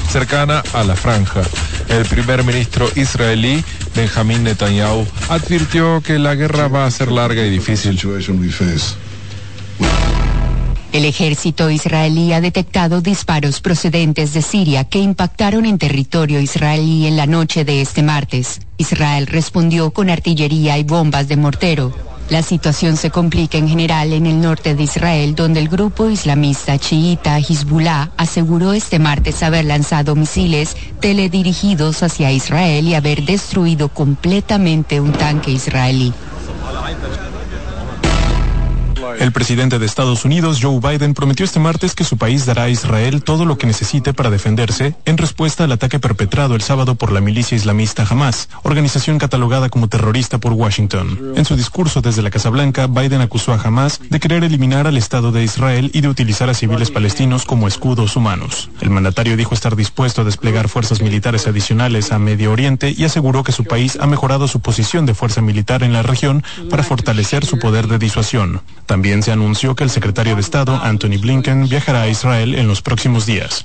cercana 0.09 0.61
a 0.73 0.83
la 0.83 0.95
franja. 0.95 1.41
El 1.89 2.05
primer 2.05 2.43
ministro 2.43 2.89
israelí, 2.95 3.63
Benjamín 3.95 4.43
Netanyahu, 4.43 5.05
advirtió 5.29 6.01
que 6.01 6.19
la 6.19 6.35
guerra 6.35 6.67
va 6.67 6.85
a 6.85 6.91
ser 6.91 7.11
larga 7.11 7.45
y 7.45 7.49
difícil. 7.49 7.99
El 10.93 11.05
ejército 11.05 11.69
israelí 11.69 12.33
ha 12.33 12.41
detectado 12.41 13.01
disparos 13.01 13.61
procedentes 13.61 14.33
de 14.33 14.41
Siria 14.41 14.85
que 14.85 14.99
impactaron 14.99 15.65
en 15.65 15.77
territorio 15.77 16.39
israelí 16.39 17.07
en 17.07 17.17
la 17.17 17.25
noche 17.25 17.65
de 17.65 17.81
este 17.81 18.03
martes. 18.03 18.61
Israel 18.77 19.27
respondió 19.27 19.91
con 19.91 20.09
artillería 20.09 20.77
y 20.77 20.83
bombas 20.83 21.27
de 21.27 21.37
mortero. 21.37 22.16
La 22.29 22.43
situación 22.43 22.97
se 22.97 23.09
complica 23.09 23.57
en 23.57 23.69
general 23.69 24.11
en 24.11 24.25
el 24.25 24.41
norte 24.41 24.75
de 24.75 24.83
Israel, 24.83 25.33
donde 25.33 25.61
el 25.61 25.69
grupo 25.69 26.09
islamista 26.09 26.77
chiita 26.77 27.37
Hezbollah 27.39 28.11
aseguró 28.17 28.73
este 28.73 28.99
martes 28.99 29.43
haber 29.43 29.63
lanzado 29.63 30.13
misiles 30.13 30.75
teledirigidos 30.99 32.03
hacia 32.03 32.31
Israel 32.33 32.85
y 32.85 32.95
haber 32.95 33.23
destruido 33.23 33.87
completamente 33.87 34.99
un 34.99 35.13
tanque 35.13 35.51
israelí. 35.51 36.13
El 39.19 39.31
presidente 39.31 39.79
de 39.79 39.85
Estados 39.85 40.25
Unidos, 40.25 40.59
Joe 40.61 40.79
Biden, 40.79 41.13
prometió 41.13 41.45
este 41.45 41.59
martes 41.59 41.95
que 41.95 42.03
su 42.03 42.17
país 42.17 42.45
dará 42.45 42.63
a 42.63 42.69
Israel 42.69 43.23
todo 43.23 43.45
lo 43.45 43.57
que 43.57 43.67
necesite 43.67 44.13
para 44.13 44.29
defenderse 44.29 44.95
en 45.05 45.17
respuesta 45.17 45.63
al 45.63 45.71
ataque 45.71 45.99
perpetrado 45.99 46.55
el 46.55 46.61
sábado 46.61 46.95
por 46.95 47.11
la 47.11 47.21
milicia 47.21 47.55
islamista 47.55 48.05
Hamas, 48.09 48.49
organización 48.63 49.17
catalogada 49.17 49.69
como 49.69 49.87
terrorista 49.87 50.37
por 50.39 50.53
Washington. 50.53 51.33
En 51.35 51.45
su 51.45 51.55
discurso 51.55 52.01
desde 52.01 52.21
la 52.21 52.29
Casa 52.29 52.49
Blanca, 52.49 52.87
Biden 52.87 53.21
acusó 53.21 53.53
a 53.53 53.61
Hamas 53.61 53.99
de 54.09 54.19
querer 54.19 54.43
eliminar 54.43 54.87
al 54.87 54.97
Estado 54.97 55.31
de 55.31 55.43
Israel 55.43 55.91
y 55.93 56.01
de 56.01 56.09
utilizar 56.09 56.49
a 56.49 56.53
civiles 56.53 56.91
palestinos 56.91 57.45
como 57.45 57.67
escudos 57.67 58.15
humanos. 58.15 58.69
El 58.81 58.89
mandatario 58.89 59.37
dijo 59.37 59.53
estar 59.53 59.75
dispuesto 59.75 60.21
a 60.21 60.25
desplegar 60.25 60.69
fuerzas 60.69 61.01
militares 61.01 61.47
adicionales 61.47 62.11
a 62.11 62.19
Medio 62.19 62.51
Oriente 62.51 62.93
y 62.95 63.03
aseguró 63.03 63.43
que 63.43 63.51
su 63.51 63.63
país 63.63 63.97
ha 63.99 64.07
mejorado 64.07 64.47
su 64.47 64.59
posición 64.59 65.05
de 65.05 65.13
fuerza 65.13 65.41
militar 65.41 65.83
en 65.83 65.93
la 65.93 66.03
región 66.03 66.43
para 66.69 66.83
fortalecer 66.83 67.45
su 67.45 67.59
poder 67.59 67.87
de 67.87 67.97
disuasión. 67.97 68.61
Se 69.03 69.31
anunció 69.31 69.75
que 69.75 69.83
el 69.83 69.89
secretario 69.89 70.35
de 70.35 70.41
Estado, 70.41 70.79
Anthony 70.81 71.17
Blinken, 71.19 71.69
viajará 71.69 72.01
a 72.01 72.07
Israel 72.09 72.55
en 72.55 72.67
los 72.67 72.81
próximos 72.81 73.25
días. 73.25 73.63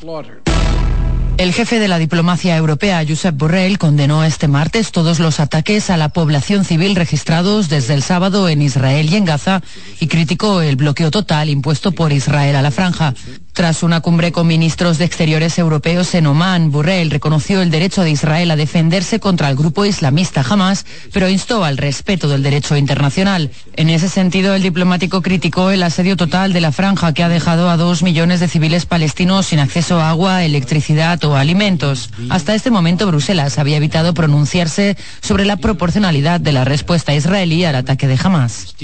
El 1.38 1.52
jefe 1.52 1.78
de 1.78 1.88
la 1.88 1.98
diplomacia 1.98 2.56
europea, 2.56 3.02
Josep 3.08 3.36
Borrell, 3.36 3.78
condenó 3.78 4.22
este 4.22 4.46
martes 4.46 4.92
todos 4.92 5.18
los 5.18 5.40
ataques 5.40 5.90
a 5.90 5.96
la 5.96 6.10
población 6.10 6.64
civil 6.64 6.94
registrados 6.94 7.68
desde 7.68 7.94
el 7.94 8.02
sábado 8.02 8.48
en 8.48 8.62
Israel 8.62 9.08
y 9.10 9.16
en 9.16 9.24
Gaza 9.24 9.62
y 9.98 10.06
criticó 10.06 10.60
el 10.60 10.76
bloqueo 10.76 11.10
total 11.10 11.48
impuesto 11.48 11.92
por 11.92 12.12
Israel 12.12 12.54
a 12.54 12.62
la 12.62 12.70
franja. 12.70 13.14
Tras 13.52 13.82
una 13.82 14.00
cumbre 14.00 14.32
con 14.32 14.46
ministros 14.46 14.96
de 14.96 15.04
Exteriores 15.04 15.58
europeos 15.58 16.14
en 16.14 16.26
Omán, 16.26 16.70
Borrell 16.70 17.10
reconoció 17.10 17.60
el 17.60 17.70
derecho 17.70 18.02
de 18.02 18.10
Israel 18.10 18.50
a 18.50 18.56
defenderse 18.56 19.20
contra 19.20 19.50
el 19.50 19.56
grupo 19.56 19.84
islamista 19.84 20.42
Hamas, 20.48 20.86
pero 21.12 21.28
instó 21.28 21.62
al 21.62 21.76
respeto 21.76 22.28
del 22.28 22.42
derecho 22.42 22.78
internacional. 22.78 23.50
En 23.74 23.90
ese 23.90 24.08
sentido, 24.08 24.54
el 24.54 24.62
diplomático 24.62 25.20
criticó 25.20 25.70
el 25.70 25.82
asedio 25.82 26.16
total 26.16 26.54
de 26.54 26.62
la 26.62 26.72
franja 26.72 27.12
que 27.12 27.22
ha 27.22 27.28
dejado 27.28 27.68
a 27.68 27.76
dos 27.76 28.02
millones 28.02 28.40
de 28.40 28.48
civiles 28.48 28.86
palestinos 28.86 29.46
sin 29.46 29.58
acceso 29.58 30.00
a 30.00 30.08
agua, 30.08 30.44
electricidad 30.44 31.22
o 31.24 31.36
alimentos. 31.36 32.08
Hasta 32.30 32.54
este 32.54 32.70
momento, 32.70 33.06
Bruselas 33.06 33.58
había 33.58 33.76
evitado 33.76 34.14
pronunciarse 34.14 34.96
sobre 35.20 35.44
la 35.44 35.58
proporcionalidad 35.58 36.40
de 36.40 36.52
la 36.52 36.64
respuesta 36.64 37.14
israelí 37.14 37.66
al 37.66 37.76
ataque 37.76 38.06
de 38.06 38.18
Hamas. 38.22 38.74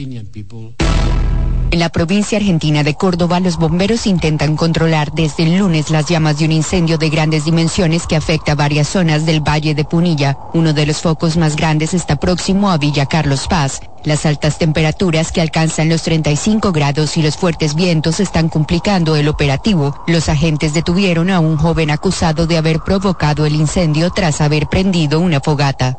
En 1.70 1.80
la 1.80 1.90
provincia 1.90 2.38
argentina 2.38 2.82
de 2.82 2.94
Córdoba, 2.94 3.40
los 3.40 3.58
bomberos 3.58 4.06
intentan 4.06 4.56
controlar 4.56 5.12
desde 5.12 5.42
el 5.42 5.58
lunes 5.58 5.90
las 5.90 6.06
llamas 6.06 6.38
de 6.38 6.46
un 6.46 6.52
incendio 6.52 6.96
de 6.96 7.10
grandes 7.10 7.44
dimensiones 7.44 8.06
que 8.06 8.16
afecta 8.16 8.54
varias 8.54 8.88
zonas 8.88 9.26
del 9.26 9.46
Valle 9.46 9.74
de 9.74 9.84
Punilla. 9.84 10.38
Uno 10.54 10.72
de 10.72 10.86
los 10.86 11.02
focos 11.02 11.36
más 11.36 11.56
grandes 11.56 11.92
está 11.92 12.16
próximo 12.16 12.70
a 12.70 12.78
Villa 12.78 13.04
Carlos 13.04 13.46
Paz. 13.48 13.80
Las 14.02 14.24
altas 14.24 14.56
temperaturas 14.56 15.30
que 15.30 15.42
alcanzan 15.42 15.90
los 15.90 16.02
35 16.04 16.72
grados 16.72 17.18
y 17.18 17.22
los 17.22 17.36
fuertes 17.36 17.74
vientos 17.74 18.18
están 18.18 18.48
complicando 18.48 19.14
el 19.14 19.28
operativo. 19.28 19.94
Los 20.06 20.30
agentes 20.30 20.72
detuvieron 20.72 21.28
a 21.28 21.38
un 21.38 21.58
joven 21.58 21.90
acusado 21.90 22.46
de 22.46 22.56
haber 22.56 22.78
provocado 22.80 23.44
el 23.44 23.54
incendio 23.54 24.10
tras 24.10 24.40
haber 24.40 24.68
prendido 24.68 25.20
una 25.20 25.40
fogata. 25.40 25.98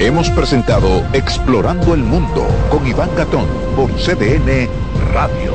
Hemos 0.00 0.28
presentado 0.30 1.06
Explorando 1.12 1.94
el 1.94 2.02
Mundo 2.02 2.44
con 2.68 2.84
Iván 2.84 3.10
Gatón 3.16 3.46
por 3.76 3.88
CDN 3.92 4.68
Radio. 5.12 5.52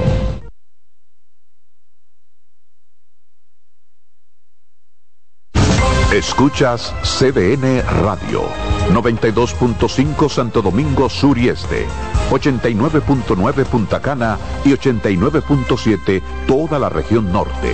Escuchas 6.13 6.95
CDN 7.03 7.83
Radio, 8.01 8.43
92.5 8.91 10.29
Santo 10.29 10.61
Domingo 10.61 11.09
Sur 11.09 11.37
y 11.37 11.49
Este, 11.49 11.85
89.9 12.31 13.65
Punta 13.65 14.01
Cana 14.01 14.37
y 14.63 14.69
89.7 14.69 16.21
toda 16.47 16.79
la 16.79 16.87
región 16.87 17.31
norte. 17.31 17.73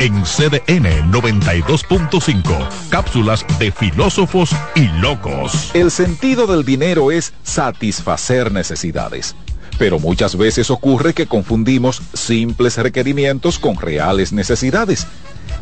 En 0.00 0.22
CDN 0.22 1.10
92.5, 1.10 2.68
cápsulas 2.88 3.44
de 3.58 3.72
filósofos 3.72 4.50
y 4.76 4.86
locos. 5.00 5.72
El 5.74 5.90
sentido 5.90 6.46
del 6.46 6.64
dinero 6.64 7.10
es 7.10 7.32
satisfacer 7.42 8.52
necesidades. 8.52 9.34
Pero 9.76 9.98
muchas 9.98 10.36
veces 10.36 10.70
ocurre 10.70 11.14
que 11.14 11.26
confundimos 11.26 12.00
simples 12.14 12.76
requerimientos 12.76 13.58
con 13.58 13.74
reales 13.76 14.32
necesidades. 14.32 15.04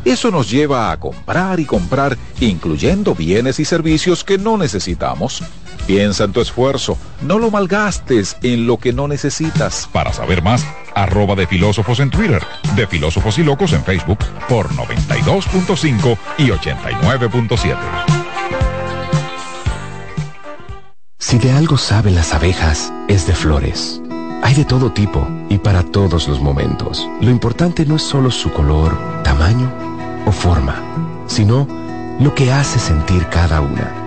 Eso 0.05 0.29
nos 0.29 0.51
lleva 0.51 0.91
a 0.91 0.99
comprar 0.99 1.59
y 1.59 1.65
comprar, 1.65 2.15
incluyendo 2.39 3.15
bienes 3.15 3.59
y 3.59 3.65
servicios 3.65 4.23
que 4.23 4.37
no 4.37 4.55
necesitamos. 4.55 5.41
Piensa 5.87 6.25
en 6.25 6.33
tu 6.33 6.41
esfuerzo, 6.41 6.97
no 7.21 7.39
lo 7.39 7.49
malgastes 7.49 8.35
en 8.43 8.67
lo 8.67 8.77
que 8.77 8.91
no 8.91 9.07
necesitas. 9.07 9.87
Para 9.93 10.11
saber 10.11 10.43
más, 10.43 10.67
arroba 10.93 11.33
de 11.33 11.47
filósofos 11.47 12.01
en 12.01 12.09
Twitter, 12.09 12.43
de 12.75 12.85
filósofos 12.87 13.39
y 13.39 13.43
locos 13.43 13.71
en 13.71 13.85
Facebook 13.85 14.19
por 14.49 14.67
92.5 14.71 16.17
y 16.39 16.47
89.7. 16.49 17.77
Si 21.17 21.37
de 21.39 21.53
algo 21.53 21.77
saben 21.77 22.15
las 22.15 22.33
abejas, 22.33 22.91
es 23.07 23.25
de 23.25 23.33
flores. 23.33 24.01
Hay 24.43 24.55
de 24.55 24.65
todo 24.65 24.91
tipo 24.91 25.25
y 25.49 25.57
para 25.57 25.83
todos 25.83 26.27
los 26.27 26.41
momentos. 26.41 27.07
Lo 27.21 27.31
importante 27.31 27.85
no 27.85 27.95
es 27.95 28.01
solo 28.01 28.29
su 28.29 28.51
color, 28.51 29.23
tamaño 29.23 29.71
o 30.25 30.33
forma, 30.33 30.75
sino 31.27 31.65
lo 32.19 32.35
que 32.35 32.51
hace 32.51 32.77
sentir 32.77 33.25
cada 33.27 33.61
una. 33.61 34.06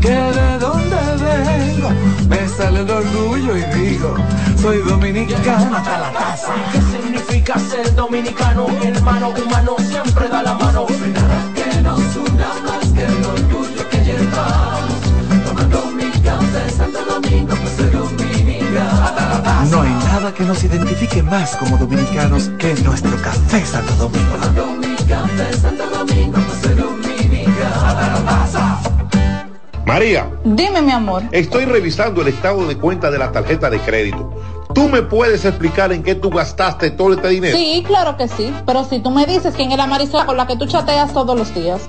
que 0.00 0.10
de 0.10 0.58
donde 0.58 0.96
vengo 0.96 1.90
me 2.28 2.48
sale 2.48 2.80
el 2.80 2.90
orgullo 2.90 3.56
y 3.56 3.62
digo, 3.78 4.14
soy 4.60 4.78
dominicano 4.78 5.76
hasta 5.76 5.98
la 5.98 6.12
casa. 6.12 6.52
¿Qué 6.72 6.80
significa 6.80 7.58
ser 7.58 7.94
dominicano? 7.94 8.66
Hermano 8.82 9.30
humano 9.30 9.76
siempre 9.78 10.28
da 10.28 10.42
la 10.42 10.54
mano. 10.54 10.86
Que 10.86 11.80
nos 11.82 12.16
una 12.16 12.79
No 19.70 19.82
hay 19.82 19.90
nada 19.90 20.34
que 20.34 20.42
nos 20.44 20.64
identifique 20.64 21.22
más 21.22 21.56
como 21.56 21.76
dominicanos 21.76 22.50
que 22.58 22.74
nuestro 22.82 23.16
café 23.22 23.64
Santo 23.64 23.94
Domingo. 23.94 24.36
María. 29.86 30.30
Dime, 30.44 30.82
mi 30.82 30.92
amor. 30.92 31.24
Estoy 31.32 31.64
revisando 31.64 32.22
el 32.22 32.28
estado 32.28 32.66
de 32.66 32.76
cuenta 32.76 33.10
de 33.10 33.18
la 33.18 33.32
tarjeta 33.32 33.68
de 33.68 33.80
crédito. 33.80 34.32
¿Tú 34.72 34.88
me 34.88 35.02
puedes 35.02 35.44
explicar 35.44 35.92
en 35.92 36.04
qué 36.04 36.14
tú 36.14 36.30
gastaste 36.30 36.90
todo 36.90 37.14
este 37.14 37.28
dinero? 37.28 37.56
Sí, 37.56 37.82
claro 37.86 38.16
que 38.16 38.28
sí. 38.28 38.54
Pero 38.64 38.84
si 38.84 39.00
tú 39.00 39.10
me 39.10 39.26
dices 39.26 39.52
quién 39.56 39.72
es 39.72 39.78
la 39.78 39.86
Marisol 39.86 40.26
con 40.26 40.36
la 40.36 40.46
que 40.46 40.56
tú 40.56 40.66
chateas 40.66 41.12
todos 41.12 41.36
los 41.36 41.52
días. 41.54 41.88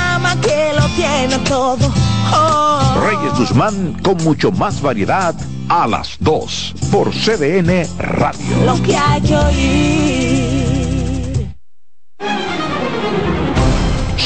que 0.39 0.73
lo 0.75 0.87
tiene 0.95 1.37
todo. 1.47 1.91
Oh. 2.33 3.01
Reyes 3.05 3.37
Guzmán 3.37 3.93
con 4.01 4.17
mucho 4.23 4.51
más 4.51 4.81
variedad 4.81 5.35
a 5.69 5.87
las 5.87 6.17
2 6.19 6.75
por 6.91 7.11
CDN 7.11 7.87
Radio. 7.97 8.65
Lo 8.65 8.81
que 8.83 8.95
hay 8.95 9.21
que 9.21 9.37
oír. 9.37 10.71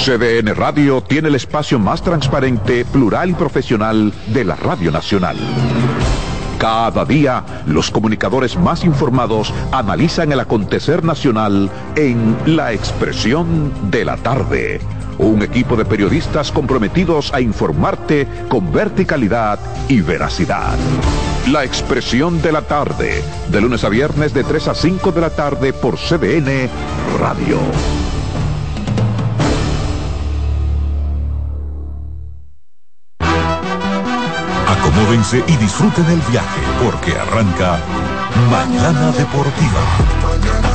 CDN 0.06 0.54
Radio 0.56 1.02
tiene 1.02 1.30
el 1.30 1.36
espacio 1.36 1.80
más 1.80 2.04
transparente, 2.04 2.86
plural 2.86 3.32
y 3.32 3.34
profesional 3.34 4.14
de 4.28 4.46
la 4.46 4.56
Radio 4.56 4.92
Nacional. 4.92 5.36
Cada 6.60 7.06
día, 7.06 7.44
los 7.66 7.90
comunicadores 7.92 8.56
más 8.56 8.84
informados 8.86 9.52
analizan 9.72 10.32
el 10.32 10.40
acontecer 10.40 11.04
nacional 11.04 11.72
en 11.96 12.38
La 12.46 12.72
Expresión 12.72 13.72
de 13.90 14.06
la 14.06 14.18
Tarde. 14.18 14.80
Un 15.18 15.42
equipo 15.42 15.76
de 15.76 15.86
periodistas 15.86 16.52
comprometidos 16.52 17.34
a 17.34 17.40
informarte 17.40 18.28
con 18.50 18.72
verticalidad 18.72 19.60
y 19.88 20.02
veracidad. 20.02 20.76
La 21.52 21.64
Expresión 21.64 22.42
de 22.42 22.52
la 22.52 22.64
Tarde, 22.64 23.24
de 23.50 23.62
lunes 23.62 23.84
a 23.84 23.90
viernes 23.90 24.34
de 24.34 24.44
3 24.44 24.68
a 24.68 24.76
5 24.76 25.12
de 25.12 25.22
la 25.22 25.30
tarde 25.30 25.74
por 25.74 25.96
CDN 25.98 26.70
Radio. 27.20 27.60
Acomódense 34.68 35.44
y 35.48 35.56
disfruten 35.58 36.06
el 36.06 36.22
viaje 36.32 36.62
porque 36.84 37.18
arranca 37.18 37.80
Mañana 38.50 39.12
Deportiva. 39.12 40.75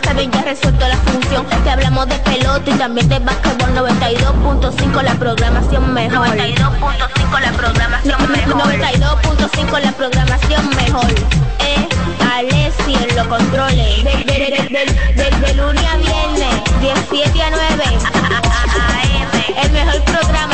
ya 0.17 0.41
resuelto 0.43 0.87
la 0.87 0.97
función. 0.97 1.45
Te 1.63 1.69
hablamos 1.69 2.07
de 2.07 2.15
pelota 2.19 2.69
y 2.69 2.73
también 2.73 3.07
de 3.07 3.19
básquetbol 3.19 3.73
92.5 3.75 5.01
la 5.03 5.13
programación 5.15 5.93
mejor. 5.93 6.27
92.5 6.27 7.39
la 7.39 7.51
programación 7.53 8.31
mejor. 8.31 8.61
92.5 8.61 9.79
la 9.79 9.91
programación 9.93 10.69
mejor. 10.75 11.05
Eh, 11.59 11.87
Alessi 12.33 12.93
en 12.95 13.15
los 13.15 13.27
controles. 13.27 14.03
De, 14.03 14.11
de, 14.11 14.23
de, 14.25 14.49
de, 14.69 15.23
de- 15.23 15.31
de 15.47 15.53
lunes 15.53 15.83
a 15.85 15.95
viernes, 15.97 16.61
17 16.81 17.43
a 17.43 17.49
9. 17.49 17.83
El 19.63 19.71
mejor 19.71 20.01
programa 20.03 20.50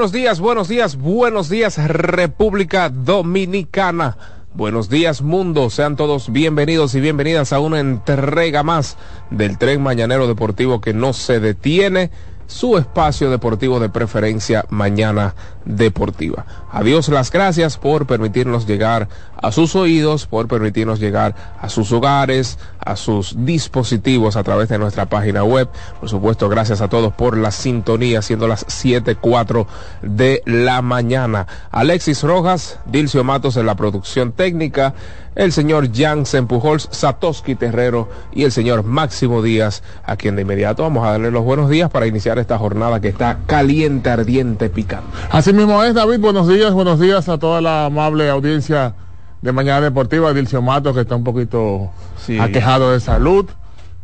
buenos 0.00 0.12
días, 0.12 0.40
buenos 0.40 0.68
días, 0.68 0.96
buenos 0.96 1.50
días 1.50 1.76
República 1.76 2.88
Dominicana. 2.88 4.16
Buenos 4.54 4.88
días 4.88 5.20
mundo, 5.20 5.68
sean 5.68 5.94
todos 5.94 6.32
bienvenidos 6.32 6.94
y 6.94 7.02
bienvenidas 7.02 7.52
a 7.52 7.60
una 7.60 7.80
entrega 7.80 8.62
más 8.62 8.96
del 9.30 9.58
tren 9.58 9.82
mañanero 9.82 10.26
deportivo 10.26 10.80
que 10.80 10.94
no 10.94 11.12
se 11.12 11.38
detiene. 11.38 12.10
su 12.46 12.78
espacio 12.78 13.30
deportivo 13.30 13.78
de 13.78 13.90
preferencia 13.90 14.64
Mañana 14.70 15.34
Deportiva. 15.64 16.46
Adiós, 16.72 17.08
las 17.08 17.30
gracias 17.30 17.76
por 17.76 18.06
permitirnos 18.06 18.66
llegar 18.66 19.08
a 19.36 19.52
sus 19.52 19.76
oídos, 19.76 20.26
por 20.26 20.48
permitirnos 20.48 21.00
llegar 21.00 21.34
a 21.60 21.68
sus 21.68 21.92
hogares, 21.92 22.58
a 22.78 22.96
sus 22.96 23.34
dispositivos 23.44 24.36
a 24.36 24.42
través 24.42 24.68
de 24.68 24.78
nuestra 24.78 25.06
página 25.06 25.44
web. 25.44 25.68
Por 25.98 26.08
supuesto, 26.08 26.48
gracias 26.48 26.80
a 26.80 26.88
todos 26.88 27.12
por 27.12 27.36
la 27.36 27.50
sintonía, 27.50 28.22
siendo 28.22 28.46
las 28.48 28.66
7.4 28.66 29.66
de 30.02 30.42
la 30.46 30.82
mañana. 30.82 31.46
Alexis 31.70 32.22
Rojas, 32.22 32.78
Dilcio 32.86 33.24
Matos 33.24 33.56
en 33.56 33.66
la 33.66 33.74
producción 33.74 34.32
técnica, 34.32 34.94
el 35.34 35.52
señor 35.52 35.90
Jansen 35.94 36.46
Pujols, 36.46 36.88
Satoshi 36.90 37.54
Terrero 37.54 38.08
y 38.32 38.44
el 38.44 38.52
señor 38.52 38.82
Máximo 38.84 39.42
Díaz, 39.42 39.82
a 40.04 40.16
quien 40.16 40.36
de 40.36 40.42
inmediato 40.42 40.82
vamos 40.82 41.06
a 41.06 41.12
darle 41.12 41.30
los 41.30 41.44
buenos 41.44 41.70
días 41.70 41.90
para 41.90 42.06
iniciar 42.06 42.38
esta 42.38 42.58
jornada 42.58 43.00
que 43.00 43.08
está 43.08 43.38
caliente, 43.46 44.10
ardiente, 44.10 44.68
picante. 44.70 45.06
Mismo 45.54 45.82
es, 45.82 45.94
David. 45.94 46.20
Buenos 46.20 46.48
días, 46.48 46.72
buenos 46.72 47.00
días 47.00 47.28
a 47.28 47.38
toda 47.38 47.60
la 47.60 47.86
amable 47.86 48.28
audiencia 48.28 48.94
de 49.42 49.52
Mañana 49.52 49.80
Deportiva. 49.82 50.32
Dilcio 50.32 50.62
Matos, 50.62 50.94
que 50.94 51.00
está 51.00 51.16
un 51.16 51.24
poquito 51.24 51.90
Sí. 52.16 52.38
aquejado 52.38 52.92
de 52.92 53.00
salud. 53.00 53.46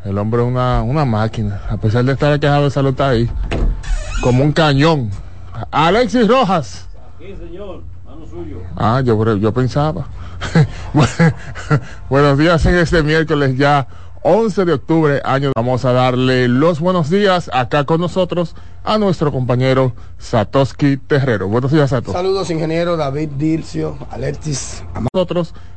El 0.04 0.18
hombre 0.18 0.42
es 0.42 0.48
una, 0.48 0.82
una 0.82 1.04
máquina. 1.04 1.60
A 1.68 1.76
pesar 1.76 2.04
de 2.04 2.12
estar 2.12 2.32
aquejado 2.32 2.64
de 2.64 2.70
salud, 2.70 2.90
está 2.90 3.10
ahí. 3.10 3.30
Como 4.22 4.44
un 4.44 4.52
cañón. 4.52 5.10
Alexis 5.70 6.28
Rojas. 6.28 6.88
Ah, 8.76 9.00
yo, 9.04 9.36
yo 9.36 9.52
pensaba. 9.52 10.06
buenos 12.10 12.38
días 12.38 12.64
en 12.66 12.76
este 12.76 13.02
miércoles 13.02 13.56
ya 13.56 13.86
11 14.28 14.64
de 14.64 14.72
octubre, 14.72 15.22
año. 15.24 15.52
Vamos 15.54 15.84
a 15.84 15.92
darle 15.92 16.48
los 16.48 16.80
buenos 16.80 17.10
días 17.10 17.48
acá 17.52 17.84
con 17.84 18.00
nosotros 18.00 18.56
a 18.82 18.98
nuestro 18.98 19.30
compañero 19.30 19.92
Satoshi 20.18 20.96
Terrero. 20.96 21.46
Buenos 21.46 21.70
días, 21.70 21.90
Sato. 21.90 22.10
Saludos, 22.10 22.50
ingeniero 22.50 22.96
David 22.96 23.28
Dilcio, 23.38 23.96
Alexis. 24.10 24.82
Nosotros 25.14 25.54